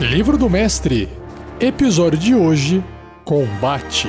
Livro 0.00 0.38
do 0.38 0.48
Mestre, 0.48 1.10
episódio 1.60 2.18
de 2.18 2.34
hoje: 2.34 2.82
Combate. 3.22 4.08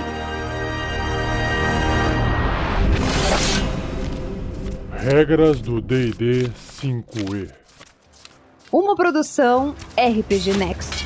Regras 4.94 5.60
do 5.60 5.81
DD 5.81 6.49
5E. 6.81 7.51
Uma 8.72 8.96
produção 8.96 9.76
RPG 9.97 10.54
Next. 10.54 11.01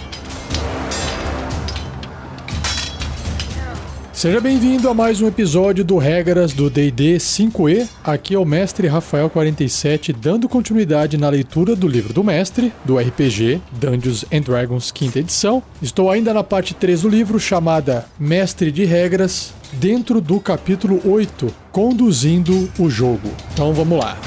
Seja 4.26 4.42
bem-vindo 4.42 4.90
a 4.90 4.94
mais 4.96 5.22
um 5.22 5.28
episódio 5.28 5.86
do 5.86 6.00
Regras 6.00 6.52
do 6.52 6.68
D&D 6.68 7.18
5e. 7.18 7.88
Aqui 8.04 8.34
é 8.34 8.40
o 8.40 8.44
mestre 8.44 8.88
Rafael 8.88 9.30
47 9.30 10.12
dando 10.12 10.50
continuidade 10.50 11.16
na 11.16 11.30
leitura 11.30 11.76
do 11.76 11.88
livro 11.88 12.12
do 12.12 12.24
mestre, 12.24 12.74
do 12.84 12.98
RPG 12.98 13.62
Dungeons 13.74 14.26
and 14.34 14.42
Dragons 14.42 14.90
quinta 14.90 15.20
edição. 15.20 15.62
Estou 15.80 16.10
ainda 16.10 16.34
na 16.34 16.44
parte 16.44 16.74
3 16.74 17.04
do 17.04 17.08
livro 17.08 17.40
chamada 17.40 18.08
Mestre 18.18 18.72
de 18.72 18.84
Regras, 18.84 19.54
dentro 19.74 20.20
do 20.20 20.40
capítulo 20.40 21.00
8, 21.06 21.54
Conduzindo 21.72 22.68
o 22.80 22.90
Jogo. 22.90 23.30
Então 23.54 23.76
vamos 23.76 24.00
lá. 24.00 24.18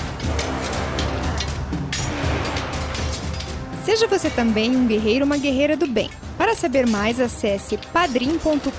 Seja 3.85 4.07
você 4.07 4.31
também 4.31 4.77
um 4.77 4.87
guerreiro 4.87 5.25
ou 5.25 5.27
uma 5.27 5.39
guerreira 5.39 5.77
do 5.77 5.89
bem. 5.89 6.09
Para 6.39 6.55
saber 6.55 6.87
mais, 6.87 7.19
acesse 7.19 7.77
padrim.com.br 7.93 8.71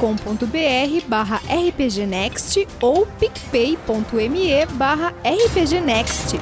barra 1.07 1.41
rpgnext 1.45 2.65
ou 2.81 3.05
picpay.me 3.05 4.65
barra 4.71 5.13
rpgnext. 5.23 6.39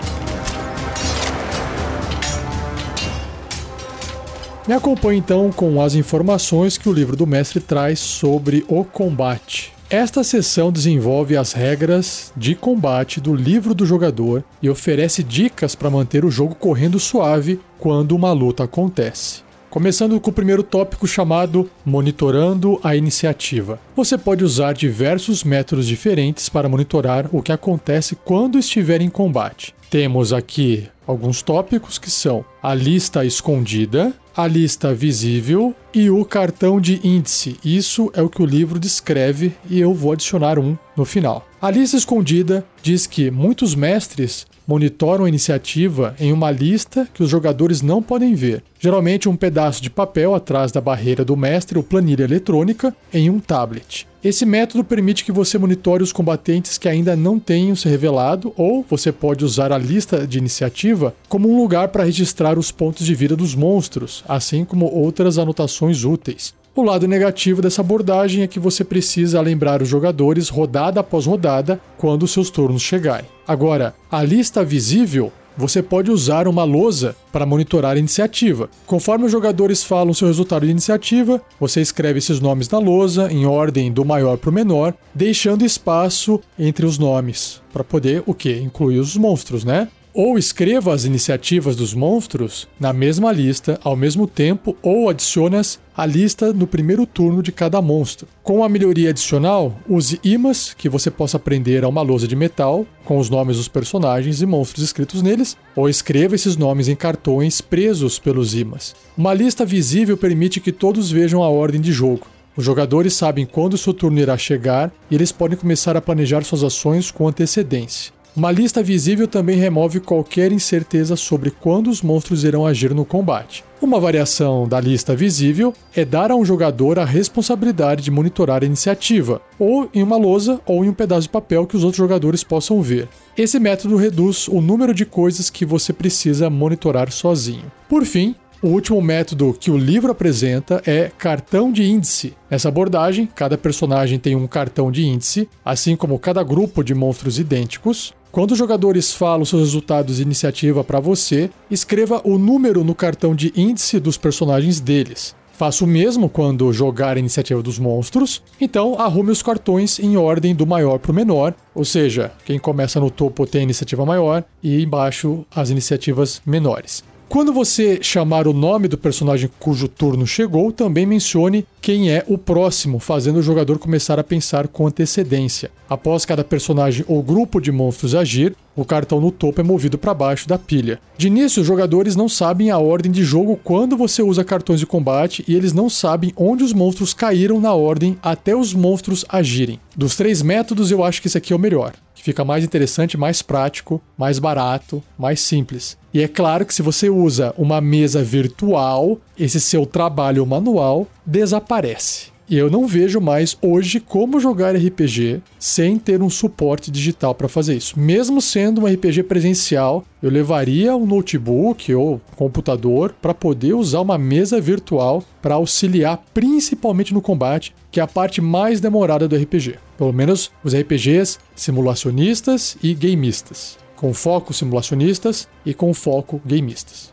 Me 4.67 4.73
acompanhe 4.73 5.19
então 5.19 5.51
com 5.51 5.81
as 5.81 5.95
informações 5.95 6.77
que 6.77 6.87
o 6.87 6.93
livro 6.93 7.15
do 7.15 7.25
mestre 7.25 7.59
traz 7.59 7.99
sobre 7.99 8.63
o 8.67 8.83
combate. 8.83 9.73
Esta 9.89 10.23
sessão 10.23 10.69
desenvolve 10.69 11.37
as 11.37 11.53
regras 11.53 12.33
de 12.35 12.53
combate 12.53 13.21
do 13.21 13.33
livro 13.33 13.73
do 13.73 13.85
jogador 13.85 14.43
e 14.61 14.69
oferece 14.69 15.23
dicas 15.23 15.73
para 15.73 15.89
manter 15.89 16.25
o 16.25 16.29
jogo 16.29 16.53
correndo 16.53 16.99
suave 16.99 17.59
quando 17.79 18.11
uma 18.11 18.33
luta 18.33 18.65
acontece. 18.65 19.46
Começando 19.77 20.19
com 20.19 20.31
o 20.31 20.33
primeiro 20.33 20.63
tópico 20.63 21.05
chamado 21.05 21.69
Monitorando 21.85 22.79
a 22.83 22.95
Iniciativa. 22.95 23.79
Você 23.95 24.17
pode 24.17 24.43
usar 24.43 24.73
diversos 24.73 25.43
métodos 25.43 25.85
diferentes 25.85 26.49
para 26.49 26.67
monitorar 26.67 27.29
o 27.31 27.43
que 27.43 27.51
acontece 27.51 28.15
quando 28.15 28.57
estiver 28.57 29.01
em 29.01 29.09
combate. 29.09 29.75
Temos 29.89 30.33
aqui 30.33 30.87
alguns 31.05 31.41
tópicos 31.41 31.97
que 31.97 32.11
são 32.11 32.43
a 32.61 32.73
lista 32.73 33.23
escondida, 33.23 34.13
a 34.35 34.45
lista 34.45 34.93
visível 34.93 35.73
e 35.93 36.09
o 36.09 36.25
cartão 36.25 36.81
de 36.81 36.99
índice. 37.07 37.57
Isso 37.63 38.11
é 38.13 38.21
o 38.21 38.29
que 38.29 38.41
o 38.41 38.45
livro 38.45 38.77
descreve 38.77 39.53
e 39.69 39.79
eu 39.79 39.93
vou 39.93 40.11
adicionar 40.11 40.59
um 40.59 40.77
no 40.95 41.05
final. 41.05 41.47
A 41.61 41.71
lista 41.71 41.95
escondida 41.95 42.65
diz 42.83 43.07
que 43.07 43.31
muitos 43.31 43.73
mestres 43.73 44.45
monitoram 44.67 45.23
a 45.23 45.29
iniciativa 45.29 46.13
em 46.19 46.33
uma 46.33 46.51
lista 46.51 47.07
que 47.13 47.23
os 47.23 47.29
jogadores 47.29 47.81
não 47.81 48.03
podem 48.03 48.35
ver. 48.35 48.61
Geralmente 48.77 49.29
um 49.29 49.35
pedaço 49.35 49.81
de 49.81 49.89
papel 49.89 50.35
atrás 50.35 50.73
da 50.73 50.81
barreira 50.81 51.23
do 51.23 51.37
mestre 51.37 51.77
ou 51.77 51.83
planilha 51.83 52.25
eletrônica 52.25 52.93
em 53.13 53.29
um 53.29 53.39
tablet. 53.39 54.05
Esse 54.27 54.45
método 54.45 54.83
permite 54.83 55.23
que 55.23 55.31
você 55.31 55.57
monitore 55.57 56.03
os 56.03 56.11
combatentes 56.11 56.77
que 56.77 56.89
ainda 56.89 57.15
não 57.15 57.39
tenham 57.39 57.77
se 57.77 57.87
revelado, 57.87 58.51
ou 58.57 58.85
você 58.89 59.09
pode 59.09 59.45
usar 59.45 59.71
a 59.71 59.77
lista 59.77 60.27
de 60.27 60.37
iniciativa 60.37 61.15
como 61.29 61.49
um 61.49 61.57
lugar 61.57 61.87
para 61.87 62.03
registrar 62.03 62.59
os 62.59 62.69
pontos 62.69 63.05
de 63.05 63.15
vida 63.15 63.37
dos 63.37 63.55
monstros, 63.55 64.25
assim 64.27 64.65
como 64.65 64.85
outras 64.93 65.37
anotações 65.37 66.03
úteis. 66.03 66.53
O 66.75 66.83
lado 66.83 67.07
negativo 67.07 67.61
dessa 67.61 67.79
abordagem 67.79 68.43
é 68.43 68.47
que 68.47 68.59
você 68.59 68.83
precisa 68.83 69.39
lembrar 69.39 69.81
os 69.81 69.87
jogadores 69.87 70.49
rodada 70.49 70.99
após 70.99 71.25
rodada 71.25 71.79
quando 71.97 72.27
seus 72.27 72.49
turnos 72.49 72.81
chegarem. 72.81 73.29
Agora, 73.47 73.95
a 74.11 74.21
lista 74.23 74.61
visível 74.61 75.31
você 75.57 75.81
pode 75.81 76.11
usar 76.11 76.47
uma 76.47 76.63
lousa 76.63 77.15
para 77.31 77.45
monitorar 77.45 77.95
a 77.95 77.99
iniciativa. 77.99 78.69
Conforme 78.85 79.25
os 79.25 79.31
jogadores 79.31 79.83
falam 79.83 80.13
seu 80.13 80.27
resultado 80.27 80.65
de 80.65 80.71
iniciativa, 80.71 81.41
você 81.59 81.81
escreve 81.81 82.19
esses 82.19 82.39
nomes 82.39 82.69
na 82.69 82.79
lousa 82.79 83.31
em 83.31 83.45
ordem 83.45 83.91
do 83.91 84.05
maior 84.05 84.37
para 84.37 84.49
o 84.49 84.53
menor, 84.53 84.93
deixando 85.13 85.65
espaço 85.65 86.39
entre 86.57 86.85
os 86.85 86.97
nomes 86.97 87.61
para 87.73 87.83
poder 87.83 88.23
o 88.25 88.33
que? 88.33 88.53
Incluir 88.57 88.99
os 88.99 89.15
monstros, 89.15 89.63
né? 89.63 89.87
Ou 90.19 90.35
escreva 90.35 90.95
as 90.95 91.05
iniciativas 91.05 91.75
dos 91.75 91.93
monstros 91.93 92.67
na 92.79 92.91
mesma 92.91 93.31
lista 93.31 93.79
ao 93.83 93.95
mesmo 93.95 94.25
tempo 94.25 94.75
ou 94.81 95.11
adicione-as 95.11 95.79
à 95.95 96.07
lista 96.07 96.51
no 96.51 96.65
primeiro 96.65 97.05
turno 97.05 97.43
de 97.43 97.51
cada 97.51 97.79
monstro. 97.83 98.27
Com 98.41 98.63
a 98.63 98.67
melhoria 98.67 99.11
adicional, 99.11 99.77
use 99.87 100.19
imãs 100.23 100.73
que 100.73 100.89
você 100.89 101.11
possa 101.11 101.37
prender 101.37 101.83
a 101.83 101.87
uma 101.87 102.01
lousa 102.01 102.27
de 102.27 102.35
metal 102.35 102.83
com 103.05 103.19
os 103.19 103.29
nomes 103.29 103.57
dos 103.57 103.67
personagens 103.67 104.41
e 104.41 104.47
monstros 104.47 104.83
escritos 104.83 105.21
neles, 105.21 105.55
ou 105.75 105.87
escreva 105.87 106.33
esses 106.33 106.57
nomes 106.57 106.87
em 106.87 106.95
cartões 106.95 107.61
presos 107.61 108.17
pelos 108.17 108.55
imãs. 108.55 108.95
Uma 109.15 109.35
lista 109.35 109.63
visível 109.63 110.17
permite 110.17 110.59
que 110.59 110.71
todos 110.71 111.11
vejam 111.11 111.43
a 111.43 111.47
ordem 111.47 111.79
de 111.79 111.91
jogo. 111.91 112.25
Os 112.55 112.65
jogadores 112.65 113.13
sabem 113.13 113.45
quando 113.45 113.77
seu 113.77 113.93
turno 113.93 114.17
irá 114.17 114.35
chegar 114.35 114.91
e 115.11 115.15
eles 115.15 115.31
podem 115.31 115.55
começar 115.55 115.95
a 115.95 116.01
planejar 116.01 116.43
suas 116.43 116.63
ações 116.63 117.11
com 117.11 117.27
antecedência. 117.27 118.16
Uma 118.37 118.51
lista 118.51 118.83
visível 118.83 119.27
também 119.27 119.57
remove 119.57 119.99
qualquer 119.99 120.51
incerteza 120.51 121.15
sobre 121.15 121.49
quando 121.49 121.89
os 121.89 122.03
monstros 122.03 122.43
irão 122.43 122.67
agir 122.67 122.93
no 122.93 123.03
combate. 123.03 123.63
Uma 123.81 123.99
variação 123.99 124.67
da 124.67 124.79
lista 124.79 125.15
visível 125.15 125.73
é 125.95 126.05
dar 126.05 126.29
a 126.29 126.35
um 126.35 126.45
jogador 126.45 126.99
a 126.99 127.03
responsabilidade 127.03 128.03
de 128.03 128.11
monitorar 128.11 128.61
a 128.61 128.65
iniciativa, 128.67 129.41
ou 129.57 129.89
em 129.91 130.03
uma 130.03 130.17
lousa 130.17 130.61
ou 130.67 130.85
em 130.85 130.89
um 130.89 130.93
pedaço 130.93 131.23
de 131.23 131.29
papel 131.29 131.65
que 131.65 131.75
os 131.75 131.83
outros 131.83 131.97
jogadores 131.97 132.43
possam 132.43 132.79
ver. 132.79 133.09
Esse 133.35 133.57
método 133.57 133.95
reduz 133.95 134.47
o 134.47 134.61
número 134.61 134.93
de 134.93 135.03
coisas 135.03 135.49
que 135.49 135.65
você 135.65 135.91
precisa 135.91 136.47
monitorar 136.47 137.11
sozinho. 137.11 137.71
Por 137.89 138.05
fim, 138.05 138.35
o 138.59 138.69
último 138.69 138.99
método 138.99 139.55
que 139.59 139.69
o 139.69 139.77
livro 139.77 140.11
apresenta 140.11 140.81
é 140.85 141.11
cartão 141.15 141.71
de 141.71 141.83
índice. 141.83 142.33
Nessa 142.49 142.69
abordagem, 142.69 143.27
cada 143.35 143.55
personagem 143.55 144.17
tem 144.17 144.35
um 144.35 144.47
cartão 144.47 144.91
de 144.91 145.05
índice, 145.05 145.47
assim 145.63 145.95
como 145.95 146.17
cada 146.17 146.41
grupo 146.43 146.83
de 146.83 146.95
monstros 146.95 147.37
idênticos. 147.37 148.13
Quando 148.31 148.51
os 148.51 148.57
jogadores 148.57 149.13
falam 149.13 149.45
seus 149.45 149.63
resultados 149.63 150.17
de 150.17 150.21
iniciativa 150.21 150.83
para 150.83 150.99
você, 150.99 151.49
escreva 151.71 152.21
o 152.23 152.37
número 152.37 152.83
no 152.83 152.93
cartão 152.93 153.33
de 153.33 153.51
índice 153.55 153.99
dos 153.99 154.17
personagens 154.17 154.79
deles. 154.79 155.35
Faça 155.53 155.83
o 155.83 155.87
mesmo 155.87 156.29
quando 156.29 156.71
jogar 156.71 157.17
a 157.17 157.19
iniciativa 157.19 157.63
dos 157.63 157.79
monstros, 157.79 158.43
então 158.61 158.99
arrume 158.99 159.31
os 159.31 159.41
cartões 159.41 159.97
em 159.97 160.15
ordem 160.15 160.53
do 160.53 160.67
maior 160.67 160.99
para 160.99 161.11
o 161.11 161.15
menor, 161.15 161.55
ou 161.73 161.83
seja, 161.83 162.31
quem 162.45 162.59
começa 162.59 162.99
no 162.99 163.09
topo 163.09 163.47
tem 163.47 163.61
a 163.61 163.63
iniciativa 163.63 164.05
maior 164.05 164.43
e 164.61 164.83
embaixo 164.83 165.43
as 165.49 165.71
iniciativas 165.71 166.39
menores. 166.45 167.03
Quando 167.29 167.51
você 167.51 167.99
chamar 168.01 168.47
o 168.47 168.53
nome 168.53 168.87
do 168.87 168.97
personagem 168.97 169.49
cujo 169.59 169.89
turno 169.89 170.25
chegou, 170.25 170.71
também 170.71 171.05
mencione 171.05 171.67
quem 171.81 172.09
é 172.09 172.23
o 172.25 172.37
próximo, 172.37 172.99
fazendo 172.99 173.39
o 173.39 173.43
jogador 173.43 173.77
começar 173.77 174.17
a 174.17 174.23
pensar 174.23 174.69
com 174.69 174.87
antecedência. 174.87 175.69
Após 175.89 176.23
cada 176.23 176.41
personagem 176.41 177.03
ou 177.05 177.21
grupo 177.21 177.59
de 177.59 177.69
monstros 177.69 178.15
agir, 178.15 178.55
o 178.77 178.85
cartão 178.85 179.19
no 179.19 179.29
topo 179.29 179.59
é 179.59 179.63
movido 179.63 179.97
para 179.97 180.13
baixo 180.13 180.47
da 180.47 180.57
pilha. 180.57 181.01
De 181.17 181.27
início, 181.27 181.61
os 181.61 181.67
jogadores 181.67 182.15
não 182.15 182.29
sabem 182.29 182.71
a 182.71 182.77
ordem 182.77 183.11
de 183.11 183.25
jogo 183.25 183.59
quando 183.61 183.97
você 183.97 184.21
usa 184.21 184.45
cartões 184.45 184.79
de 184.79 184.85
combate 184.85 185.43
e 185.47 185.53
eles 185.53 185.73
não 185.73 185.89
sabem 185.89 186.31
onde 186.37 186.63
os 186.63 186.71
monstros 186.71 187.13
caíram 187.13 187.59
na 187.59 187.73
ordem 187.73 188.17
até 188.23 188.55
os 188.55 188.73
monstros 188.73 189.25
agirem. 189.27 189.81
Dos 189.93 190.15
três 190.15 190.41
métodos, 190.41 190.91
eu 190.91 191.03
acho 191.03 191.21
que 191.21 191.27
esse 191.27 191.37
aqui 191.37 191.51
é 191.51 191.55
o 191.55 191.59
melhor 191.59 191.93
que 192.17 192.23
fica 192.23 192.43
mais 192.43 192.63
interessante, 192.63 193.15
mais 193.15 193.43
prático, 193.43 194.01
mais 194.17 194.39
barato, 194.39 195.03
mais 195.17 195.39
simples. 195.39 195.95
E 196.11 196.23
é 196.23 196.27
claro 196.27 196.65
que 196.65 196.73
se 196.73 196.81
você 196.81 197.11
usa 197.11 197.53
uma 197.55 197.79
mesa 197.79 198.23
virtual, 198.23 199.19
esse 199.37 199.61
seu 199.61 199.85
trabalho 199.85 200.43
manual 200.43 201.05
desaparece. 201.23 202.35
E 202.49 202.57
eu 202.57 202.71
não 202.71 202.87
vejo 202.87 203.19
mais 203.19 203.57
hoje 203.61 203.99
como 203.99 204.39
jogar 204.39 204.73
RPG 204.73 205.41
sem 205.59 205.99
ter 205.99 206.21
um 206.21 206.29
suporte 206.29 206.89
digital 206.89 207.35
para 207.35 207.49
fazer 207.49 207.75
isso. 207.75 207.99
Mesmo 207.99 208.41
sendo 208.41 208.81
um 208.81 208.85
RPG 208.85 209.23
presencial, 209.23 210.05
eu 210.23 210.29
levaria 210.29 210.95
um 210.95 211.05
notebook 211.05 211.93
ou 211.93 212.21
computador 212.37 213.13
para 213.21 213.33
poder 213.33 213.73
usar 213.73 213.99
uma 213.99 214.17
mesa 214.17 214.61
virtual 214.61 215.25
para 215.41 215.55
auxiliar 215.55 216.23
principalmente 216.33 217.13
no 217.13 217.21
combate, 217.21 217.75
que 217.91 217.99
é 217.99 218.03
a 218.03 218.07
parte 218.07 218.39
mais 218.39 218.79
demorada 218.79 219.27
do 219.27 219.35
RPG. 219.35 219.75
Pelo 219.97 220.13
menos 220.13 220.49
os 220.63 220.73
RPGs 220.73 221.39
simulacionistas 221.53 222.77
e 222.81 222.93
gameistas, 222.93 223.77
com 223.97 224.13
foco 224.13 224.53
simulacionistas 224.53 225.49
e 225.65 225.73
com 225.73 225.93
foco 225.93 226.41
gameistas 226.45 227.11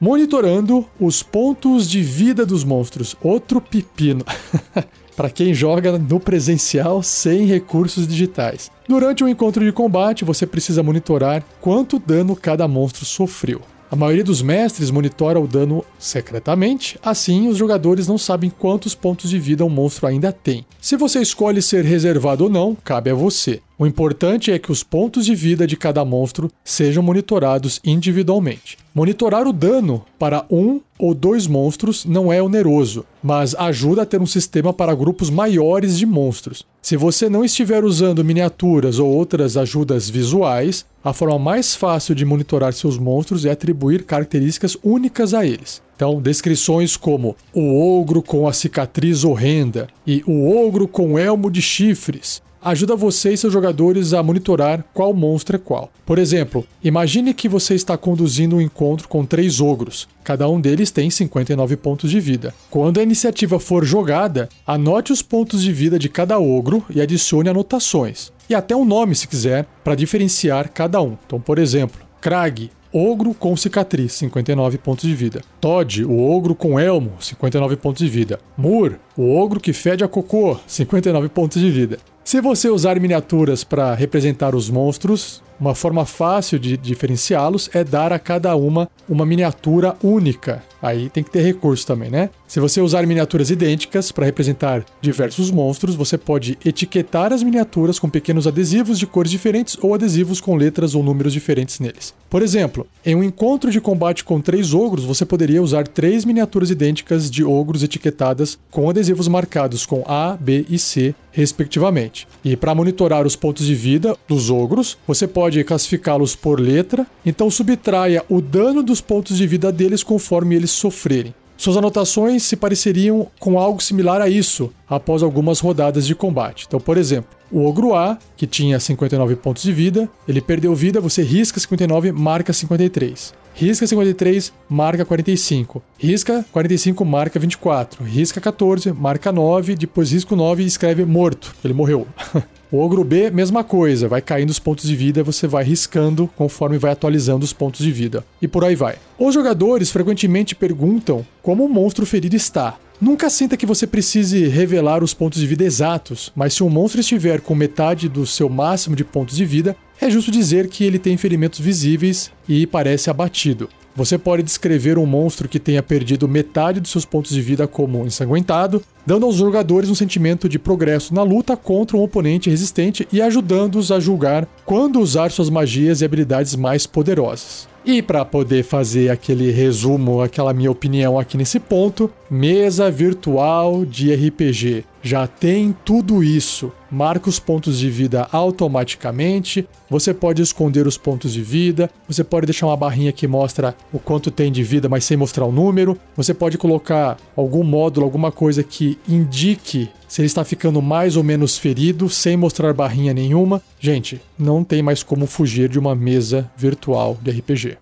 monitorando 0.00 0.86
os 0.98 1.22
pontos 1.22 1.88
de 1.88 2.00
vida 2.00 2.46
dos 2.46 2.64
monstros. 2.64 3.14
Outro 3.22 3.60
pepino. 3.60 4.24
para 5.20 5.28
quem 5.28 5.52
joga 5.52 5.98
no 5.98 6.18
presencial 6.18 7.02
sem 7.02 7.44
recursos 7.44 8.08
digitais. 8.08 8.70
Durante 8.88 9.22
um 9.22 9.28
encontro 9.28 9.62
de 9.62 9.70
combate, 9.70 10.24
você 10.24 10.46
precisa 10.46 10.82
monitorar 10.82 11.44
quanto 11.60 11.98
dano 11.98 12.34
cada 12.34 12.66
monstro 12.66 13.04
sofreu. 13.04 13.60
A 13.90 13.96
maioria 13.96 14.22
dos 14.22 14.40
mestres 14.40 14.88
monitora 14.88 15.40
o 15.40 15.48
dano 15.48 15.84
secretamente, 15.98 16.96
assim 17.02 17.48
os 17.48 17.58
jogadores 17.58 18.06
não 18.06 18.16
sabem 18.16 18.48
quantos 18.48 18.94
pontos 18.94 19.28
de 19.28 19.38
vida 19.38 19.64
um 19.64 19.68
monstro 19.68 20.06
ainda 20.06 20.32
tem. 20.32 20.64
Se 20.80 20.96
você 20.96 21.20
escolhe 21.20 21.60
ser 21.60 21.84
reservado 21.84 22.44
ou 22.44 22.50
não, 22.50 22.74
cabe 22.74 23.10
a 23.10 23.14
você. 23.14 23.60
O 23.76 23.86
importante 23.86 24.52
é 24.52 24.60
que 24.60 24.70
os 24.70 24.84
pontos 24.84 25.26
de 25.26 25.34
vida 25.34 25.66
de 25.66 25.76
cada 25.76 26.04
monstro 26.04 26.50
sejam 26.64 27.02
monitorados 27.02 27.80
individualmente. 27.84 28.78
Monitorar 28.92 29.46
o 29.46 29.52
dano 29.52 30.04
para 30.18 30.44
um 30.50 30.80
ou 30.98 31.14
dois 31.14 31.46
monstros 31.46 32.04
não 32.04 32.32
é 32.32 32.42
oneroso, 32.42 33.04
mas 33.22 33.54
ajuda 33.54 34.02
a 34.02 34.06
ter 34.06 34.20
um 34.20 34.26
sistema 34.26 34.72
para 34.72 34.96
grupos 34.96 35.30
maiores 35.30 35.96
de 35.96 36.04
monstros. 36.04 36.66
Se 36.82 36.96
você 36.96 37.28
não 37.28 37.44
estiver 37.44 37.84
usando 37.84 38.24
miniaturas 38.24 38.98
ou 38.98 39.08
outras 39.08 39.56
ajudas 39.56 40.10
visuais, 40.10 40.84
a 41.04 41.12
forma 41.12 41.38
mais 41.38 41.76
fácil 41.76 42.16
de 42.16 42.24
monitorar 42.24 42.72
seus 42.72 42.98
monstros 42.98 43.44
é 43.44 43.52
atribuir 43.52 44.02
características 44.02 44.76
únicas 44.82 45.34
a 45.34 45.46
eles. 45.46 45.80
Então, 45.94 46.20
descrições 46.20 46.96
como 46.96 47.36
o 47.54 48.00
ogro 48.00 48.20
com 48.20 48.48
a 48.48 48.52
cicatriz 48.52 49.22
horrenda 49.22 49.86
e 50.04 50.24
o 50.26 50.50
ogro 50.66 50.88
com 50.88 51.16
elmo 51.16 51.48
de 51.48 51.62
chifres 51.62 52.42
ajuda 52.62 52.96
você 52.96 53.32
e 53.32 53.36
seus 53.36 53.52
jogadores 53.52 54.12
a 54.12 54.22
monitorar 54.22 54.84
qual 54.92 55.14
monstro 55.14 55.56
é 55.56 55.58
qual. 55.58 55.90
Por 56.04 56.18
exemplo, 56.18 56.66
imagine 56.82 57.32
que 57.34 57.48
você 57.48 57.74
está 57.74 57.96
conduzindo 57.96 58.56
um 58.56 58.60
encontro 58.60 59.08
com 59.08 59.24
três 59.24 59.60
ogros. 59.60 60.08
Cada 60.22 60.48
um 60.48 60.60
deles 60.60 60.90
tem 60.90 61.10
59 61.10 61.76
pontos 61.76 62.10
de 62.10 62.20
vida. 62.20 62.54
Quando 62.70 63.00
a 63.00 63.02
iniciativa 63.02 63.58
for 63.58 63.84
jogada, 63.84 64.48
anote 64.66 65.12
os 65.12 65.22
pontos 65.22 65.62
de 65.62 65.72
vida 65.72 65.98
de 65.98 66.08
cada 66.08 66.38
ogro 66.38 66.84
e 66.90 67.00
adicione 67.00 67.48
anotações. 67.48 68.32
E 68.48 68.54
até 68.54 68.74
um 68.74 68.84
nome, 68.84 69.14
se 69.14 69.28
quiser, 69.28 69.66
para 69.84 69.94
diferenciar 69.94 70.70
cada 70.70 71.00
um. 71.00 71.16
Então, 71.24 71.40
por 71.40 71.58
exemplo, 71.58 72.00
Krag, 72.20 72.70
Ogro 72.92 73.32
com 73.32 73.56
cicatriz, 73.56 74.14
59 74.14 74.76
pontos 74.78 75.08
de 75.08 75.14
vida. 75.14 75.42
Todd, 75.60 76.04
o 76.04 76.28
ogro 76.28 76.56
com 76.56 76.78
elmo, 76.78 77.12
59 77.20 77.76
pontos 77.76 78.02
de 78.02 78.08
vida. 78.08 78.40
Mur, 78.56 78.98
o 79.16 79.32
ogro 79.32 79.60
que 79.60 79.72
fede 79.72 80.02
a 80.02 80.08
cocô, 80.08 80.58
59 80.66 81.28
pontos 81.28 81.62
de 81.62 81.70
vida. 81.70 82.00
Se 82.30 82.40
você 82.40 82.70
usar 82.70 83.00
miniaturas 83.00 83.64
para 83.64 83.92
representar 83.92 84.54
os 84.54 84.70
monstros, 84.70 85.42
uma 85.60 85.74
forma 85.74 86.06
fácil 86.06 86.58
de 86.58 86.76
diferenciá-los 86.76 87.68
é 87.74 87.84
dar 87.84 88.12
a 88.12 88.18
cada 88.18 88.56
uma 88.56 88.88
uma 89.08 89.26
miniatura 89.26 89.96
única. 90.02 90.62
Aí 90.80 91.10
tem 91.10 91.22
que 91.22 91.30
ter 91.30 91.42
recurso 91.42 91.86
também, 91.86 92.08
né? 92.08 92.30
Se 92.48 92.58
você 92.58 92.80
usar 92.80 93.06
miniaturas 93.06 93.50
idênticas 93.50 94.10
para 94.10 94.24
representar 94.24 94.84
diversos 95.00 95.50
monstros, 95.50 95.94
você 95.94 96.16
pode 96.16 96.56
etiquetar 96.64 97.32
as 97.32 97.42
miniaturas 97.42 97.98
com 97.98 98.08
pequenos 98.08 98.46
adesivos 98.46 98.98
de 98.98 99.06
cores 99.06 99.30
diferentes 99.30 99.76
ou 99.82 99.94
adesivos 99.94 100.40
com 100.40 100.56
letras 100.56 100.94
ou 100.94 101.02
números 101.02 101.32
diferentes 101.32 101.78
neles. 101.80 102.14
Por 102.30 102.42
exemplo, 102.42 102.86
em 103.04 103.14
um 103.14 103.22
encontro 103.22 103.70
de 103.70 103.80
combate 103.80 104.24
com 104.24 104.40
três 104.40 104.72
ogros, 104.72 105.04
você 105.04 105.26
poderia 105.26 105.62
usar 105.62 105.86
três 105.86 106.24
miniaturas 106.24 106.70
idênticas 106.70 107.30
de 107.30 107.44
ogros 107.44 107.82
etiquetadas 107.82 108.58
com 108.70 108.88
adesivos 108.88 109.28
marcados 109.28 109.84
com 109.84 110.02
A, 110.06 110.36
B 110.40 110.64
e 110.68 110.78
C, 110.78 111.14
respectivamente. 111.32 112.26
E 112.44 112.56
para 112.56 112.74
monitorar 112.74 113.26
os 113.26 113.36
pontos 113.36 113.66
de 113.66 113.74
vida 113.74 114.16
dos 114.28 114.48
ogros, 114.48 114.96
você 115.06 115.26
pode 115.26 115.49
classificá-los 115.64 116.36
por 116.36 116.60
letra, 116.60 117.06
então 117.24 117.50
subtraia 117.50 118.24
o 118.28 118.40
dano 118.40 118.82
dos 118.82 119.00
pontos 119.00 119.36
de 119.36 119.46
vida 119.46 119.72
deles 119.72 120.02
conforme 120.02 120.54
eles 120.54 120.70
sofrerem. 120.70 121.34
Suas 121.60 121.76
anotações 121.76 122.42
se 122.44 122.56
pareceriam 122.56 123.26
com 123.38 123.58
algo 123.58 123.82
similar 123.82 124.22
a 124.22 124.30
isso 124.30 124.72
após 124.88 125.22
algumas 125.22 125.60
rodadas 125.60 126.06
de 126.06 126.14
combate. 126.14 126.64
Então, 126.66 126.80
por 126.80 126.96
exemplo, 126.96 127.30
o 127.52 127.66
Ogro 127.66 127.94
A, 127.94 128.16
que 128.34 128.46
tinha 128.46 128.80
59 128.80 129.36
pontos 129.36 129.62
de 129.62 129.70
vida, 129.70 130.08
ele 130.26 130.40
perdeu 130.40 130.74
vida, 130.74 131.02
você 131.02 131.22
risca 131.22 131.60
59, 131.60 132.12
marca 132.12 132.50
53. 132.52 133.34
Risca 133.52 133.86
53, 133.86 134.52
marca 134.70 135.04
45. 135.04 135.82
Risca 135.98 136.46
45, 136.50 137.04
marca 137.04 137.38
24. 137.38 138.04
Risca 138.04 138.40
14, 138.40 138.92
marca 138.92 139.30
9. 139.30 139.74
Depois 139.74 140.12
risca 140.12 140.34
9 140.34 140.62
e 140.62 140.66
escreve 140.66 141.04
morto. 141.04 141.54
Ele 141.62 141.74
morreu. 141.74 142.06
O 142.72 142.78
ogro 142.78 143.02
B, 143.02 143.32
mesma 143.32 143.64
coisa, 143.64 144.06
vai 144.06 144.22
caindo 144.22 144.50
os 144.50 144.60
pontos 144.60 144.86
de 144.86 144.94
vida, 144.94 145.24
você 145.24 145.48
vai 145.48 145.64
riscando 145.64 146.30
conforme 146.36 146.78
vai 146.78 146.92
atualizando 146.92 147.44
os 147.44 147.52
pontos 147.52 147.84
de 147.84 147.90
vida. 147.90 148.24
E 148.40 148.46
por 148.46 148.64
aí 148.64 148.76
vai. 148.76 148.94
Os 149.18 149.34
jogadores 149.34 149.90
frequentemente 149.90 150.54
perguntam 150.54 151.26
como 151.42 151.64
o 151.64 151.68
monstro 151.68 152.06
ferido 152.06 152.36
está. 152.36 152.78
Nunca 153.00 153.28
sinta 153.28 153.56
que 153.56 153.66
você 153.66 153.88
precise 153.88 154.46
revelar 154.46 155.02
os 155.02 155.12
pontos 155.12 155.40
de 155.40 155.48
vida 155.48 155.64
exatos, 155.64 156.30
mas 156.36 156.54
se 156.54 156.62
um 156.62 156.70
monstro 156.70 157.00
estiver 157.00 157.40
com 157.40 157.56
metade 157.56 158.08
do 158.08 158.24
seu 158.24 158.48
máximo 158.48 158.94
de 158.94 159.02
pontos 159.02 159.36
de 159.36 159.44
vida, 159.44 159.74
é 160.00 160.08
justo 160.08 160.30
dizer 160.30 160.68
que 160.68 160.84
ele 160.84 160.98
tem 160.98 161.16
ferimentos 161.16 161.58
visíveis 161.58 162.30
e 162.48 162.68
parece 162.68 163.10
abatido. 163.10 163.68
Você 164.00 164.16
pode 164.16 164.42
descrever 164.42 164.96
um 164.96 165.04
monstro 165.04 165.46
que 165.46 165.60
tenha 165.60 165.82
perdido 165.82 166.26
metade 166.26 166.80
dos 166.80 166.90
seus 166.90 167.04
pontos 167.04 167.32
de 167.32 167.42
vida 167.42 167.68
como 167.68 168.06
ensanguentado, 168.06 168.82
dando 169.04 169.26
aos 169.26 169.36
jogadores 169.36 169.90
um 169.90 169.94
sentimento 169.94 170.48
de 170.48 170.58
progresso 170.58 171.12
na 171.12 171.22
luta 171.22 171.54
contra 171.54 171.98
um 171.98 172.02
oponente 172.02 172.48
resistente 172.48 173.06
e 173.12 173.20
ajudando-os 173.20 173.92
a 173.92 174.00
julgar 174.00 174.48
quando 174.64 175.00
usar 175.00 175.30
suas 175.30 175.50
magias 175.50 176.00
e 176.00 176.06
habilidades 176.06 176.56
mais 176.56 176.86
poderosas. 176.86 177.68
E 177.84 178.00
para 178.00 178.24
poder 178.24 178.62
fazer 178.62 179.10
aquele 179.10 179.50
resumo, 179.50 180.22
aquela 180.22 180.54
minha 180.54 180.70
opinião 180.70 181.18
aqui 181.18 181.36
nesse 181.36 181.60
ponto, 181.60 182.10
mesa 182.30 182.90
virtual 182.90 183.84
de 183.84 184.14
RPG. 184.14 184.86
Já 185.02 185.26
tem 185.26 185.74
tudo 185.84 186.22
isso. 186.22 186.70
Marca 186.90 187.28
os 187.28 187.38
pontos 187.38 187.78
de 187.78 187.88
vida 187.88 188.28
automaticamente. 188.30 189.66
Você 189.88 190.12
pode 190.12 190.42
esconder 190.42 190.86
os 190.86 190.98
pontos 190.98 191.32
de 191.32 191.42
vida. 191.42 191.90
Você 192.06 192.22
pode 192.22 192.46
deixar 192.46 192.66
uma 192.66 192.76
barrinha 192.76 193.12
que 193.12 193.26
mostra 193.26 193.74
o 193.92 193.98
quanto 193.98 194.30
tem 194.30 194.52
de 194.52 194.62
vida, 194.62 194.88
mas 194.88 195.04
sem 195.04 195.16
mostrar 195.16 195.46
o 195.46 195.52
número. 195.52 195.96
Você 196.16 196.34
pode 196.34 196.58
colocar 196.58 197.16
algum 197.34 197.64
módulo, 197.64 198.04
alguma 198.04 198.30
coisa 198.30 198.62
que 198.62 198.98
indique 199.08 199.88
se 200.06 200.20
ele 200.20 200.26
está 200.26 200.44
ficando 200.44 200.82
mais 200.82 201.16
ou 201.16 201.22
menos 201.22 201.56
ferido, 201.56 202.10
sem 202.10 202.36
mostrar 202.36 202.74
barrinha 202.74 203.14
nenhuma. 203.14 203.62
Gente, 203.78 204.20
não 204.38 204.62
tem 204.62 204.82
mais 204.82 205.02
como 205.02 205.26
fugir 205.26 205.68
de 205.68 205.78
uma 205.78 205.94
mesa 205.94 206.50
virtual 206.56 207.16
de 207.22 207.30
RPG. 207.30 207.78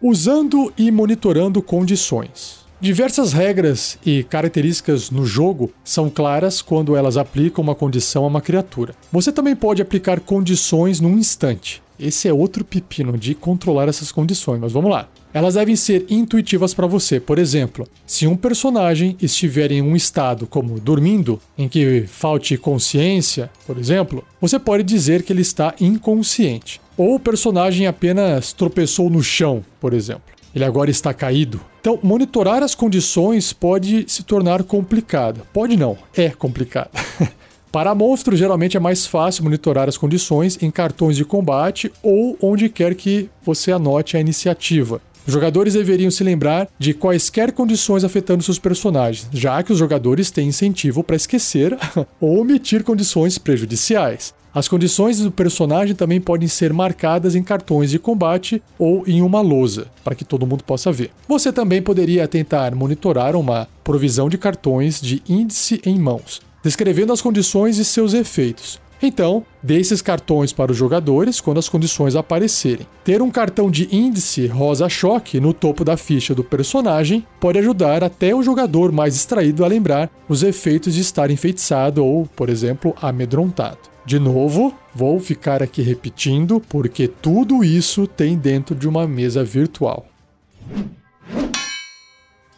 Usando 0.00 0.72
e 0.78 0.90
monitorando 0.90 1.60
condições. 1.62 2.61
Diversas 2.82 3.32
regras 3.32 3.96
e 4.04 4.24
características 4.24 5.08
no 5.08 5.24
jogo 5.24 5.70
são 5.84 6.10
claras 6.10 6.60
quando 6.60 6.96
elas 6.96 7.16
aplicam 7.16 7.62
uma 7.62 7.76
condição 7.76 8.24
a 8.24 8.26
uma 8.26 8.40
criatura. 8.40 8.92
Você 9.12 9.30
também 9.30 9.54
pode 9.54 9.80
aplicar 9.80 10.18
condições 10.18 10.98
num 10.98 11.16
instante. 11.16 11.80
Esse 11.96 12.26
é 12.26 12.32
outro 12.32 12.64
pepino 12.64 13.16
de 13.16 13.36
controlar 13.36 13.88
essas 13.88 14.10
condições, 14.10 14.58
mas 14.58 14.72
vamos 14.72 14.90
lá 14.90 15.08
elas 15.34 15.54
devem 15.54 15.74
ser 15.74 16.04
intuitivas 16.10 16.74
para 16.74 16.86
você. 16.86 17.18
Por 17.18 17.38
exemplo, 17.38 17.88
se 18.06 18.26
um 18.26 18.36
personagem 18.36 19.16
estiver 19.20 19.72
em 19.72 19.80
um 19.80 19.96
estado 19.96 20.46
como 20.46 20.78
dormindo, 20.78 21.40
em 21.56 21.68
que 21.68 22.04
falte 22.06 22.56
consciência, 22.58 23.50
por 23.66 23.78
exemplo, 23.78 24.22
você 24.40 24.58
pode 24.58 24.82
dizer 24.82 25.22
que 25.22 25.32
ele 25.32 25.40
está 25.40 25.74
inconsciente. 25.80 26.80
Ou 26.96 27.14
o 27.14 27.20
personagem 27.20 27.86
apenas 27.86 28.52
tropeçou 28.52 29.08
no 29.08 29.22
chão, 29.22 29.64
por 29.80 29.94
exemplo. 29.94 30.32
Ele 30.54 30.64
agora 30.64 30.90
está 30.90 31.12
caído. 31.14 31.60
Então, 31.80 31.98
monitorar 32.02 32.62
as 32.62 32.74
condições 32.74 33.52
pode 33.52 34.04
se 34.08 34.22
tornar 34.22 34.62
complicado. 34.62 35.42
Pode 35.52 35.76
não, 35.76 35.96
é 36.16 36.30
complicado. 36.30 36.90
Para 37.72 37.94
monstros, 37.94 38.38
geralmente 38.38 38.76
é 38.76 38.80
mais 38.80 39.06
fácil 39.06 39.44
monitorar 39.44 39.88
as 39.88 39.96
condições 39.96 40.62
em 40.62 40.70
cartões 40.70 41.16
de 41.16 41.24
combate 41.24 41.90
ou 42.02 42.36
onde 42.42 42.68
quer 42.68 42.94
que 42.94 43.30
você 43.42 43.72
anote 43.72 44.14
a 44.14 44.20
iniciativa. 44.20 45.00
Os 45.26 45.32
jogadores 45.32 45.74
deveriam 45.74 46.10
se 46.10 46.24
lembrar 46.24 46.68
de 46.78 46.92
quaisquer 46.92 47.52
condições 47.52 48.04
afetando 48.04 48.42
seus 48.42 48.58
personagens, 48.58 49.28
já 49.32 49.62
que 49.62 49.72
os 49.72 49.78
jogadores 49.78 50.30
têm 50.30 50.48
incentivo 50.48 51.02
para 51.02 51.16
esquecer 51.16 51.76
ou 52.20 52.40
omitir 52.40 52.82
condições 52.82 53.38
prejudiciais. 53.38 54.34
As 54.54 54.68
condições 54.68 55.18
do 55.18 55.32
personagem 55.32 55.94
também 55.94 56.20
podem 56.20 56.46
ser 56.46 56.74
marcadas 56.74 57.34
em 57.34 57.42
cartões 57.42 57.90
de 57.90 57.98
combate 57.98 58.62
ou 58.78 59.02
em 59.06 59.22
uma 59.22 59.40
lousa, 59.40 59.86
para 60.04 60.14
que 60.14 60.26
todo 60.26 60.46
mundo 60.46 60.62
possa 60.62 60.92
ver. 60.92 61.10
Você 61.26 61.50
também 61.50 61.80
poderia 61.80 62.28
tentar 62.28 62.74
monitorar 62.74 63.34
uma 63.34 63.66
provisão 63.82 64.28
de 64.28 64.36
cartões 64.36 65.00
de 65.00 65.22
índice 65.26 65.80
em 65.86 65.98
mãos, 65.98 66.42
descrevendo 66.62 67.14
as 67.14 67.22
condições 67.22 67.78
e 67.78 67.84
seus 67.84 68.12
efeitos. 68.12 68.78
Então, 69.02 69.44
dê 69.62 69.80
esses 69.80 70.00
cartões 70.00 70.52
para 70.52 70.70
os 70.70 70.76
jogadores 70.76 71.40
quando 71.40 71.58
as 71.58 71.68
condições 71.68 72.14
aparecerem. 72.14 72.86
Ter 73.02 73.20
um 73.20 73.30
cartão 73.30 73.70
de 73.70 73.88
índice 73.90 74.46
rosa-choque 74.46 75.40
no 75.40 75.52
topo 75.52 75.82
da 75.82 75.96
ficha 75.96 76.34
do 76.34 76.44
personagem 76.44 77.26
pode 77.40 77.58
ajudar 77.58 78.04
até 78.04 78.34
o 78.34 78.42
jogador 78.42 78.92
mais 78.92 79.14
distraído 79.14 79.64
a 79.64 79.68
lembrar 79.68 80.08
os 80.28 80.42
efeitos 80.42 80.94
de 80.94 81.00
estar 81.00 81.30
enfeitiçado 81.30 82.04
ou, 82.04 82.26
por 82.26 82.48
exemplo, 82.48 82.94
amedrontado. 83.00 83.91
De 84.04 84.18
novo, 84.18 84.74
vou 84.94 85.20
ficar 85.20 85.62
aqui 85.62 85.80
repetindo 85.80 86.60
porque 86.60 87.06
tudo 87.06 87.62
isso 87.62 88.06
tem 88.06 88.36
dentro 88.36 88.74
de 88.74 88.88
uma 88.88 89.06
mesa 89.06 89.44
virtual. 89.44 90.06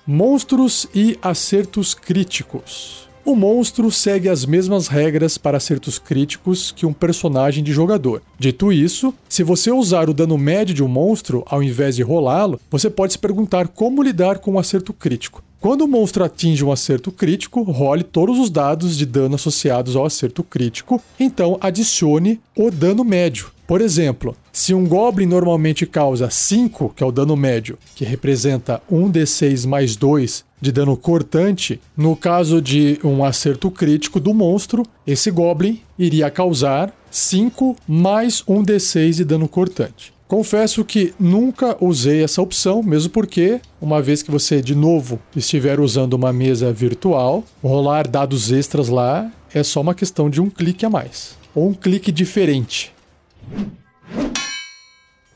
Monstros 0.06 0.86
e 0.94 1.18
acertos 1.22 1.94
críticos. 1.94 3.08
O 3.24 3.34
monstro 3.34 3.90
segue 3.90 4.28
as 4.28 4.44
mesmas 4.44 4.86
regras 4.86 5.38
para 5.38 5.56
acertos 5.56 5.98
críticos 5.98 6.70
que 6.70 6.84
um 6.84 6.92
personagem 6.92 7.64
de 7.64 7.72
jogador. 7.72 8.20
Dito 8.38 8.70
isso, 8.70 9.14
se 9.28 9.42
você 9.42 9.70
usar 9.70 10.10
o 10.10 10.14
dano 10.14 10.36
médio 10.36 10.74
de 10.74 10.84
um 10.84 10.88
monstro 10.88 11.42
ao 11.46 11.62
invés 11.62 11.96
de 11.96 12.02
rolá-lo, 12.02 12.60
você 12.70 12.90
pode 12.90 13.14
se 13.14 13.18
perguntar 13.18 13.68
como 13.68 14.02
lidar 14.02 14.38
com 14.38 14.52
um 14.52 14.58
acerto 14.58 14.92
crítico. 14.92 15.42
Quando 15.58 15.82
o 15.82 15.88
monstro 15.88 16.22
atinge 16.22 16.62
um 16.62 16.70
acerto 16.70 17.10
crítico, 17.10 17.62
role 17.62 18.02
todos 18.02 18.38
os 18.38 18.50
dados 18.50 18.98
de 18.98 19.06
dano 19.06 19.36
associados 19.36 19.96
ao 19.96 20.04
acerto 20.04 20.42
crítico, 20.42 21.00
então 21.18 21.56
adicione 21.58 22.38
o 22.54 22.70
dano 22.70 23.02
médio. 23.02 23.50
Por 23.66 23.80
exemplo, 23.80 24.36
se 24.52 24.74
um 24.74 24.86
Goblin 24.86 25.24
normalmente 25.24 25.86
causa 25.86 26.28
5, 26.28 26.92
que 26.94 27.02
é 27.02 27.06
o 27.06 27.10
dano 27.10 27.34
médio, 27.34 27.78
que 27.96 28.04
representa 28.04 28.82
1d6 28.92 29.66
mais 29.66 29.96
2 29.96 30.44
de 30.64 30.72
dano 30.72 30.96
cortante, 30.96 31.78
no 31.94 32.16
caso 32.16 32.60
de 32.60 32.98
um 33.04 33.22
acerto 33.22 33.70
crítico 33.70 34.18
do 34.18 34.32
monstro, 34.32 34.82
esse 35.06 35.30
Goblin 35.30 35.80
iria 35.98 36.30
causar 36.30 36.92
5 37.10 37.76
mais 37.86 38.42
1d6 38.42 39.12
de 39.12 39.24
dano 39.24 39.46
cortante. 39.46 40.12
Confesso 40.26 40.84
que 40.84 41.12
nunca 41.20 41.76
usei 41.84 42.24
essa 42.24 42.40
opção, 42.40 42.82
mesmo 42.82 43.10
porque, 43.10 43.60
uma 43.80 44.00
vez 44.00 44.22
que 44.22 44.30
você 44.30 44.62
de 44.62 44.74
novo 44.74 45.20
estiver 45.36 45.78
usando 45.78 46.14
uma 46.14 46.32
mesa 46.32 46.72
virtual, 46.72 47.44
rolar 47.62 48.08
dados 48.08 48.50
extras 48.50 48.88
lá 48.88 49.30
é 49.52 49.62
só 49.62 49.82
uma 49.82 49.94
questão 49.94 50.30
de 50.30 50.40
um 50.40 50.48
clique 50.48 50.86
a 50.86 50.90
mais. 50.90 51.36
Ou 51.54 51.68
um 51.68 51.74
clique 51.74 52.10
diferente. 52.10 52.90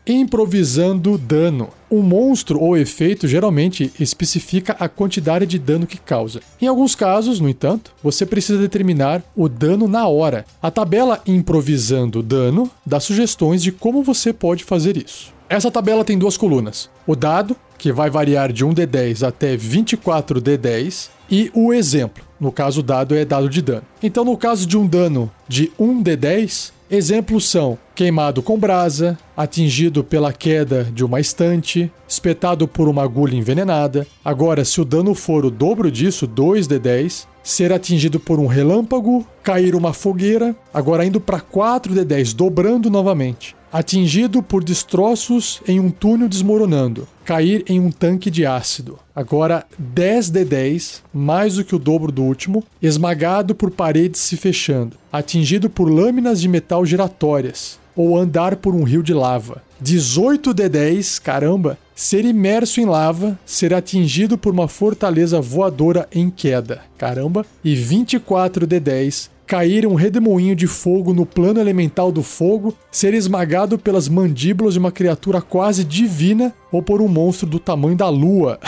Improvisando 0.08 1.18
dano. 1.18 1.68
Um 1.90 2.00
monstro 2.00 2.58
ou 2.58 2.78
efeito 2.78 3.28
geralmente 3.28 3.92
especifica 4.00 4.74
a 4.80 4.88
quantidade 4.88 5.44
de 5.44 5.58
dano 5.58 5.86
que 5.86 5.98
causa. 5.98 6.40
Em 6.60 6.66
alguns 6.66 6.94
casos, 6.94 7.40
no 7.40 7.48
entanto, 7.48 7.92
você 8.02 8.24
precisa 8.24 8.58
determinar 8.58 9.22
o 9.36 9.50
dano 9.50 9.86
na 9.86 10.08
hora. 10.08 10.46
A 10.62 10.70
tabela 10.70 11.20
Improvisando 11.26 12.22
Dano 12.22 12.70
dá 12.86 12.98
sugestões 12.98 13.62
de 13.62 13.70
como 13.70 14.02
você 14.02 14.32
pode 14.32 14.64
fazer 14.64 14.96
isso. 14.96 15.30
Essa 15.46 15.70
tabela 15.70 16.04
tem 16.04 16.18
duas 16.18 16.38
colunas: 16.38 16.88
o 17.06 17.14
dado, 17.14 17.54
que 17.76 17.92
vai 17.92 18.08
variar 18.08 18.50
de 18.50 18.64
1d10 18.64 19.26
até 19.26 19.58
24d10, 19.58 21.10
e 21.30 21.50
o 21.52 21.72
exemplo. 21.72 22.24
No 22.40 22.50
caso, 22.50 22.80
o 22.80 22.82
dado 22.82 23.14
é 23.14 23.24
dado 23.24 23.48
de 23.48 23.60
dano. 23.60 23.82
Então, 24.02 24.24
no 24.24 24.36
caso 24.36 24.66
de 24.66 24.78
um 24.78 24.86
dano 24.86 25.30
de 25.46 25.70
1d10, 25.78 26.72
Exemplos 26.90 27.46
são 27.46 27.76
queimado 27.94 28.42
com 28.42 28.58
brasa, 28.58 29.18
atingido 29.36 30.02
pela 30.02 30.32
queda 30.32 30.84
de 30.84 31.04
uma 31.04 31.20
estante, 31.20 31.92
espetado 32.08 32.66
por 32.66 32.88
uma 32.88 33.02
agulha 33.02 33.36
envenenada. 33.36 34.06
Agora, 34.24 34.64
se 34.64 34.80
o 34.80 34.86
dano 34.86 35.14
for 35.14 35.44
o 35.44 35.50
dobro 35.50 35.90
disso, 35.90 36.26
2d10, 36.26 37.26
ser 37.42 37.74
atingido 37.74 38.18
por 38.18 38.38
um 38.38 38.46
relâmpago, 38.46 39.26
cair 39.42 39.74
uma 39.74 39.92
fogueira, 39.92 40.56
agora 40.72 41.04
indo 41.04 41.20
para 41.20 41.40
4d10, 41.40 42.34
dobrando 42.34 42.88
novamente 42.88 43.57
atingido 43.72 44.42
por 44.42 44.64
destroços 44.64 45.60
em 45.66 45.78
um 45.80 45.90
túnel 45.90 46.28
desmoronando, 46.28 47.06
cair 47.24 47.64
em 47.68 47.78
um 47.78 47.90
tanque 47.90 48.30
de 48.30 48.46
ácido. 48.46 48.98
Agora 49.14 49.66
10 49.78 50.30
de 50.30 50.44
10, 50.44 51.02
mais 51.12 51.56
do 51.56 51.64
que 51.64 51.74
o 51.74 51.78
dobro 51.78 52.10
do 52.10 52.22
último, 52.22 52.64
esmagado 52.80 53.54
por 53.54 53.70
paredes 53.70 54.20
se 54.20 54.36
fechando, 54.36 54.96
atingido 55.12 55.68
por 55.68 55.90
lâminas 55.90 56.40
de 56.40 56.48
metal 56.48 56.86
giratórias, 56.86 57.78
ou 57.94 58.16
andar 58.16 58.56
por 58.56 58.74
um 58.74 58.84
rio 58.84 59.02
de 59.02 59.12
lava. 59.12 59.62
18 59.80 60.54
de 60.54 60.68
10, 60.68 61.18
caramba, 61.18 61.78
ser 61.94 62.24
imerso 62.24 62.80
em 62.80 62.84
lava, 62.84 63.38
ser 63.44 63.74
atingido 63.74 64.38
por 64.38 64.52
uma 64.52 64.68
fortaleza 64.68 65.40
voadora 65.40 66.08
em 66.12 66.30
queda, 66.30 66.82
caramba, 66.96 67.44
e 67.64 67.74
24 67.74 68.66
de 68.66 68.78
10, 68.78 69.30
cair 69.48 69.86
um 69.86 69.94
redemoinho 69.94 70.54
de 70.54 70.66
fogo 70.66 71.14
no 71.14 71.24
plano 71.24 71.58
elemental 71.58 72.12
do 72.12 72.22
fogo, 72.22 72.76
ser 72.92 73.14
esmagado 73.14 73.78
pelas 73.78 74.06
mandíbulas 74.06 74.74
de 74.74 74.78
uma 74.78 74.92
criatura 74.92 75.40
quase 75.40 75.82
divina 75.82 76.54
ou 76.70 76.82
por 76.82 77.00
um 77.00 77.08
monstro 77.08 77.48
do 77.48 77.58
tamanho 77.58 77.96
da 77.96 78.10
lua. 78.10 78.60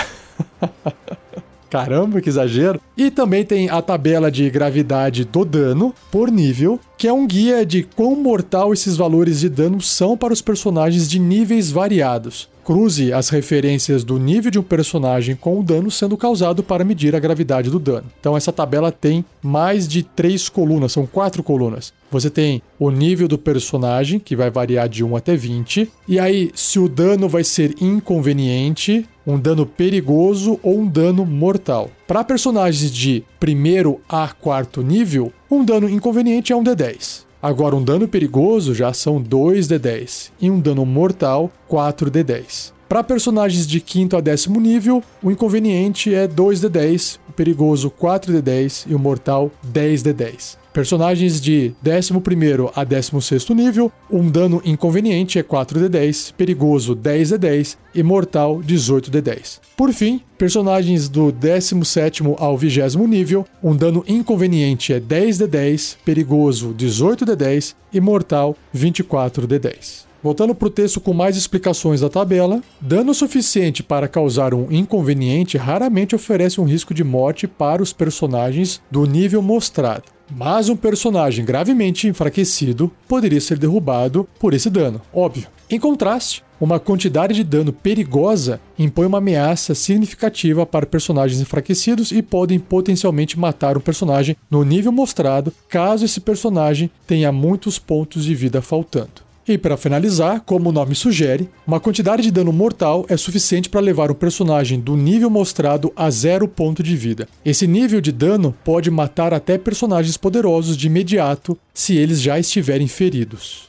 Caramba, 1.68 2.20
que 2.20 2.30
exagero! 2.30 2.80
E 2.96 3.10
também 3.10 3.44
tem 3.44 3.68
a 3.68 3.80
tabela 3.82 4.30
de 4.30 4.48
gravidade 4.48 5.24
do 5.24 5.44
dano 5.44 5.94
por 6.10 6.30
nível, 6.30 6.80
que 7.00 7.08
é 7.08 7.12
um 7.14 7.26
guia 7.26 7.64
de 7.64 7.82
quão 7.82 8.14
mortal 8.14 8.74
esses 8.74 8.94
valores 8.94 9.40
de 9.40 9.48
dano 9.48 9.80
são 9.80 10.18
para 10.18 10.34
os 10.34 10.42
personagens 10.42 11.08
de 11.08 11.18
níveis 11.18 11.70
variados. 11.70 12.46
Cruze 12.62 13.10
as 13.10 13.30
referências 13.30 14.04
do 14.04 14.18
nível 14.18 14.50
de 14.50 14.58
um 14.58 14.62
personagem 14.62 15.34
com 15.34 15.58
o 15.58 15.62
dano 15.62 15.90
sendo 15.90 16.14
causado 16.14 16.62
para 16.62 16.84
medir 16.84 17.16
a 17.16 17.18
gravidade 17.18 17.70
do 17.70 17.78
dano. 17.78 18.04
Então 18.20 18.36
essa 18.36 18.52
tabela 18.52 18.92
tem 18.92 19.24
mais 19.42 19.88
de 19.88 20.02
três 20.02 20.50
colunas, 20.50 20.92
são 20.92 21.06
quatro 21.06 21.42
colunas. 21.42 21.90
Você 22.10 22.28
tem 22.28 22.60
o 22.78 22.90
nível 22.90 23.26
do 23.26 23.38
personagem, 23.38 24.20
que 24.20 24.36
vai 24.36 24.50
variar 24.50 24.86
de 24.86 25.02
1 25.02 25.16
até 25.16 25.34
20, 25.34 25.90
e 26.06 26.18
aí 26.18 26.50
se 26.54 26.78
o 26.78 26.86
dano 26.86 27.30
vai 27.30 27.44
ser 27.44 27.76
inconveniente, 27.80 29.08
um 29.26 29.38
dano 29.38 29.64
perigoso 29.64 30.60
ou 30.62 30.80
um 30.80 30.86
dano 30.86 31.24
mortal. 31.24 31.90
Para 32.06 32.24
personagens 32.24 32.92
de 32.92 33.24
primeiro 33.38 34.00
a 34.06 34.28
quarto 34.28 34.82
nível, 34.82 35.32
um 35.50 35.64
dano 35.64 35.88
inconveniente 35.88 36.52
é 36.52 36.56
um 36.56 36.62
D10. 36.62 37.24
Agora, 37.42 37.74
um 37.74 37.82
dano 37.82 38.06
perigoso 38.06 38.72
já 38.74 38.92
são 38.92 39.20
2d10 39.20 40.30
e 40.40 40.50
um 40.50 40.60
dano 40.60 40.86
mortal 40.86 41.50
4d10. 41.68 42.72
Para 42.88 43.02
personagens 43.02 43.66
de 43.66 43.80
quinto 43.80 44.16
a 44.16 44.20
décimo 44.20 44.60
nível, 44.60 45.02
o 45.22 45.30
inconveniente 45.30 46.14
é 46.14 46.28
2d10, 46.28 47.18
o 47.28 47.32
perigoso 47.32 47.90
4d10 47.90 48.86
e 48.88 48.94
o 48.94 48.98
mortal 48.98 49.50
10d10. 49.72 50.59
Personagens 50.72 51.40
de 51.40 51.72
11 51.84 52.70
a 52.76 52.84
16 52.84 53.48
nível, 53.50 53.90
um 54.08 54.30
dano 54.30 54.62
inconveniente 54.64 55.36
é 55.36 55.42
4d10, 55.42 56.32
perigoso 56.34 56.94
10d10 56.94 57.76
e 57.92 58.04
mortal 58.04 58.60
18d10. 58.60 59.58
Por 59.76 59.92
fim, 59.92 60.20
personagens 60.38 61.08
do 61.08 61.32
17 61.32 62.22
ao 62.38 62.56
20 62.56 62.96
nível, 63.08 63.44
um 63.60 63.74
dano 63.74 64.04
inconveniente 64.06 64.92
é 64.92 65.00
10d10, 65.00 65.96
perigoso 66.04 66.72
18d10 66.78 67.74
e 67.92 68.00
mortal 68.00 68.56
24d10. 68.72 70.04
Voltando 70.22 70.54
para 70.54 70.68
o 70.68 70.70
texto 70.70 71.00
com 71.00 71.12
mais 71.12 71.36
explicações 71.36 72.02
da 72.02 72.08
tabela, 72.08 72.62
dano 72.80 73.12
suficiente 73.12 73.82
para 73.82 74.06
causar 74.06 74.54
um 74.54 74.70
inconveniente 74.70 75.56
raramente 75.56 76.14
oferece 76.14 76.60
um 76.60 76.64
risco 76.64 76.94
de 76.94 77.02
morte 77.02 77.48
para 77.48 77.82
os 77.82 77.92
personagens 77.92 78.80
do 78.88 79.04
nível 79.04 79.42
mostrado. 79.42 80.19
Mas 80.30 80.68
um 80.68 80.76
personagem 80.76 81.44
gravemente 81.44 82.06
enfraquecido 82.06 82.90
poderia 83.08 83.40
ser 83.40 83.58
derrubado 83.58 84.28
por 84.38 84.54
esse 84.54 84.70
dano, 84.70 85.00
óbvio. 85.12 85.48
Em 85.68 85.78
contraste, 85.78 86.42
uma 86.60 86.78
quantidade 86.78 87.32
de 87.32 87.42
dano 87.42 87.72
perigosa 87.72 88.60
impõe 88.78 89.06
uma 89.06 89.18
ameaça 89.18 89.74
significativa 89.74 90.66
para 90.66 90.84
personagens 90.84 91.40
enfraquecidos 91.40 92.12
e 92.12 92.20
podem 92.22 92.58
potencialmente 92.58 93.38
matar 93.38 93.78
um 93.78 93.80
personagem 93.80 94.36
no 94.50 94.62
nível 94.62 94.92
mostrado, 94.92 95.52
caso 95.68 96.04
esse 96.04 96.20
personagem 96.20 96.90
tenha 97.06 97.32
muitos 97.32 97.78
pontos 97.78 98.24
de 98.24 98.34
vida 98.34 98.60
faltando. 98.60 99.29
E 99.50 99.58
para 99.58 99.76
finalizar, 99.76 100.42
como 100.42 100.68
o 100.68 100.72
nome 100.72 100.94
sugere, 100.94 101.50
uma 101.66 101.80
quantidade 101.80 102.22
de 102.22 102.30
dano 102.30 102.52
mortal 102.52 103.04
é 103.08 103.16
suficiente 103.16 103.68
para 103.68 103.80
levar 103.80 104.08
um 104.08 104.14
personagem 104.14 104.78
do 104.78 104.96
nível 104.96 105.28
mostrado 105.28 105.92
a 105.96 106.08
zero 106.08 106.46
ponto 106.46 106.84
de 106.84 106.94
vida. 106.94 107.26
Esse 107.44 107.66
nível 107.66 108.00
de 108.00 108.12
dano 108.12 108.54
pode 108.62 108.92
matar 108.92 109.34
até 109.34 109.58
personagens 109.58 110.16
poderosos 110.16 110.76
de 110.76 110.86
imediato 110.86 111.58
se 111.74 111.96
eles 111.96 112.22
já 112.22 112.38
estiverem 112.38 112.86
feridos. 112.86 113.68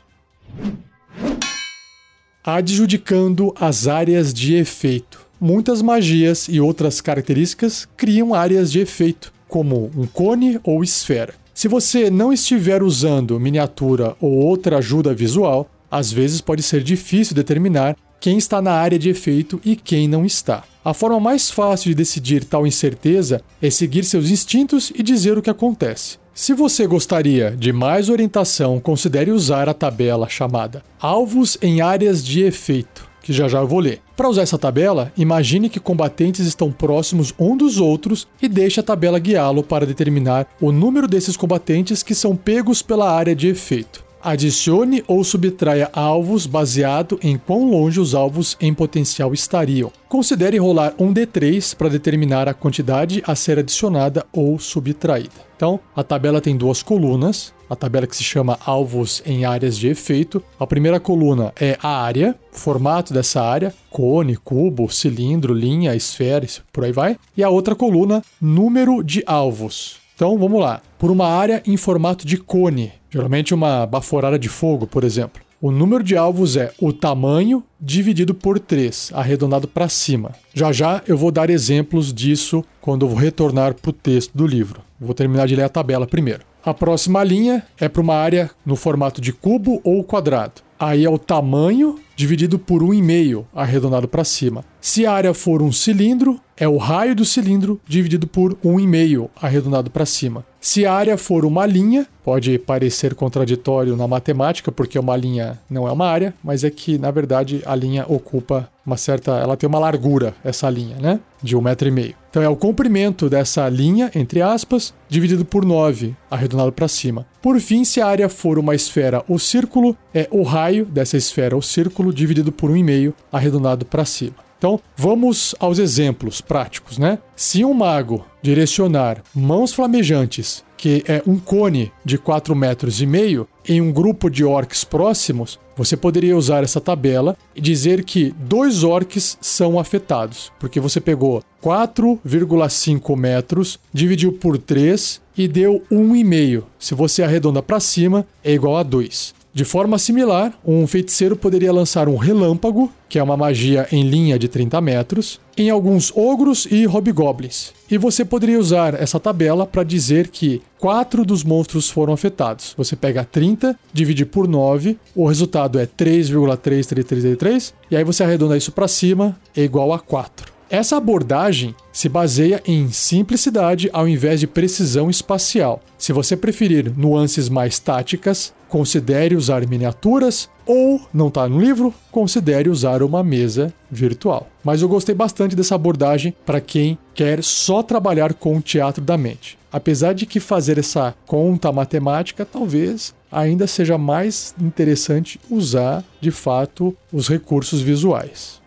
Adjudicando 2.44 3.52
as 3.60 3.88
áreas 3.88 4.32
de 4.32 4.54
efeito. 4.54 5.26
Muitas 5.40 5.82
magias 5.82 6.48
e 6.48 6.62
outras 6.62 7.02
características 7.02 7.88
criam 7.98 8.36
áreas 8.36 8.72
de 8.72 8.80
efeito, 8.80 9.34
como 9.48 9.90
um 9.98 10.06
cone 10.06 10.60
ou 10.64 10.84
esfera. 10.84 11.41
Se 11.62 11.68
você 11.68 12.10
não 12.10 12.34
estiver 12.34 12.82
usando 12.82 13.40
miniatura 13.40 14.16
ou 14.20 14.32
outra 14.32 14.80
ajuda 14.80 15.14
visual, 15.14 15.70
às 15.92 16.12
vezes 16.12 16.42
pode 16.42 16.64
ser 16.64 16.82
difícil 16.82 17.36
determinar 17.36 17.96
quem 18.20 18.36
está 18.36 18.60
na 18.60 18.72
área 18.72 18.98
de 18.98 19.10
efeito 19.10 19.62
e 19.64 19.76
quem 19.76 20.08
não 20.08 20.26
está. 20.26 20.64
A 20.84 20.92
forma 20.92 21.20
mais 21.20 21.52
fácil 21.52 21.90
de 21.90 21.94
decidir 21.94 22.46
tal 22.46 22.66
incerteza 22.66 23.44
é 23.62 23.70
seguir 23.70 24.04
seus 24.06 24.32
instintos 24.32 24.92
e 24.96 25.04
dizer 25.04 25.38
o 25.38 25.42
que 25.44 25.52
acontece. 25.52 26.18
Se 26.34 26.52
você 26.52 26.88
gostaria 26.88 27.52
de 27.52 27.72
mais 27.72 28.10
orientação, 28.10 28.80
considere 28.80 29.30
usar 29.30 29.70
a 29.70 29.74
tabela 29.76 30.28
chamada 30.28 30.82
Alvos 31.00 31.60
em 31.62 31.80
Áreas 31.80 32.26
de 32.26 32.42
Efeito 32.42 33.11
que 33.22 33.32
já 33.34 33.48
já 33.48 33.60
eu 33.60 33.68
vou 33.68 33.80
ler. 33.80 34.02
Para 34.16 34.30
usar 34.30 34.42
essa 34.42 34.58
tabela, 34.58 35.12
imagine 35.18 35.70
que 35.70 35.80
combatentes 35.80 36.46
estão 36.46 36.72
próximos 36.72 37.34
um 37.40 37.56
dos 37.56 37.80
outros 37.80 38.28
e 38.42 38.48
deixe 38.48 38.80
a 38.80 38.84
tabela 38.84 39.20
guiá-lo 39.20 39.64
para 39.64 39.86
determinar 39.86 40.48
o 40.60 40.72
número 40.72 41.08
desses 41.08 41.38
combatentes 41.38 42.04
que 42.04 42.16
são 42.16 42.36
pegos 42.36 42.82
pela 42.82 43.12
área 43.12 43.36
de 43.36 43.48
efeito. 43.48 44.11
Adicione 44.24 45.04
ou 45.08 45.24
subtraia 45.24 45.90
alvos 45.94 46.46
baseado 46.46 47.20
em 47.24 47.38
quão 47.38 47.70
longe 47.70 48.00
os 48.00 48.14
alvos 48.14 48.56
em 48.62 48.74
potencial 48.74 49.34
estariam. 49.34 49.92
Considere 50.08 50.58
rolar 50.58 50.94
um 51.00 51.12
D3 51.12 51.76
para 51.76 51.90
determinar 51.90 52.48
a 52.48 52.54
quantidade 52.54 53.24
a 53.26 53.36
ser 53.36 53.58
adicionada 53.58 54.26
ou 54.32 54.60
subtraída. 54.60 55.52
Então, 55.56 55.80
a 55.96 56.04
tabela 56.04 56.42
tem 56.42 56.56
duas 56.56 56.84
colunas, 56.84 57.54
a 57.70 57.76
tabela 57.76 58.06
que 58.06 58.16
se 58.16 58.24
chama 58.24 58.60
alvos 58.66 59.24
em 59.26 59.46
áreas 59.46 59.78
de 59.78 59.88
efeito. 59.88 60.44
A 60.60 60.68
primeira 60.68 61.00
coluna 61.00 61.54
é 61.60 61.78
a 61.82 62.04
área, 62.04 62.36
formato 62.52 63.14
dessa 63.14 63.42
área, 63.42 63.74
cone, 63.90 64.36
cubo, 64.36 64.90
cilindro, 64.90 65.54
linha, 65.54 65.96
esfera, 65.96 66.48
por 66.72 66.84
aí 66.84 66.92
vai. 66.92 67.18
E 67.36 67.44
a 67.44 67.50
outra 67.50 67.76
coluna, 67.76 68.22
número 68.40 69.04
de 69.04 69.24
alvos. 69.26 70.02
Então, 70.22 70.38
vamos 70.38 70.62
lá. 70.62 70.84
Por 71.00 71.10
uma 71.10 71.26
área 71.26 71.64
em 71.66 71.76
formato 71.76 72.28
de 72.28 72.38
cone, 72.38 72.94
geralmente 73.10 73.56
uma 73.56 73.88
baforada 73.88 74.38
de 74.38 74.48
fogo, 74.48 74.86
por 74.86 75.04
exemplo. 75.04 75.42
O 75.60 75.72
número 75.72 76.04
de 76.04 76.16
alvos 76.16 76.56
é 76.56 76.72
o 76.80 76.94
tamanho 76.94 77.64
dividido 77.80 78.36
por 78.36 78.60
3, 78.60 79.14
arredondado 79.16 79.68
para 79.68 79.90
cima. 79.90 80.34
Já 80.54 80.72
já 80.72 81.02
eu 81.08 81.18
vou 81.18 81.32
dar 81.32 81.50
exemplos 81.50 82.14
disso 82.14 82.64
quando 82.80 83.04
eu 83.04 83.10
vou 83.10 83.18
retornar 83.18 83.74
para 83.74 83.90
o 83.90 83.94
texto 83.94 84.38
do 84.38 84.46
livro. 84.46 84.82
Vou 85.00 85.16
terminar 85.16 85.48
de 85.48 85.56
ler 85.56 85.64
a 85.64 85.70
tabela 85.70 86.06
primeiro. 86.06 86.44
A 86.64 86.72
próxima 86.72 87.24
linha 87.24 87.64
é 87.80 87.90
para 87.90 88.04
uma 88.04 88.14
área 88.14 88.52
no 88.64 88.76
formato 88.76 89.20
de 89.20 89.34
cubo 89.34 89.82
ou 89.84 90.04
quadrado. 90.04 90.62
Aí 90.80 91.04
é 91.04 91.10
o 91.10 91.18
tamanho 91.18 92.00
dividido 92.22 92.60
por 92.60 92.84
1,5, 92.84 93.46
arredondado 93.52 94.08
para 94.08 94.24
cima. 94.24 94.64
Se 94.80 95.08
a 95.08 95.12
área 95.12 95.34
for 95.34 95.60
um 95.60 95.72
cilindro, 95.72 96.40
é 96.56 96.68
o 96.68 96.78
raio 96.78 97.16
do 97.16 97.26
cilindro 97.26 97.82
dividido 97.88 98.28
por 98.28 98.54
1,5, 98.64 99.28
arredondado 99.42 99.90
para 99.90 100.06
cima. 100.06 100.46
Se 100.60 100.86
a 100.86 100.94
área 100.94 101.18
for 101.18 101.44
uma 101.44 101.66
linha, 101.66 102.06
pode 102.24 102.60
parecer 102.60 103.16
contraditório 103.16 103.96
na 103.96 104.08
matemática, 104.08 104.72
porque 104.72 105.00
uma 105.00 105.18
linha 105.18 105.60
não 105.68 105.88
é 105.88 105.92
uma 105.92 106.06
área, 106.06 106.36
mas 106.44 106.64
é 106.64 106.70
que, 106.70 107.00
na 107.00 107.10
verdade, 107.10 107.64
a 107.66 107.74
linha 107.74 108.06
ocupa 108.08 108.70
uma 108.86 108.98
certa. 108.98 109.32
Ela 109.40 109.58
tem 109.58 109.68
uma 109.68 109.80
largura, 109.80 110.36
essa 110.44 110.70
linha, 110.70 110.98
né? 110.98 111.20
De 111.42 111.56
um 111.56 111.62
metro 111.62 111.88
e 111.88 111.92
meio. 111.92 112.14
Então 112.30 112.44
é 112.44 112.48
o 112.48 112.56
comprimento 112.56 113.28
dessa 113.28 113.68
linha, 113.68 114.12
entre 114.14 114.44
aspas, 114.44 114.94
dividido 115.10 115.44
por 115.44 115.66
9, 115.66 116.16
arredondado 116.30 116.72
para 116.72 116.88
cima. 116.88 117.26
Por 117.42 117.60
fim, 117.60 117.84
se 117.84 118.00
a 118.00 118.06
área 118.06 118.30
for 118.30 118.60
uma 118.60 118.76
esfera 118.76 119.24
ou 119.28 119.40
círculo, 119.40 119.98
é 120.14 120.28
o 120.30 120.44
raio 120.44 120.86
dessa 120.86 121.18
esfera 121.18 121.56
ou 121.56 121.62
círculo 121.62 122.14
dividido 122.14 122.52
por 122.52 122.70
1,5, 122.70 123.14
arredondado 123.32 123.84
para 123.84 124.06
cima. 124.06 124.36
Então, 124.60 124.80
vamos 124.96 125.56
aos 125.60 125.80
exemplos 125.80 126.40
práticos, 126.40 127.00
né? 127.00 127.18
Se 127.36 127.66
um 127.66 127.74
mago 127.74 128.24
direcionar 128.44 129.24
mãos 129.34 129.74
flamejantes, 129.74 130.64
que 130.78 131.04
é 131.08 131.24
um 131.26 131.40
cone 131.40 131.92
de 132.06 132.20
4 132.20 132.56
metros 132.56 133.02
e 133.02 133.08
meio, 133.08 133.48
em 133.68 133.82
um 133.82 133.92
grupo 133.92 134.30
de 134.30 134.46
orcs 134.46 134.84
próximos, 134.84 135.60
você 135.76 135.98
poderia 135.98 136.38
usar 136.38 136.64
essa 136.64 136.80
tabela 136.80 137.36
e 137.56 137.62
dizer 137.62 138.04
que 138.04 138.36
dois 138.38 138.84
orcs 138.84 139.36
são 139.42 139.80
afetados, 139.80 140.52
porque 140.60 140.80
você 140.80 141.02
pegou 141.02 141.44
4,5 141.64 143.18
metros, 143.18 143.80
dividiu 143.92 144.34
por 144.34 144.60
3 144.60 145.22
e 145.44 145.48
deu 145.48 145.82
1,5. 145.92 146.64
Se 146.78 146.94
você 146.94 147.24
arredonda 147.24 147.64
para 147.64 147.80
cima, 147.80 148.26
é 148.44 148.54
igual 148.54 148.78
a 148.78 148.84
2. 148.84 149.34
De 149.54 149.66
forma 149.66 149.98
similar, 149.98 150.54
um 150.66 150.88
feiticeiro 150.88 151.36
poderia 151.36 151.74
lançar 151.74 152.08
um 152.08 152.16
relâmpago, 152.16 152.90
que 153.10 153.20
é 153.20 153.24
uma 153.24 153.36
magia 153.36 153.86
em 153.92 154.04
linha 154.04 154.40
de 154.40 154.48
30 154.48 154.80
metros, 154.80 155.42
em 155.58 155.70
alguns 155.70 156.10
ogros 156.16 156.66
e 156.72 156.86
hobgoblins. 156.86 157.74
E 157.90 157.98
você 157.98 158.24
poderia 158.24 158.58
usar 158.58 158.94
essa 158.94 159.20
tabela 159.20 159.66
para 159.66 159.84
dizer 159.84 160.30
que 160.30 160.62
quatro 160.80 161.26
dos 161.26 161.44
monstros 161.44 161.90
foram 161.90 162.14
afetados. 162.14 162.74
Você 162.78 162.96
pega 162.96 163.26
30, 163.26 163.78
divide 163.92 164.26
por 164.26 164.48
9, 164.48 164.98
o 165.14 165.28
resultado 165.28 165.78
é 165.80 165.86
3,3333, 165.86 167.74
e 167.90 167.98
aí 167.98 168.06
você 168.06 168.24
arredonda 168.24 168.56
isso 168.56 168.72
para 168.72 168.88
cima, 168.88 169.38
é 169.54 169.62
igual 169.64 169.92
a 169.92 170.00
4. 170.00 170.51
Essa 170.72 170.96
abordagem 170.96 171.76
se 171.92 172.08
baseia 172.08 172.64
em 172.66 172.90
simplicidade 172.94 173.90
ao 173.92 174.08
invés 174.08 174.40
de 174.40 174.48
precisão 174.48 175.10
espacial. 175.10 175.82
Se 175.98 176.14
você 176.14 176.38
preferir 176.38 176.98
nuances 176.98 177.50
mais 177.50 177.78
táticas, 177.78 178.54
considere 178.70 179.36
usar 179.36 179.68
miniaturas 179.68 180.50
ou, 180.66 181.02
não 181.14 181.28
está 181.28 181.46
no 181.50 181.60
livro, 181.60 181.94
considere 182.10 182.70
usar 182.70 183.04
uma 183.04 183.22
mesa 183.22 183.74
virtual. 183.92 184.48
Mas 184.64 184.82
eu 184.82 184.88
gostei 184.88 185.14
bastante 185.14 185.58
dessa 185.58 185.76
abordagem 185.76 186.34
para 186.46 186.62
quem 186.62 186.98
quer 187.14 187.44
só 187.44 187.84
trabalhar 187.84 188.34
com 188.34 188.56
o 188.56 188.62
teatro 188.62 189.04
da 189.04 189.18
mente. 189.18 189.60
Apesar 189.74 190.14
de 190.14 190.26
que 190.26 190.40
fazer 190.40 190.78
essa 190.78 191.14
conta 191.26 191.70
matemática 191.70 192.46
talvez 192.46 193.14
ainda 193.30 193.68
seja 193.68 193.98
mais 193.98 194.56
interessante 194.58 195.38
usar 195.50 196.02
de 196.22 196.32
fato 196.32 196.96
os 197.12 197.28
recursos 197.28 197.82
visuais. 197.82 198.62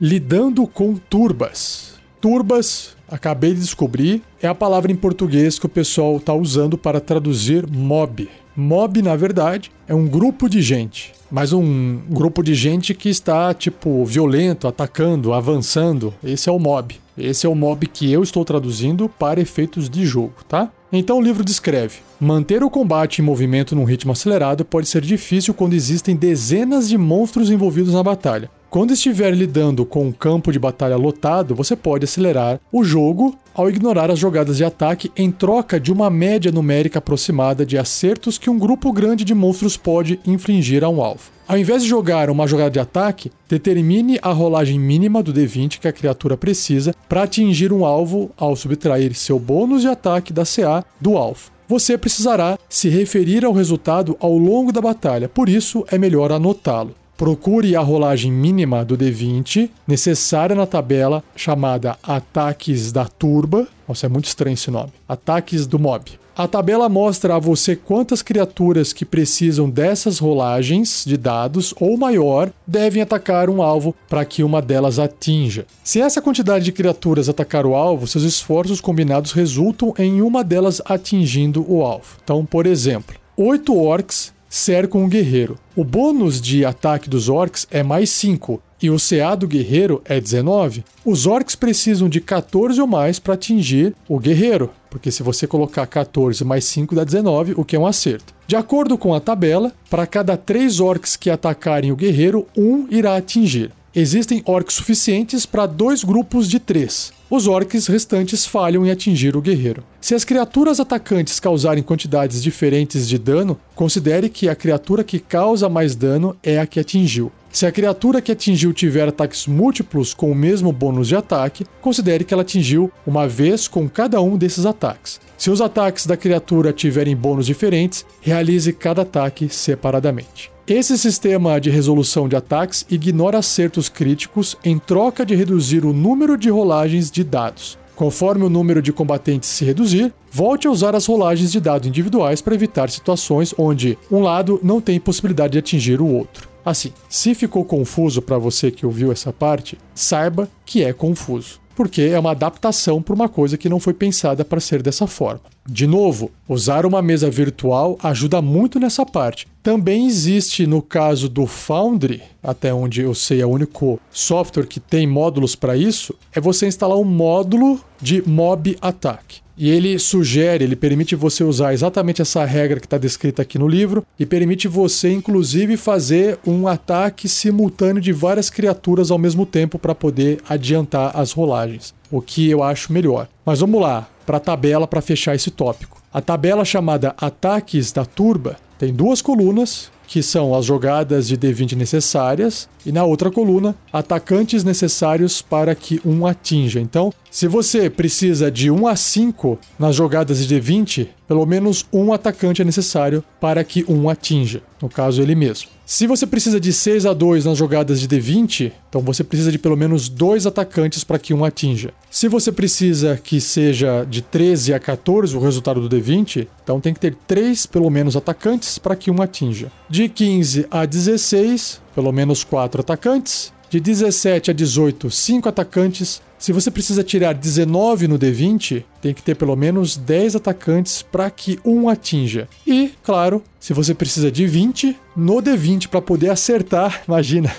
Lidando 0.00 0.64
com 0.64 0.94
turbas. 0.94 1.94
Turbas, 2.20 2.96
acabei 3.08 3.52
de 3.52 3.58
descobrir, 3.58 4.22
é 4.40 4.46
a 4.46 4.54
palavra 4.54 4.92
em 4.92 4.94
português 4.94 5.58
que 5.58 5.66
o 5.66 5.68
pessoal 5.68 6.18
está 6.18 6.32
usando 6.32 6.78
para 6.78 7.00
traduzir 7.00 7.66
mob. 7.68 8.28
Mob, 8.54 9.02
na 9.02 9.16
verdade, 9.16 9.72
é 9.88 9.94
um 9.96 10.06
grupo 10.06 10.48
de 10.48 10.62
gente, 10.62 11.12
mas 11.28 11.52
um 11.52 11.98
grupo 12.10 12.44
de 12.44 12.54
gente 12.54 12.94
que 12.94 13.08
está, 13.08 13.52
tipo, 13.52 14.04
violento, 14.04 14.68
atacando, 14.68 15.32
avançando. 15.32 16.14
Esse 16.22 16.48
é 16.48 16.52
o 16.52 16.60
mob. 16.60 16.94
Esse 17.16 17.46
é 17.46 17.48
o 17.48 17.54
mob 17.56 17.84
que 17.88 18.12
eu 18.12 18.22
estou 18.22 18.44
traduzindo 18.44 19.08
para 19.08 19.40
efeitos 19.40 19.90
de 19.90 20.06
jogo, 20.06 20.34
tá? 20.48 20.70
Então 20.92 21.18
o 21.18 21.22
livro 21.22 21.44
descreve: 21.44 21.96
manter 22.20 22.62
o 22.62 22.70
combate 22.70 23.20
em 23.20 23.24
movimento 23.24 23.74
num 23.74 23.82
ritmo 23.82 24.12
acelerado 24.12 24.64
pode 24.64 24.86
ser 24.86 25.02
difícil 25.02 25.52
quando 25.54 25.74
existem 25.74 26.14
dezenas 26.14 26.88
de 26.88 26.96
monstros 26.96 27.50
envolvidos 27.50 27.94
na 27.94 28.02
batalha. 28.04 28.48
Quando 28.70 28.92
estiver 28.92 29.34
lidando 29.34 29.86
com 29.86 30.04
um 30.04 30.12
campo 30.12 30.52
de 30.52 30.58
batalha 30.58 30.96
lotado, 30.96 31.54
você 31.54 31.74
pode 31.74 32.04
acelerar 32.04 32.60
o 32.70 32.84
jogo 32.84 33.34
ao 33.54 33.70
ignorar 33.70 34.10
as 34.10 34.18
jogadas 34.18 34.58
de 34.58 34.64
ataque 34.64 35.10
em 35.16 35.30
troca 35.30 35.80
de 35.80 35.90
uma 35.90 36.10
média 36.10 36.52
numérica 36.52 36.98
aproximada 36.98 37.64
de 37.64 37.78
acertos 37.78 38.36
que 38.36 38.50
um 38.50 38.58
grupo 38.58 38.92
grande 38.92 39.24
de 39.24 39.34
monstros 39.34 39.78
pode 39.78 40.20
infligir 40.26 40.84
a 40.84 40.88
um 40.90 41.02
alvo. 41.02 41.30
Ao 41.48 41.56
invés 41.56 41.82
de 41.82 41.88
jogar 41.88 42.28
uma 42.28 42.46
jogada 42.46 42.70
de 42.70 42.78
ataque, 42.78 43.32
determine 43.48 44.18
a 44.20 44.32
rolagem 44.32 44.78
mínima 44.78 45.22
do 45.22 45.32
D20 45.32 45.78
que 45.78 45.88
a 45.88 45.92
criatura 45.92 46.36
precisa 46.36 46.94
para 47.08 47.22
atingir 47.22 47.72
um 47.72 47.86
alvo 47.86 48.30
ao 48.36 48.54
subtrair 48.54 49.14
seu 49.14 49.38
bônus 49.38 49.80
de 49.80 49.88
ataque 49.88 50.30
da 50.30 50.44
CA 50.44 50.84
do 51.00 51.16
alvo. 51.16 51.50
Você 51.66 51.96
precisará 51.96 52.58
se 52.68 52.90
referir 52.90 53.46
ao 53.46 53.52
resultado 53.54 54.14
ao 54.20 54.36
longo 54.36 54.72
da 54.72 54.82
batalha, 54.82 55.26
por 55.26 55.48
isso 55.48 55.86
é 55.90 55.96
melhor 55.96 56.30
anotá-lo. 56.30 56.94
Procure 57.18 57.74
a 57.74 57.80
rolagem 57.80 58.30
mínima 58.30 58.84
do 58.84 58.96
D20 58.96 59.68
necessária 59.88 60.54
na 60.54 60.66
tabela 60.66 61.20
chamada 61.34 61.98
Ataques 62.00 62.92
da 62.92 63.06
Turba. 63.06 63.66
Nossa, 63.88 64.06
é 64.06 64.08
muito 64.08 64.26
estranho 64.26 64.54
esse 64.54 64.70
nome. 64.70 64.92
Ataques 65.08 65.66
do 65.66 65.80
Mob. 65.80 66.12
A 66.36 66.46
tabela 66.46 66.88
mostra 66.88 67.34
a 67.34 67.38
você 67.40 67.74
quantas 67.74 68.22
criaturas 68.22 68.92
que 68.92 69.04
precisam 69.04 69.68
dessas 69.68 70.20
rolagens 70.20 71.02
de 71.04 71.16
dados 71.16 71.74
ou 71.80 71.98
maior 71.98 72.52
devem 72.64 73.02
atacar 73.02 73.50
um 73.50 73.60
alvo 73.60 73.96
para 74.08 74.24
que 74.24 74.44
uma 74.44 74.62
delas 74.62 75.00
atinja. 75.00 75.66
Se 75.82 76.00
essa 76.00 76.22
quantidade 76.22 76.66
de 76.66 76.70
criaturas 76.70 77.28
atacar 77.28 77.66
o 77.66 77.74
alvo, 77.74 78.06
seus 78.06 78.22
esforços 78.22 78.80
combinados 78.80 79.32
resultam 79.32 79.92
em 79.98 80.22
uma 80.22 80.44
delas 80.44 80.80
atingindo 80.84 81.66
o 81.68 81.82
alvo. 81.82 82.16
Então, 82.22 82.46
por 82.46 82.64
exemplo, 82.64 83.16
8 83.36 83.76
orcs 83.76 84.37
cercam 84.48 85.02
um 85.02 85.08
guerreiro. 85.08 85.58
O 85.76 85.84
bônus 85.84 86.40
de 86.40 86.64
ataque 86.64 87.08
dos 87.08 87.28
orcs 87.28 87.66
é 87.70 87.82
mais 87.82 88.10
5 88.10 88.60
e 88.80 88.90
o 88.90 88.96
CA 88.96 89.34
do 89.34 89.48
guerreiro 89.48 90.00
é 90.04 90.20
19. 90.20 90.84
Os 91.04 91.26
orcs 91.26 91.56
precisam 91.56 92.08
de 92.08 92.20
14 92.20 92.80
ou 92.80 92.86
mais 92.86 93.18
para 93.18 93.34
atingir 93.34 93.94
o 94.08 94.18
guerreiro, 94.18 94.70
porque 94.88 95.10
se 95.10 95.22
você 95.22 95.46
colocar 95.46 95.86
14 95.86 96.44
mais 96.44 96.64
5 96.64 96.94
dá 96.94 97.04
19, 97.04 97.54
o 97.56 97.64
que 97.64 97.76
é 97.76 97.78
um 97.78 97.86
acerto. 97.86 98.32
De 98.46 98.56
acordo 98.56 98.96
com 98.96 99.14
a 99.14 99.20
tabela, 99.20 99.72
para 99.90 100.06
cada 100.06 100.36
3 100.36 100.80
orcs 100.80 101.16
que 101.16 101.28
atacarem 101.28 101.92
o 101.92 101.96
guerreiro, 101.96 102.46
um 102.56 102.86
irá 102.90 103.16
atingir. 103.16 103.72
Existem 104.00 104.40
orcs 104.46 104.74
suficientes 104.74 105.44
para 105.44 105.66
dois 105.66 106.04
grupos 106.04 106.48
de 106.48 106.60
três. 106.60 107.12
Os 107.28 107.48
orcs 107.48 107.88
restantes 107.88 108.46
falham 108.46 108.86
em 108.86 108.92
atingir 108.92 109.36
o 109.36 109.40
guerreiro. 109.40 109.82
Se 110.00 110.14
as 110.14 110.24
criaturas 110.24 110.78
atacantes 110.78 111.40
causarem 111.40 111.82
quantidades 111.82 112.40
diferentes 112.40 113.08
de 113.08 113.18
dano, 113.18 113.58
considere 113.74 114.28
que 114.28 114.48
a 114.48 114.54
criatura 114.54 115.02
que 115.02 115.18
causa 115.18 115.68
mais 115.68 115.96
dano 115.96 116.36
é 116.44 116.60
a 116.60 116.66
que 116.66 116.78
atingiu. 116.78 117.32
Se 117.50 117.66
a 117.66 117.72
criatura 117.72 118.20
que 118.20 118.30
atingiu 118.30 118.72
tiver 118.72 119.08
ataques 119.08 119.48
múltiplos 119.48 120.14
com 120.14 120.30
o 120.30 120.34
mesmo 120.34 120.70
bônus 120.70 121.08
de 121.08 121.16
ataque, 121.16 121.66
considere 121.80 122.22
que 122.22 122.32
ela 122.32 122.42
atingiu 122.42 122.92
uma 123.04 123.26
vez 123.26 123.66
com 123.66 123.88
cada 123.88 124.20
um 124.20 124.38
desses 124.38 124.64
ataques. 124.64 125.20
Se 125.36 125.50
os 125.50 125.60
ataques 125.60 126.06
da 126.06 126.16
criatura 126.16 126.72
tiverem 126.72 127.16
bônus 127.16 127.46
diferentes, 127.46 128.06
realize 128.20 128.72
cada 128.72 129.02
ataque 129.02 129.48
separadamente. 129.48 130.56
Esse 130.68 130.98
sistema 130.98 131.58
de 131.58 131.70
resolução 131.70 132.28
de 132.28 132.36
ataques 132.36 132.84
ignora 132.90 133.38
acertos 133.38 133.88
críticos 133.88 134.54
em 134.62 134.78
troca 134.78 135.24
de 135.24 135.34
reduzir 135.34 135.82
o 135.82 135.94
número 135.94 136.36
de 136.36 136.50
rolagens 136.50 137.10
de 137.10 137.24
dados. 137.24 137.78
Conforme 137.96 138.44
o 138.44 138.50
número 138.50 138.82
de 138.82 138.92
combatentes 138.92 139.48
se 139.48 139.64
reduzir, 139.64 140.12
volte 140.30 140.68
a 140.68 140.70
usar 140.70 140.94
as 140.94 141.06
rolagens 141.06 141.50
de 141.50 141.58
dados 141.58 141.88
individuais 141.88 142.42
para 142.42 142.54
evitar 142.54 142.90
situações 142.90 143.54
onde 143.56 143.96
um 144.10 144.20
lado 144.20 144.60
não 144.62 144.78
tem 144.78 145.00
possibilidade 145.00 145.52
de 145.52 145.58
atingir 145.58 146.02
o 146.02 146.06
outro. 146.06 146.46
Assim, 146.62 146.92
se 147.08 147.34
ficou 147.34 147.64
confuso 147.64 148.20
para 148.20 148.36
você 148.36 148.70
que 148.70 148.84
ouviu 148.84 149.10
essa 149.10 149.32
parte, 149.32 149.78
saiba 149.94 150.50
que 150.66 150.84
é 150.84 150.92
confuso 150.92 151.60
porque 151.78 152.02
é 152.02 152.18
uma 152.18 152.32
adaptação 152.32 153.00
para 153.00 153.14
uma 153.14 153.28
coisa 153.28 153.56
que 153.56 153.68
não 153.68 153.78
foi 153.78 153.94
pensada 153.94 154.44
para 154.44 154.58
ser 154.58 154.82
dessa 154.82 155.06
forma. 155.06 155.42
De 155.64 155.86
novo, 155.86 156.32
usar 156.48 156.84
uma 156.84 157.00
mesa 157.00 157.30
virtual 157.30 157.96
ajuda 158.02 158.42
muito 158.42 158.80
nessa 158.80 159.06
parte. 159.06 159.46
Também 159.62 160.08
existe 160.08 160.66
no 160.66 160.82
caso 160.82 161.28
do 161.28 161.46
Foundry, 161.46 162.20
até 162.42 162.74
onde 162.74 163.02
eu 163.02 163.14
sei 163.14 163.42
é 163.42 163.46
o 163.46 163.50
único 163.50 164.00
software 164.10 164.66
que 164.66 164.80
tem 164.80 165.06
módulos 165.06 165.54
para 165.54 165.76
isso, 165.76 166.12
é 166.34 166.40
você 166.40 166.66
instalar 166.66 166.98
um 166.98 167.04
módulo 167.04 167.80
de 168.02 168.28
mob 168.28 168.76
attack. 168.80 169.40
E 169.60 169.68
ele 169.70 169.98
sugere, 169.98 170.62
ele 170.62 170.76
permite 170.76 171.16
você 171.16 171.42
usar 171.42 171.74
exatamente 171.74 172.22
essa 172.22 172.44
regra 172.44 172.78
que 172.78 172.86
está 172.86 172.96
descrita 172.96 173.42
aqui 173.42 173.58
no 173.58 173.66
livro 173.66 174.06
e 174.16 174.24
permite 174.24 174.68
você, 174.68 175.10
inclusive, 175.10 175.76
fazer 175.76 176.38
um 176.46 176.68
ataque 176.68 177.28
simultâneo 177.28 178.00
de 178.00 178.12
várias 178.12 178.50
criaturas 178.50 179.10
ao 179.10 179.18
mesmo 179.18 179.44
tempo 179.44 179.76
para 179.76 179.96
poder 179.96 180.38
adiantar 180.48 181.10
as 181.18 181.32
rolagens, 181.32 181.92
o 182.08 182.22
que 182.22 182.48
eu 182.48 182.62
acho 182.62 182.92
melhor. 182.92 183.28
Mas 183.44 183.58
vamos 183.58 183.80
lá, 183.80 184.08
para 184.24 184.36
a 184.36 184.40
tabela 184.40 184.86
para 184.86 185.00
fechar 185.00 185.34
esse 185.34 185.50
tópico. 185.50 186.00
A 186.14 186.20
tabela 186.20 186.64
chamada 186.64 187.16
Ataques 187.18 187.90
da 187.90 188.04
Turba 188.04 188.56
tem 188.78 188.94
duas 188.94 189.20
colunas 189.20 189.90
que 190.08 190.22
são 190.22 190.54
as 190.54 190.64
jogadas 190.64 191.28
de 191.28 191.36
D20 191.36 191.76
necessárias, 191.76 192.66
e 192.84 192.90
na 192.90 193.04
outra 193.04 193.30
coluna, 193.30 193.76
atacantes 193.92 194.64
necessários 194.64 195.42
para 195.42 195.74
que 195.74 196.00
um 196.04 196.26
atinja. 196.26 196.80
Então, 196.80 197.12
se 197.30 197.46
você 197.46 197.90
precisa 197.90 198.50
de 198.50 198.70
1 198.70 198.86
a 198.88 198.96
5 198.96 199.58
nas 199.78 199.94
jogadas 199.94 200.44
de 200.44 200.56
D20, 200.56 201.08
pelo 201.28 201.44
menos 201.44 201.84
um 201.92 202.10
atacante 202.10 202.62
é 202.62 202.64
necessário 202.64 203.22
para 203.38 203.62
que 203.62 203.84
um 203.86 204.08
atinja, 204.08 204.62
no 204.80 204.88
caso 204.88 205.20
ele 205.20 205.34
mesmo. 205.34 205.68
Se 205.84 206.06
você 206.06 206.26
precisa 206.26 206.58
de 206.60 206.70
6 206.72 207.06
a 207.06 207.14
2 207.14 207.46
nas 207.46 207.56
jogadas 207.56 208.00
de 208.00 208.08
D20, 208.08 208.72
então 208.88 209.00
você 209.00 209.24
precisa 209.24 209.50
de 209.50 209.58
pelo 209.58 209.76
menos 209.76 210.08
dois 210.08 210.46
atacantes 210.46 211.02
para 211.02 211.18
que 211.18 211.32
um 211.32 211.44
atinja. 211.44 211.94
Se 212.10 212.28
você 212.28 212.52
precisa 212.52 213.18
que 213.22 213.40
seja 213.40 214.04
de 214.04 214.20
13 214.20 214.74
a 214.74 214.78
14 214.78 215.34
o 215.34 215.40
resultado 215.40 215.86
do 215.86 215.96
D20, 215.96 216.46
então 216.62 216.78
tem 216.78 216.92
que 216.92 217.00
ter 217.00 217.16
três 217.26 217.64
pelo 217.64 217.88
menos 217.88 218.16
atacantes 218.16 218.78
para 218.78 218.96
que 218.96 219.10
um 219.10 219.22
atinja. 219.22 219.72
De 219.88 219.97
15 220.06 220.66
a 220.70 220.84
16, 220.84 221.80
pelo 221.94 222.12
menos 222.12 222.44
quatro 222.44 222.82
atacantes. 222.82 223.54
De 223.70 223.80
17 223.80 224.50
a 224.50 224.54
18, 224.54 225.10
5 225.10 225.48
atacantes. 225.48 226.20
Se 226.38 226.52
você 226.52 226.70
precisa 226.70 227.02
tirar 227.02 227.32
19 227.32 228.06
no 228.06 228.18
D20, 228.18 228.84
tem 229.00 229.14
que 229.14 229.22
ter 229.22 229.34
pelo 229.34 229.56
menos 229.56 229.96
10 229.96 230.36
atacantes 230.36 231.00
para 231.02 231.30
que 231.30 231.58
um 231.64 231.88
atinja. 231.88 232.48
E, 232.66 232.92
claro, 233.02 233.42
se 233.58 233.72
você 233.72 233.94
precisa 233.94 234.30
de 234.30 234.46
20, 234.46 234.96
no 235.16 235.36
D20 235.36 235.88
para 235.88 236.00
poder 236.00 236.30
acertar, 236.30 237.02
imagina. 237.08 237.54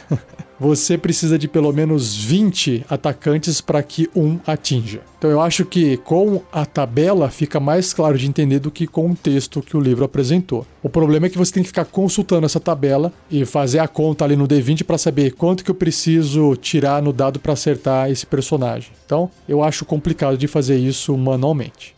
Você 0.59 0.97
precisa 0.97 1.39
de 1.39 1.47
pelo 1.47 1.71
menos 1.71 2.15
20 2.15 2.85
atacantes 2.89 3.61
para 3.61 3.81
que 3.81 4.09
um 4.15 4.39
atinja. 4.45 5.01
Então 5.17 5.29
eu 5.29 5.41
acho 5.41 5.65
que 5.65 5.97
com 5.97 6.41
a 6.51 6.65
tabela 6.65 7.29
fica 7.29 7.59
mais 7.59 7.93
claro 7.93 8.17
de 8.17 8.27
entender 8.27 8.59
do 8.59 8.71
que 8.71 8.87
com 8.87 9.11
o 9.11 9.15
texto 9.15 9.61
que 9.61 9.75
o 9.75 9.79
livro 9.79 10.03
apresentou. 10.03 10.65
O 10.83 10.89
problema 10.89 11.27
é 11.27 11.29
que 11.29 11.37
você 11.37 11.53
tem 11.53 11.63
que 11.63 11.69
ficar 11.69 11.85
consultando 11.85 12.45
essa 12.45 12.59
tabela 12.59 13.11
e 13.29 13.45
fazer 13.45 13.79
a 13.79 13.87
conta 13.87 14.25
ali 14.25 14.35
no 14.35 14.47
D20 14.47 14.83
para 14.83 14.97
saber 14.97 15.33
quanto 15.33 15.63
que 15.63 15.71
eu 15.71 15.75
preciso 15.75 16.55
tirar 16.55 17.01
no 17.01 17.13
dado 17.13 17.39
para 17.39 17.53
acertar 17.53 18.09
esse 18.09 18.25
personagem. 18.25 18.91
Então 19.05 19.29
eu 19.47 19.63
acho 19.63 19.85
complicado 19.85 20.37
de 20.37 20.47
fazer 20.47 20.77
isso 20.77 21.17
manualmente. 21.17 21.95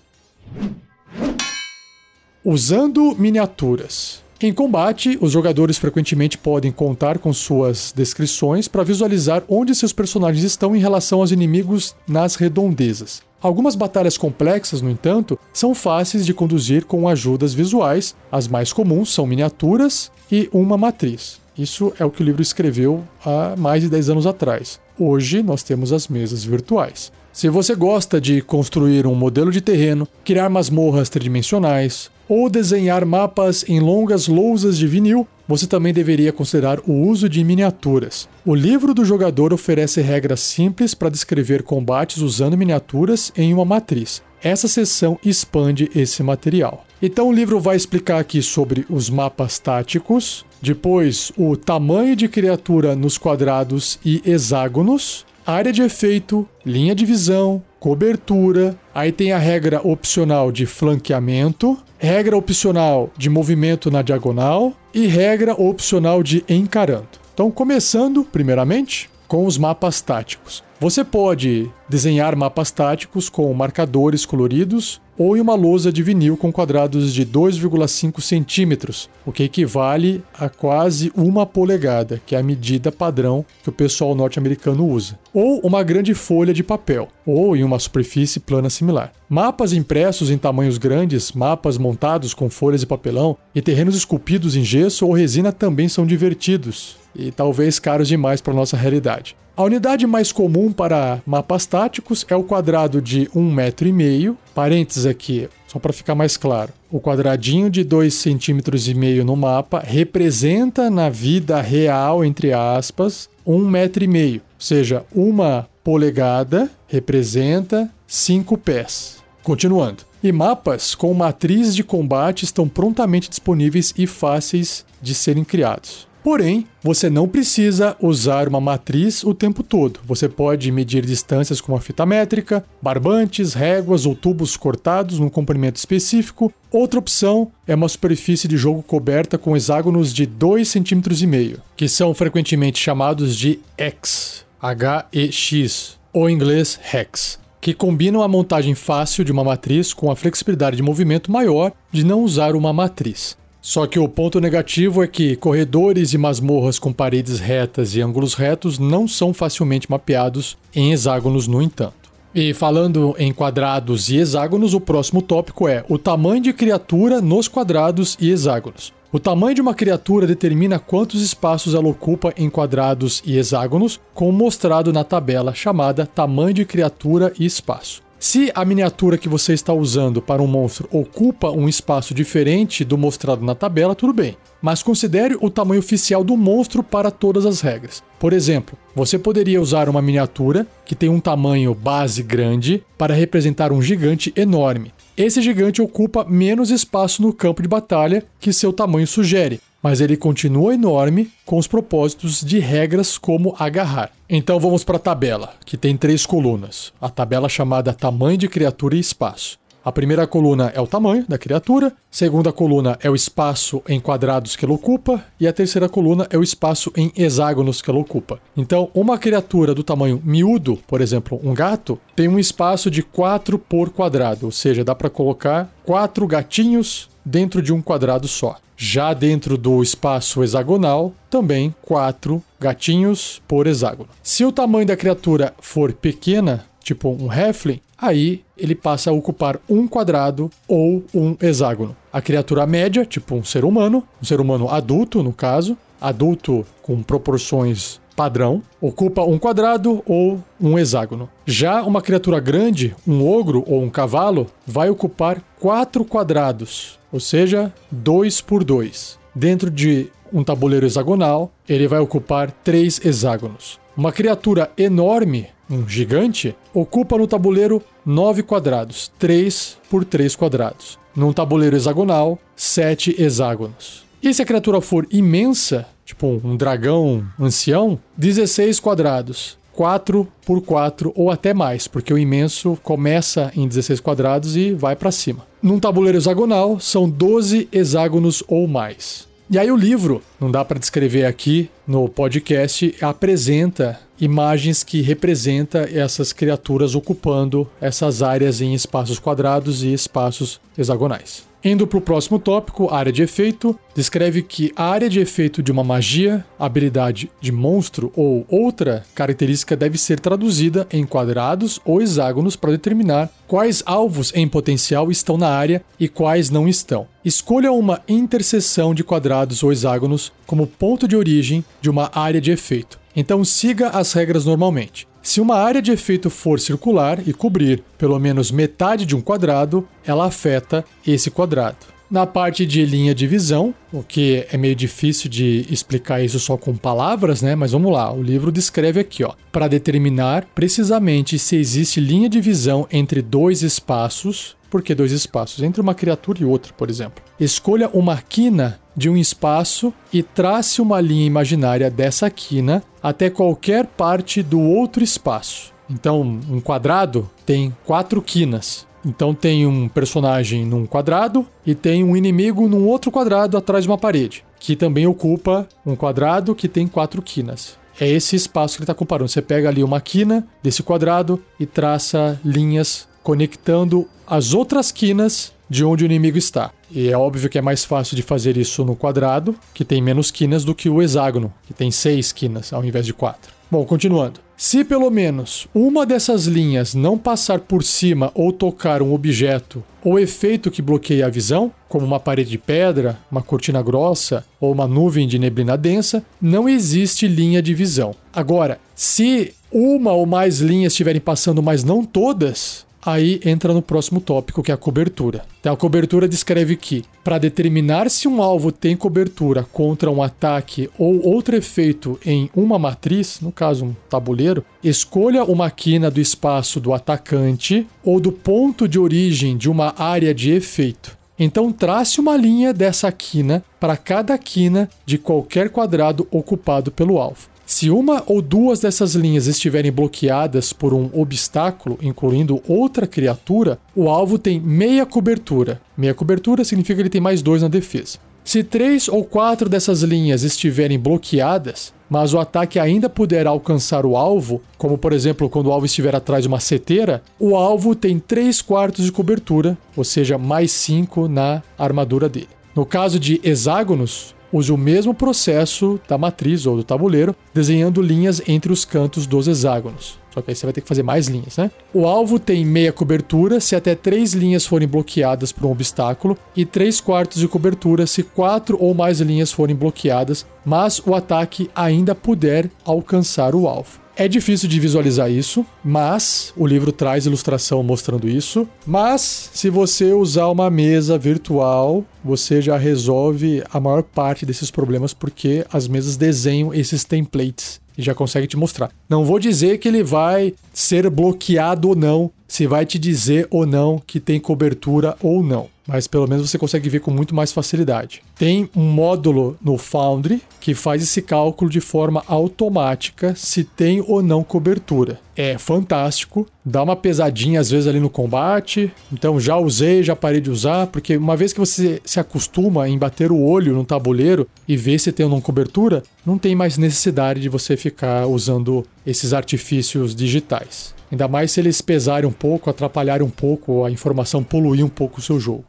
Usando 2.44 3.16
miniaturas. 3.18 4.24
Em 4.44 4.52
combate, 4.52 5.20
os 5.22 5.32
jogadores 5.32 5.78
frequentemente 5.78 6.36
podem 6.36 6.72
contar 6.72 7.20
com 7.20 7.32
suas 7.32 7.94
descrições 7.96 8.68
para 8.68 8.84
visualizar 8.84 9.44
onde 9.48 9.76
seus 9.76 9.94
personagens 9.94 10.44
estão 10.44 10.76
em 10.76 10.80
relação 10.80 11.20
aos 11.20 11.30
inimigos 11.30 11.96
nas 12.08 12.34
redondezas. 12.34 13.22
Algumas 13.40 13.76
batalhas 13.76 14.18
complexas, 14.18 14.82
no 14.82 14.90
entanto, 14.90 15.38
são 15.54 15.76
fáceis 15.76 16.26
de 16.26 16.34
conduzir 16.34 16.86
com 16.86 17.08
ajudas 17.08 17.54
visuais. 17.54 18.16
As 18.32 18.48
mais 18.48 18.74
comuns 18.74 19.14
são 19.14 19.28
miniaturas 19.28 20.12
e 20.32 20.50
uma 20.52 20.76
matriz. 20.76 21.40
Isso 21.56 21.94
é 22.00 22.06
o 22.06 22.10
que 22.10 22.24
o 22.24 22.26
livro 22.26 22.42
escreveu 22.42 23.04
há 23.24 23.56
mais 23.56 23.84
de 23.84 23.90
10 23.90 24.10
anos 24.10 24.26
atrás. 24.26 24.80
Hoje 24.98 25.44
nós 25.44 25.62
temos 25.62 25.94
as 25.94 26.08
mesas 26.08 26.44
virtuais. 26.44 27.12
Se 27.32 27.48
você 27.48 27.76
gosta 27.76 28.20
de 28.20 28.42
construir 28.42 29.08
um 29.08 29.16
modelo 29.16 29.52
de 29.52 29.62
terreno, 29.62 30.08
criar 30.26 30.50
masmorras 30.50 31.10
tridimensionais, 31.10 32.12
ou 32.32 32.50
desenhar 32.50 33.06
mapas 33.06 33.66
em 33.68 33.82
longas 33.82 34.30
lousas 34.30 34.78
de 34.78 34.88
vinil, 34.88 35.28
você 35.46 35.68
também 35.68 35.94
deveria 35.94 36.32
considerar 36.32 36.80
o 36.88 36.94
uso 36.94 37.28
de 37.28 37.44
miniaturas. 37.44 38.30
O 38.46 38.56
livro 38.56 38.94
do 38.94 39.04
jogador 39.04 39.52
oferece 39.52 40.00
regras 40.00 40.40
simples 40.40 40.94
para 40.94 41.10
descrever 41.10 41.62
combates 41.62 42.22
usando 42.22 42.58
miniaturas 42.58 43.34
em 43.36 43.54
uma 43.54 43.66
matriz. 43.66 44.24
Essa 44.42 44.70
seção 44.70 45.20
expande 45.26 45.92
esse 45.94 46.24
material. 46.24 46.86
Então 47.02 47.28
o 47.28 47.34
livro 47.34 47.60
vai 47.60 47.76
explicar 47.76 48.22
aqui 48.22 48.42
sobre 48.42 48.86
os 48.90 49.10
mapas 49.10 49.60
táticos, 49.60 50.46
depois 50.62 51.34
o 51.36 51.58
tamanho 51.58 52.16
de 52.16 52.30
criatura 52.30 52.96
nos 52.96 53.18
quadrados 53.18 54.00
e 54.06 54.22
hexágonos, 54.26 55.26
área 55.46 55.74
de 55.74 55.82
efeito, 55.82 56.48
linha 56.66 56.96
de 56.96 57.06
visão, 57.06 57.62
cobertura. 57.78 58.78
Aí 58.96 59.12
tem 59.12 59.34
a 59.34 59.38
regra 59.38 59.82
opcional 59.86 60.50
de 60.50 60.66
flanqueamento, 60.66 61.78
regra 62.02 62.36
opcional 62.36 63.12
de 63.16 63.30
movimento 63.30 63.92
na 63.92 64.02
diagonal 64.02 64.74
e 64.92 65.06
regra 65.06 65.54
opcional 65.54 66.24
de 66.24 66.44
encarando. 66.50 67.22
Então, 67.32 67.52
começando, 67.52 68.24
primeiramente, 68.24 69.08
com 69.32 69.46
os 69.46 69.58
mapas 69.58 70.02
táticos. 70.02 70.62
Você 70.78 71.06
pode 71.06 71.72
desenhar 71.88 72.36
mapas 72.36 72.70
táticos 72.70 73.30
com 73.30 73.54
marcadores 73.54 74.26
coloridos 74.26 75.00
ou 75.18 75.38
em 75.38 75.40
uma 75.40 75.56
lousa 75.56 75.90
de 75.90 76.04
vinil 76.04 76.36
com 76.36 76.52
quadrados 76.52 77.14
de 77.14 77.26
2,5 77.26 78.20
centímetros, 78.20 79.10
o 79.26 79.32
que 79.32 79.44
equivale 79.44 80.22
a 80.38 80.50
quase 80.50 81.14
uma 81.16 81.46
polegada, 81.46 82.22
que 82.26 82.36
é 82.36 82.40
a 82.40 82.44
medida 82.44 82.92
padrão 82.92 83.46
que 83.64 83.70
o 83.70 83.72
pessoal 83.72 84.14
norte-americano 84.14 84.86
usa, 84.86 85.18
ou 85.34 85.62
uma 85.62 85.82
grande 85.82 86.14
folha 86.14 86.54
de 86.54 86.62
papel, 86.62 87.08
ou 87.26 87.56
em 87.56 87.64
uma 87.64 87.80
superfície 87.80 88.42
plana 88.42 88.70
similar. 88.70 89.14
Mapas 89.30 89.72
impressos 89.72 90.30
em 90.30 90.38
tamanhos 90.38 90.78
grandes, 90.78 91.32
mapas 91.32 91.78
montados 91.78 92.34
com 92.34 92.50
folhas 92.50 92.82
de 92.82 92.88
papelão 92.88 93.38
e 93.56 93.62
terrenos 93.62 93.96
esculpidos 93.96 94.58
em 94.58 94.64
gesso 94.66 95.08
ou 95.08 95.14
resina 95.14 95.54
também 95.54 95.88
são 95.88 96.06
divertidos 96.06 97.00
e 97.16 97.32
talvez 97.32 97.80
caros 97.80 98.08
demais 98.08 98.42
para 98.42 98.54
nossa 98.54 98.78
realidade. 98.78 99.36
A 99.56 99.64
unidade 99.64 100.08
mais 100.08 100.32
comum 100.32 100.72
para 100.72 101.22
mapas 101.26 101.66
táticos 101.66 102.26
é 102.30 102.36
o 102.36 102.44
quadrado 102.44 103.02
de 103.02 103.30
um 103.36 103.52
metro 103.52 103.92
meio. 103.94 104.38
Parênteses 104.56 105.06
aqui, 105.06 105.50
só 105.68 105.78
para 105.78 105.94
ficar 105.94 106.16
mais 106.16 106.38
claro. 106.38 106.74
O 106.90 107.00
quadradinho 107.00 107.70
de 107.70 107.84
dois 107.84 108.14
centímetros 108.14 108.88
e 108.88 108.94
meio 108.94 109.26
no 109.26 109.36
mapa 109.36 109.80
representa 109.86 110.90
na 110.90 111.10
vida 111.10 111.62
real, 111.62 112.24
entre 112.24 112.54
aspas, 112.54 113.30
um 113.46 113.60
metro 113.60 114.08
meio. 114.10 114.42
Ou 114.42 114.62
seja, 114.62 115.06
uma 115.14 115.68
polegada 115.84 116.70
representa 116.88 117.90
cinco 118.08 118.58
pés. 118.58 119.18
Continuando. 119.44 120.04
E 120.24 120.32
mapas 120.32 120.96
com 120.96 121.14
matriz 121.14 121.76
de 121.76 121.84
combate 121.84 122.46
estão 122.46 122.70
prontamente 122.70 123.30
disponíveis 123.30 123.94
e 123.98 124.06
fáceis 124.06 124.86
de 125.02 125.16
serem 125.16 125.44
criados. 125.44 126.08
Porém, 126.24 126.68
você 126.84 127.10
não 127.10 127.28
precisa 127.28 127.96
usar 128.00 128.48
uma 128.48 128.62
matriz 128.62 129.24
o 129.24 129.34
tempo 129.34 129.64
todo. 129.64 130.00
Você 130.06 130.30
pode 130.30 130.72
medir 130.72 131.06
distâncias 131.06 131.60
com 131.60 131.72
uma 131.72 131.82
fita 131.82 132.06
métrica, 132.06 132.64
barbantes, 132.82 133.54
réguas 133.54 134.06
ou 134.06 134.16
tubos 134.16 134.56
cortados 134.56 135.20
num 135.20 135.30
comprimento 135.30 135.78
específico. 135.78 136.54
Outra 136.72 137.00
opção 137.00 137.52
é 137.68 137.74
uma 137.74 137.90
superfície 137.90 138.48
de 138.48 138.56
jogo 138.56 138.84
coberta 138.84 139.38
com 139.38 139.58
hexágonos 139.58 140.14
de 140.14 140.28
2,5 140.28 141.56
cm, 141.56 141.60
que 141.76 141.90
são 141.90 142.14
frequentemente 142.14 142.80
chamados 142.80 143.36
de 143.36 143.60
X, 143.78 144.46
H-E-X, 144.62 145.98
ou 146.14 146.30
em 146.30 146.36
inglês 146.36 146.80
Hex 146.94 147.42
que 147.62 147.76
combinam 147.76 148.24
a 148.24 148.28
montagem 148.28 148.74
fácil 148.74 149.24
de 149.24 149.32
uma 149.32 149.44
matriz 149.44 149.94
com 149.94 150.10
a 150.10 150.16
flexibilidade 150.16 150.76
de 150.76 150.82
movimento 150.82 151.32
maior 151.32 151.72
de 151.92 152.04
não 152.04 152.24
usar 152.24 152.56
uma 152.56 152.74
matriz. 152.74 153.38
Só 153.62 153.86
que 153.86 154.00
o 154.00 154.10
ponto 154.10 154.40
negativo 154.40 155.04
é 155.04 155.08
que 155.08 155.36
corredores 155.36 156.14
e 156.14 156.18
masmorras 156.18 156.80
com 156.80 156.92
paredes 156.92 157.40
retas 157.40 157.94
e 157.94 158.02
ângulos 158.02 158.34
retos 158.34 158.80
não 158.80 159.08
são 159.08 159.34
facilmente 159.34 159.90
mapeados 159.90 160.58
em 160.76 160.92
hexágonos, 160.92 161.48
no 161.48 161.62
entanto. 161.62 162.10
E 162.34 162.54
falando 162.54 163.14
em 163.20 163.32
quadrados 163.32 164.10
e 164.10 164.18
hexágonos, 164.18 164.74
o 164.74 164.82
próximo 164.82 165.22
tópico 165.22 165.68
é 165.68 165.86
o 165.88 166.00
tamanho 166.00 166.42
de 166.42 166.54
criatura 166.54 167.22
nos 167.22 167.48
quadrados 167.48 168.18
e 168.20 168.32
hexágonos. 168.32 168.92
O 169.12 169.20
tamanho 169.20 169.54
de 169.54 169.62
uma 169.62 169.76
criatura 169.76 170.26
determina 170.26 170.80
quantos 170.80 171.22
espaços 171.22 171.76
ela 171.76 171.90
ocupa 171.90 172.34
em 172.38 172.50
quadrados 172.50 173.22
e 173.26 173.38
hexágonos, 173.38 174.00
como 174.14 174.32
mostrado 174.32 174.94
na 174.94 175.04
tabela 175.04 175.54
chamada 175.54 176.06
Tamanho 176.06 176.54
de 176.54 176.66
Criatura 176.66 177.34
e 177.38 177.46
Espaço. 177.46 178.02
Se 178.22 178.52
a 178.54 178.64
miniatura 178.64 179.18
que 179.18 179.28
você 179.28 179.52
está 179.52 179.74
usando 179.74 180.22
para 180.22 180.44
um 180.44 180.48
monstro 180.48 180.88
ocupa 180.92 181.50
um 181.50 181.68
espaço 181.68 182.14
diferente 182.14 182.86
do 182.86 182.96
mostrado 182.96 183.44
na 183.44 183.56
tabela, 183.56 183.96
tudo 183.96 184.14
bem. 184.14 184.38
Mas 184.62 184.84
considere 184.84 185.36
o 185.42 185.50
tamanho 185.50 185.80
oficial 185.80 186.24
do 186.24 186.38
monstro 186.38 186.84
para 186.84 187.10
todas 187.10 187.48
as 187.48 187.62
regras. 187.62 188.04
Por 188.20 188.32
exemplo, 188.32 188.78
você 188.96 189.18
poderia 189.18 189.60
usar 189.60 189.90
uma 189.90 190.04
miniatura 190.04 190.68
que 190.86 190.94
tem 190.94 191.10
um 191.10 191.20
tamanho 191.20 191.74
base 191.74 192.22
grande 192.22 192.84
para 192.96 193.16
representar 193.16 193.72
um 193.72 193.82
gigante 193.82 194.32
enorme. 194.36 194.94
Esse 195.18 195.42
gigante 195.42 195.82
ocupa 195.82 196.24
menos 196.24 196.70
espaço 196.70 197.24
no 197.24 197.34
campo 197.34 197.64
de 197.64 197.68
batalha 197.68 198.24
que 198.40 198.54
seu 198.54 198.72
tamanho 198.72 199.08
sugere, 199.08 199.60
mas 199.82 200.02
ele 200.02 200.16
continua 200.16 200.74
enorme 200.74 201.32
com 201.46 201.58
os 201.58 201.68
propósitos 201.68 202.42
de 202.42 202.60
regras 202.60 203.18
como 203.18 203.56
agarrar. 203.58 204.12
Então 204.30 204.60
vamos 204.60 204.84
para 204.84 204.98
a 204.98 205.00
tabela, 205.00 205.54
que 205.66 205.78
tem 205.78 205.98
três 205.98 206.26
colunas. 206.26 206.94
A 207.02 207.10
tabela 207.10 207.50
chamada 207.50 207.94
tamanho 207.94 208.38
de 208.38 208.48
criatura 208.48 208.96
e 208.96 209.00
espaço. 209.00 209.62
A 209.84 209.92
primeira 209.92 210.28
coluna 210.28 210.72
é 210.76 210.80
o 210.80 210.86
tamanho 210.86 211.26
da 211.28 211.40
criatura, 211.40 211.92
segunda 212.12 212.54
coluna 212.54 213.00
é 213.02 213.10
o 213.10 213.16
espaço 213.16 213.82
em 213.90 214.00
quadrados 214.00 214.56
que 214.56 214.64
ela 214.64 214.76
ocupa 214.76 215.26
e 215.40 215.48
a 215.48 215.54
terceira 215.54 215.90
coluna 215.90 216.28
é 216.30 216.38
o 216.38 216.44
espaço 216.44 216.94
em 216.96 217.12
hexágonos 217.18 217.82
que 217.82 217.90
ela 217.90 217.98
ocupa. 217.98 218.40
Então, 218.56 218.92
uma 218.94 219.18
criatura 219.18 219.74
do 219.74 219.84
tamanho 219.84 220.22
miúdo, 220.24 220.78
por 220.86 221.02
exemplo, 221.02 221.42
um 221.44 221.56
gato, 221.56 222.00
tem 222.16 222.28
um 222.28 222.38
espaço 222.38 222.92
de 222.92 223.02
4 223.02 223.58
por 223.58 223.90
quadrado, 223.90 224.46
ou 224.46 224.52
seja, 224.52 224.84
dá 224.84 224.94
para 224.94 225.10
colocar 225.10 225.74
quatro 225.84 226.28
gatinhos 226.28 227.10
dentro 227.24 227.62
de 227.62 227.74
um 227.74 227.82
quadrado 227.82 228.28
só. 228.28 228.58
Já 228.76 229.14
dentro 229.14 229.58
do 229.58 229.84
espaço 229.84 230.44
hexagonal, 230.44 231.14
também 231.30 231.74
quatro 231.82 232.42
gatinhos 232.60 233.42
por 233.48 233.68
hexágono. 233.68 234.10
Se 234.24 234.44
o 234.44 234.52
tamanho 234.52 234.88
da 234.88 234.98
criatura 234.98 235.54
for 235.62 235.94
pequena, 235.94 236.66
tipo 236.84 237.10
um 237.10 237.32
Heflin, 237.32 237.80
aí 237.98 238.42
ele 238.58 238.74
passa 238.74 239.12
a 239.12 239.14
ocupar 239.14 239.60
um 239.70 239.88
quadrado 239.88 240.50
ou 240.68 241.04
um 241.14 241.36
hexágono. 241.40 241.96
A 242.12 242.22
criatura 242.22 242.66
média, 242.66 243.06
tipo 243.06 243.36
um 243.36 243.44
ser 243.44 243.64
humano, 243.64 244.04
um 244.22 244.26
ser 244.26 244.42
humano 244.42 244.68
adulto, 244.68 245.22
no 245.22 245.32
caso, 245.32 245.78
adulto 246.00 246.66
com 246.82 247.04
proporções 247.04 248.02
padrão, 248.16 248.62
ocupa 248.80 249.24
um 249.24 249.40
quadrado 249.40 250.04
ou 250.06 250.44
um 250.60 250.78
hexágono. 250.78 251.30
Já 251.46 251.82
uma 251.82 252.02
criatura 252.02 252.40
grande, 252.40 252.96
um 253.08 253.26
ogro 253.28 253.64
ou 253.68 253.82
um 253.82 253.90
cavalo, 253.90 254.48
vai 254.66 254.90
ocupar 254.90 255.42
quatro 255.60 256.04
quadrados, 256.06 257.00
ou 257.12 257.20
seja, 257.20 257.74
dois 257.92 258.42
por 258.42 258.64
dois. 258.64 259.20
Dentro 259.34 259.70
de 259.70 260.10
um 260.32 260.44
tabuleiro 260.44 260.86
hexagonal, 260.86 261.52
ele 261.68 261.88
vai 261.88 262.00
ocupar 262.00 262.52
três 262.52 263.04
hexágonos. 263.04 263.80
Uma 263.96 264.12
criatura 264.12 264.72
enorme, 264.78 265.48
um 265.70 265.88
gigante, 265.88 266.56
ocupa 266.74 267.18
no 267.18 267.28
tabuleiro 267.28 267.82
9 268.06 268.44
quadrados, 268.44 269.12
3 269.20 269.78
por 269.90 270.06
3 270.06 270.36
quadrados. 270.36 270.98
Num 271.16 271.34
tabuleiro 271.34 271.76
hexagonal, 271.76 272.40
7 272.56 273.22
hexágonos. 273.22 274.06
E 274.24 274.34
se 274.34 274.42
a 274.42 274.46
criatura 274.46 274.80
for 274.80 275.08
imensa, 275.12 275.88
tipo 276.06 276.40
um 276.44 276.56
dragão 276.56 277.26
ancião, 277.40 278.00
16 278.18 278.80
quadrados, 278.80 279.58
4 279.82 280.28
por 280.46 280.62
4 280.62 281.12
ou 281.16 281.32
até 281.32 281.56
mais, 281.56 281.88
porque 281.88 282.14
o 282.14 282.18
imenso 282.20 282.78
começa 282.84 283.52
em 283.56 283.68
16 283.68 284.00
quadrados 284.00 284.56
e 284.56 284.76
vai 284.76 284.96
para 284.96 285.10
cima. 285.10 285.48
Num 285.60 285.80
tabuleiro 285.80 286.20
hexagonal, 286.20 286.80
são 286.80 287.10
12 287.10 287.68
hexágonos 287.72 288.44
ou 288.48 288.68
mais. 288.68 289.28
E 289.50 289.58
aí 289.58 289.72
o 289.72 289.76
livro, 289.76 290.22
não 290.40 290.52
dá 290.52 290.64
para 290.64 290.78
descrever 290.78 291.26
aqui 291.26 291.68
no 291.88 292.08
podcast, 292.08 292.96
apresenta 293.02 294.00
imagens 294.20 294.84
que 294.84 295.02
representa 295.02 295.90
essas 295.92 296.32
criaturas 296.32 296.94
ocupando 296.94 297.68
essas 297.82 298.22
áreas 298.22 298.62
em 298.62 298.76
espaços 298.76 299.18
quadrados 299.18 299.82
e 299.82 299.92
espaços 299.92 300.62
hexagonais. 300.78 301.51
Indo 301.64 301.86
para 301.86 302.00
o 302.00 302.02
próximo 302.02 302.40
tópico, 302.40 302.92
área 302.92 303.12
de 303.12 303.22
efeito, 303.22 303.80
descreve 303.94 304.42
que 304.42 304.72
a 304.76 304.86
área 304.86 305.08
de 305.08 305.20
efeito 305.20 305.62
de 305.62 305.72
uma 305.72 305.84
magia, 305.84 306.44
habilidade 306.58 307.30
de 307.40 307.52
monstro 307.52 308.12
ou 308.16 308.48
outra 308.50 309.06
característica 309.14 309.76
deve 309.76 309.96
ser 309.96 310.20
traduzida 310.20 310.88
em 310.92 311.06
quadrados 311.06 311.80
ou 311.86 312.02
hexágonos 312.02 312.56
para 312.56 312.72
determinar 312.72 313.30
quais 313.48 313.84
alvos 313.86 314.32
em 314.34 314.48
potencial 314.48 315.12
estão 315.12 315.38
na 315.38 315.50
área 315.50 315.84
e 316.00 316.08
quais 316.08 316.50
não 316.50 316.68
estão. 316.68 317.08
Escolha 317.24 317.72
uma 317.72 318.02
interseção 318.08 318.92
de 318.96 319.04
quadrados 319.04 319.62
ou 319.62 319.72
hexágonos 319.72 320.32
como 320.48 320.66
ponto 320.66 321.08
de 321.08 321.16
origem 321.16 321.64
de 321.80 321.92
uma 321.92 322.10
área 322.12 322.42
de 322.42 322.50
efeito. 322.50 323.00
Então 323.16 323.46
siga 323.46 323.90
as 323.90 324.14
regras 324.14 324.46
normalmente. 324.46 325.11
Se 325.24 325.40
uma 325.40 325.56
área 325.56 325.82
de 325.82 325.92
efeito 325.92 326.30
for 326.30 326.60
circular 326.60 327.20
e 327.28 327.32
cobrir 327.32 327.84
pelo 327.98 328.18
menos 328.20 328.52
metade 328.52 329.06
de 329.06 329.16
um 329.16 329.22
quadrado, 329.22 329.88
ela 330.04 330.26
afeta 330.26 330.84
esse 331.06 331.30
quadrado. 331.30 331.78
Na 332.10 332.26
parte 332.26 332.66
de 332.66 332.84
linha 332.86 333.16
de 333.16 333.26
visão, 333.26 333.74
o 333.94 334.04
que 334.04 334.46
é 334.52 334.58
meio 334.58 334.76
difícil 334.76 335.30
de 335.30 335.66
explicar 335.70 336.22
isso 336.22 336.40
só 336.40 336.58
com 336.58 336.76
palavras, 336.76 337.42
né? 337.42 337.56
Mas 337.56 337.72
vamos 337.72 337.90
lá, 337.90 338.12
o 338.12 338.22
livro 338.22 338.52
descreve 338.52 339.00
aqui, 339.00 339.24
ó, 339.24 339.34
para 339.50 339.70
determinar 339.70 340.46
precisamente 340.54 341.40
se 341.40 341.56
existe 341.56 342.02
linha 342.02 342.28
de 342.28 342.42
visão 342.42 342.86
entre 342.92 343.22
dois 343.22 343.62
espaços, 343.62 344.58
por 344.70 344.82
que 344.82 344.94
dois 344.94 345.14
espaços? 345.14 345.64
Entre 345.64 345.80
uma 345.80 345.96
criatura 345.96 346.42
e 346.42 346.46
outra, 346.46 346.74
por 346.74 346.90
exemplo. 346.90 347.24
Escolha 347.40 347.90
uma 347.94 348.18
quina 348.18 348.81
de 348.96 349.10
um 349.10 349.18
espaço 349.18 349.94
e 350.12 350.22
trace 350.22 350.82
uma 350.82 351.00
linha 351.00 351.26
imaginária 351.26 351.90
dessa 351.90 352.30
quina 352.30 352.84
até 353.02 353.30
qualquer 353.30 353.86
parte 353.86 354.44
do 354.44 354.60
outro 354.60 355.04
espaço. 355.04 355.72
Então, 355.90 356.22
um 356.22 356.60
quadrado 356.62 357.30
tem 357.46 357.76
quatro 357.86 358.22
quinas. 358.22 358.88
Então 359.04 359.34
tem 359.34 359.66
um 359.66 359.90
personagem 359.90 360.64
num 360.66 360.86
quadrado 360.86 361.46
e 361.66 361.74
tem 361.74 362.04
um 362.04 362.16
inimigo 362.16 362.68
num 362.68 362.86
outro 362.88 363.12
quadrado 363.12 363.58
atrás 363.58 363.84
de 363.84 363.90
uma 363.90 363.98
parede, 363.98 364.46
que 364.60 364.76
também 364.76 365.08
ocupa 365.08 365.68
um 365.86 365.96
quadrado 365.96 366.54
que 366.54 366.68
tem 366.68 366.88
quatro 366.88 367.22
quinas. 367.22 367.80
É 368.00 368.08
esse 368.08 368.36
espaço 368.36 368.76
que 368.76 368.82
ele 368.82 368.84
está 368.84 368.94
comparando. 368.94 369.30
Você 369.30 369.42
pega 369.42 369.70
ali 369.70 369.84
uma 369.84 370.00
quina 370.00 370.48
desse 370.62 370.84
quadrado 370.84 371.44
e 371.60 371.66
traça 371.66 372.40
linhas 372.46 373.08
conectando 373.24 374.08
as 374.26 374.54
outras 374.54 374.92
quinas 374.92 375.52
de 375.72 375.86
onde 375.86 376.04
o 376.04 376.06
inimigo 376.06 376.38
está. 376.38 376.70
E 376.92 377.08
é 377.08 377.18
óbvio 377.18 377.50
que 377.50 377.58
é 377.58 377.62
mais 377.62 377.86
fácil 377.86 378.18
de 378.18 378.22
fazer 378.22 378.58
isso 378.58 378.84
no 378.84 378.94
quadrado, 378.94 379.56
que 379.74 379.86
tem 379.86 380.02
menos 380.02 380.30
quinas, 380.30 380.66
do 380.66 380.76
que 380.76 380.90
o 380.90 381.02
hexágono, 381.02 381.54
que 381.66 381.74
tem 381.74 381.90
seis 381.90 382.34
quinas 382.34 382.74
ao 382.74 382.84
invés 382.84 383.06
de 383.06 383.14
quatro. 383.14 383.54
Bom, 383.72 383.86
continuando. 383.86 384.42
Se 384.58 384.84
pelo 384.84 385.10
menos 385.10 385.70
uma 385.74 386.06
dessas 386.06 386.46
linhas 386.46 386.94
não 386.94 387.18
passar 387.18 387.62
por 387.62 387.84
cima 387.84 388.32
ou 388.36 388.52
tocar 388.52 389.02
um 389.02 389.14
objeto 389.14 389.82
ou 390.04 390.20
efeito 390.20 390.70
que 390.70 390.82
bloqueia 390.82 391.26
a 391.26 391.30
visão, 391.30 391.72
como 391.88 392.06
uma 392.06 392.20
parede 392.20 392.50
de 392.50 392.58
pedra, 392.58 393.18
uma 393.32 393.42
cortina 393.42 393.82
grossa 393.82 394.46
ou 394.60 394.74
uma 394.74 394.86
nuvem 394.86 395.26
de 395.26 395.40
neblina 395.40 395.78
densa, 395.78 396.22
não 396.42 396.68
existe 396.68 397.30
linha 397.30 397.62
de 397.62 397.74
visão. 397.74 398.14
Agora, 398.34 398.78
se 398.94 399.54
uma 399.72 400.12
ou 400.12 400.26
mais 400.26 400.60
linhas 400.60 400.92
estiverem 400.92 401.22
passando, 401.22 401.64
mas 401.64 401.82
não 401.82 402.04
todas, 402.04 402.86
Aí 403.04 403.40
entra 403.44 403.74
no 403.74 403.82
próximo 403.82 404.22
tópico, 404.22 404.62
que 404.62 404.72
é 404.72 404.74
a 404.74 404.78
cobertura. 404.78 405.44
Então, 405.60 405.74
a 405.74 405.78
cobertura 405.78 406.28
descreve 406.28 406.76
que, 406.76 407.04
para 407.24 407.38
determinar 407.38 408.10
se 408.10 408.28
um 408.28 408.42
alvo 408.42 408.72
tem 408.72 408.96
cobertura 408.96 409.64
contra 409.72 410.12
um 410.12 410.22
ataque 410.22 410.90
ou 410.98 411.26
outro 411.26 411.56
efeito 411.56 412.20
em 412.26 412.50
uma 412.56 412.78
matriz, 412.78 413.40
no 413.42 413.52
caso 413.52 413.86
um 413.86 413.96
tabuleiro, 414.10 414.64
escolha 414.84 415.44
uma 415.44 415.70
quina 415.70 416.12
do 416.12 416.20
espaço 416.20 416.80
do 416.80 416.94
atacante 416.94 417.88
ou 418.04 418.20
do 418.20 418.32
ponto 418.32 418.88
de 418.88 419.00
origem 419.00 419.58
de 419.58 419.70
uma 419.70 419.96
área 419.98 420.34
de 420.34 420.52
efeito. 420.52 421.18
Então 421.44 421.72
trace 421.72 422.20
uma 422.20 422.38
linha 422.38 422.72
dessa 422.72 423.12
quina 423.12 423.64
para 423.80 423.98
cada 423.98 424.38
quina 424.38 424.88
de 425.04 425.18
qualquer 425.18 425.72
quadrado 425.72 426.28
ocupado 426.30 426.92
pelo 426.92 427.18
alvo. 427.18 427.51
Se 427.72 427.90
uma 427.90 428.22
ou 428.28 428.42
duas 428.42 428.82
dessas 428.82 429.16
linhas 429.16 429.48
estiverem 429.48 429.94
bloqueadas 429.94 430.74
por 430.74 430.94
um 430.94 431.10
obstáculo, 431.14 431.98
incluindo 432.02 432.62
outra 432.68 433.08
criatura, 433.08 433.80
o 433.96 434.10
alvo 434.10 434.38
tem 434.38 434.60
meia 434.60 435.06
cobertura. 435.06 435.80
Meia 435.96 436.14
cobertura 436.14 436.66
significa 436.66 436.96
que 436.96 437.02
ele 437.04 437.10
tem 437.10 437.22
mais 437.22 437.42
dois 437.42 437.62
na 437.62 437.70
defesa. 437.70 438.20
Se 438.44 438.62
três 438.62 439.08
ou 439.08 439.24
quatro 439.24 439.70
dessas 439.70 440.04
linhas 440.04 440.44
estiverem 440.44 441.00
bloqueadas, 441.00 441.94
mas 442.10 442.34
o 442.34 442.40
ataque 442.40 442.78
ainda 442.78 443.10
puder 443.10 443.48
alcançar 443.48 444.06
o 444.06 444.18
alvo, 444.18 444.62
como 444.78 444.98
por 444.98 445.14
exemplo 445.14 445.50
quando 445.50 445.68
o 445.68 445.72
alvo 445.72 445.86
estiver 445.86 446.14
atrás 446.14 446.42
de 446.44 446.50
uma 446.50 446.60
seteira, 446.60 447.24
o 447.40 447.56
alvo 447.56 447.96
tem 447.96 448.20
três 448.20 448.62
quartos 448.62 449.06
de 449.06 449.14
cobertura, 449.14 449.78
ou 449.96 450.04
seja, 450.04 450.38
mais 450.38 450.74
cinco 450.74 451.30
na 451.30 451.64
armadura 451.80 452.28
dele. 452.28 452.50
No 452.76 452.86
caso 452.86 453.18
de 453.18 453.40
hexágonos, 453.42 454.36
use 454.52 454.72
o 454.72 454.78
mesmo 454.78 455.14
processo 455.14 456.00
da 456.08 456.18
matriz 456.18 456.66
ou 456.66 456.78
do 456.78 456.84
tabuleiro, 456.84 457.36
desenhando 457.54 458.02
linhas 458.02 458.42
entre 458.48 458.72
os 458.72 458.86
cantos 458.86 459.26
dos 459.26 459.48
hexágonos. 459.48 460.20
Só 460.34 460.42
que 460.42 460.50
aí 460.52 460.56
você 460.56 460.66
vai 460.66 460.74
ter 460.74 460.82
que 460.82 460.88
fazer 460.88 461.04
mais 461.04 461.28
linhas, 461.28 461.58
né? 461.58 461.70
O 461.94 462.06
alvo 462.06 462.40
tem 462.40 462.66
meia 462.66 462.94
cobertura 462.94 463.60
se 463.60 463.76
até 463.76 463.96
três 463.96 464.34
linhas 464.34 464.66
forem 464.66 464.88
bloqueadas 464.88 465.52
por 465.52 465.66
um 465.66 465.72
obstáculo, 465.72 466.38
e 466.56 466.66
três 466.66 467.02
quartos 467.02 467.40
de 467.40 467.48
cobertura 467.48 468.08
se 468.08 468.24
quatro 468.24 468.78
ou 468.80 468.94
mais 468.94 469.20
linhas 469.20 469.52
forem 469.52 469.76
bloqueadas, 469.76 470.46
mas 470.66 471.02
o 471.06 471.14
ataque 471.14 471.70
ainda 471.76 472.16
puder 472.16 472.70
alcançar 472.86 473.54
o 473.54 473.68
alvo. 473.68 474.00
É 474.22 474.28
difícil 474.28 474.70
de 474.70 474.80
visualizar 474.80 475.32
isso, 475.32 475.66
mas 475.84 476.54
o 476.56 476.68
livro 476.68 476.92
traz 476.92 477.26
ilustração 477.26 477.82
mostrando 477.82 478.30
isso. 478.30 478.70
Mas 478.86 479.50
se 479.52 479.68
você 479.68 480.14
usar 480.14 480.48
uma 480.50 480.70
mesa 480.70 481.18
virtual, 481.18 482.06
você 482.24 482.62
já 482.62 482.78
resolve 482.78 483.64
a 483.74 483.80
maior 483.80 484.04
parte 484.04 484.46
desses 484.46 484.70
problemas 484.70 485.12
porque 485.12 485.66
as 485.74 485.88
mesas 485.88 486.18
desenham 486.18 486.72
esses 486.72 487.04
templates 487.04 487.82
e 487.98 488.04
já 488.04 488.14
consegue 488.14 488.46
te 488.46 488.56
mostrar. 488.56 488.92
Não 489.10 489.26
vou 489.26 489.40
dizer 489.40 489.80
que 489.80 489.88
ele 489.88 490.04
vai 490.04 490.54
ser 490.72 491.10
bloqueado 491.10 491.90
ou 491.90 491.96
não, 491.96 492.30
se 492.48 492.68
vai 492.68 492.86
te 492.86 493.00
dizer 493.00 493.48
ou 493.50 493.66
não 493.66 494.00
que 494.06 494.20
tem 494.20 494.40
cobertura 494.40 495.18
ou 495.20 495.42
não 495.42 495.68
mas 495.92 496.08
pelo 496.08 496.28
menos 496.28 496.50
você 496.50 496.58
consegue 496.58 496.88
ver 496.88 497.02
com 497.02 497.12
muito 497.12 497.36
mais 497.36 497.52
facilidade. 497.52 498.24
Tem 498.38 498.70
um 498.74 498.84
módulo 498.84 499.58
no 499.62 499.78
Foundry 499.78 500.42
que 500.62 500.74
faz 500.74 501.04
esse 501.04 501.22
cálculo 501.22 501.70
de 501.70 501.82
forma 501.82 502.24
automática 502.28 503.36
se 503.36 503.66
tem 503.66 504.02
ou 504.08 504.22
não 504.22 504.42
cobertura. 504.42 505.20
É 505.36 505.58
fantástico, 505.58 506.48
dá 506.64 506.82
uma 506.82 506.96
pesadinha 506.96 507.60
às 507.60 507.70
vezes 507.70 507.88
ali 507.88 508.00
no 508.00 508.10
combate. 508.10 508.90
Então 509.12 509.38
já 509.38 509.58
usei, 509.58 510.02
já 510.02 510.16
parei 510.16 510.40
de 510.40 510.50
usar, 510.50 510.88
porque 510.88 511.18
uma 511.18 511.36
vez 511.36 511.52
que 511.52 511.60
você 511.60 512.02
se 512.06 512.22
acostuma 512.22 512.88
em 512.88 512.98
bater 512.98 513.30
o 513.30 513.42
olho 513.42 513.74
no 513.74 513.84
tabuleiro 513.84 514.48
e 514.66 514.78
ver 514.78 514.98
se 514.98 515.12
tem 515.12 515.26
ou 515.26 515.32
não 515.32 515.42
cobertura, 515.42 516.04
não 516.26 516.38
tem 516.38 516.56
mais 516.56 516.78
necessidade 516.78 517.42
de 517.42 517.50
você 517.50 517.76
ficar 517.76 518.28
usando 518.28 518.86
esses 519.06 519.34
artifícios 519.34 520.16
digitais. 520.16 520.94
Ainda 521.12 521.28
mais 521.28 521.52
se 521.52 521.60
eles 521.60 521.82
pesarem 521.82 522.30
um 522.30 522.32
pouco, 522.32 522.70
atrapalharem 522.70 523.28
um 523.28 523.30
pouco 523.30 523.84
a 523.84 523.92
informação, 523.92 524.42
poluir 524.42 524.86
um 524.86 524.90
pouco 524.90 525.20
o 525.20 525.22
seu 525.22 525.38
jogo. 525.38 525.66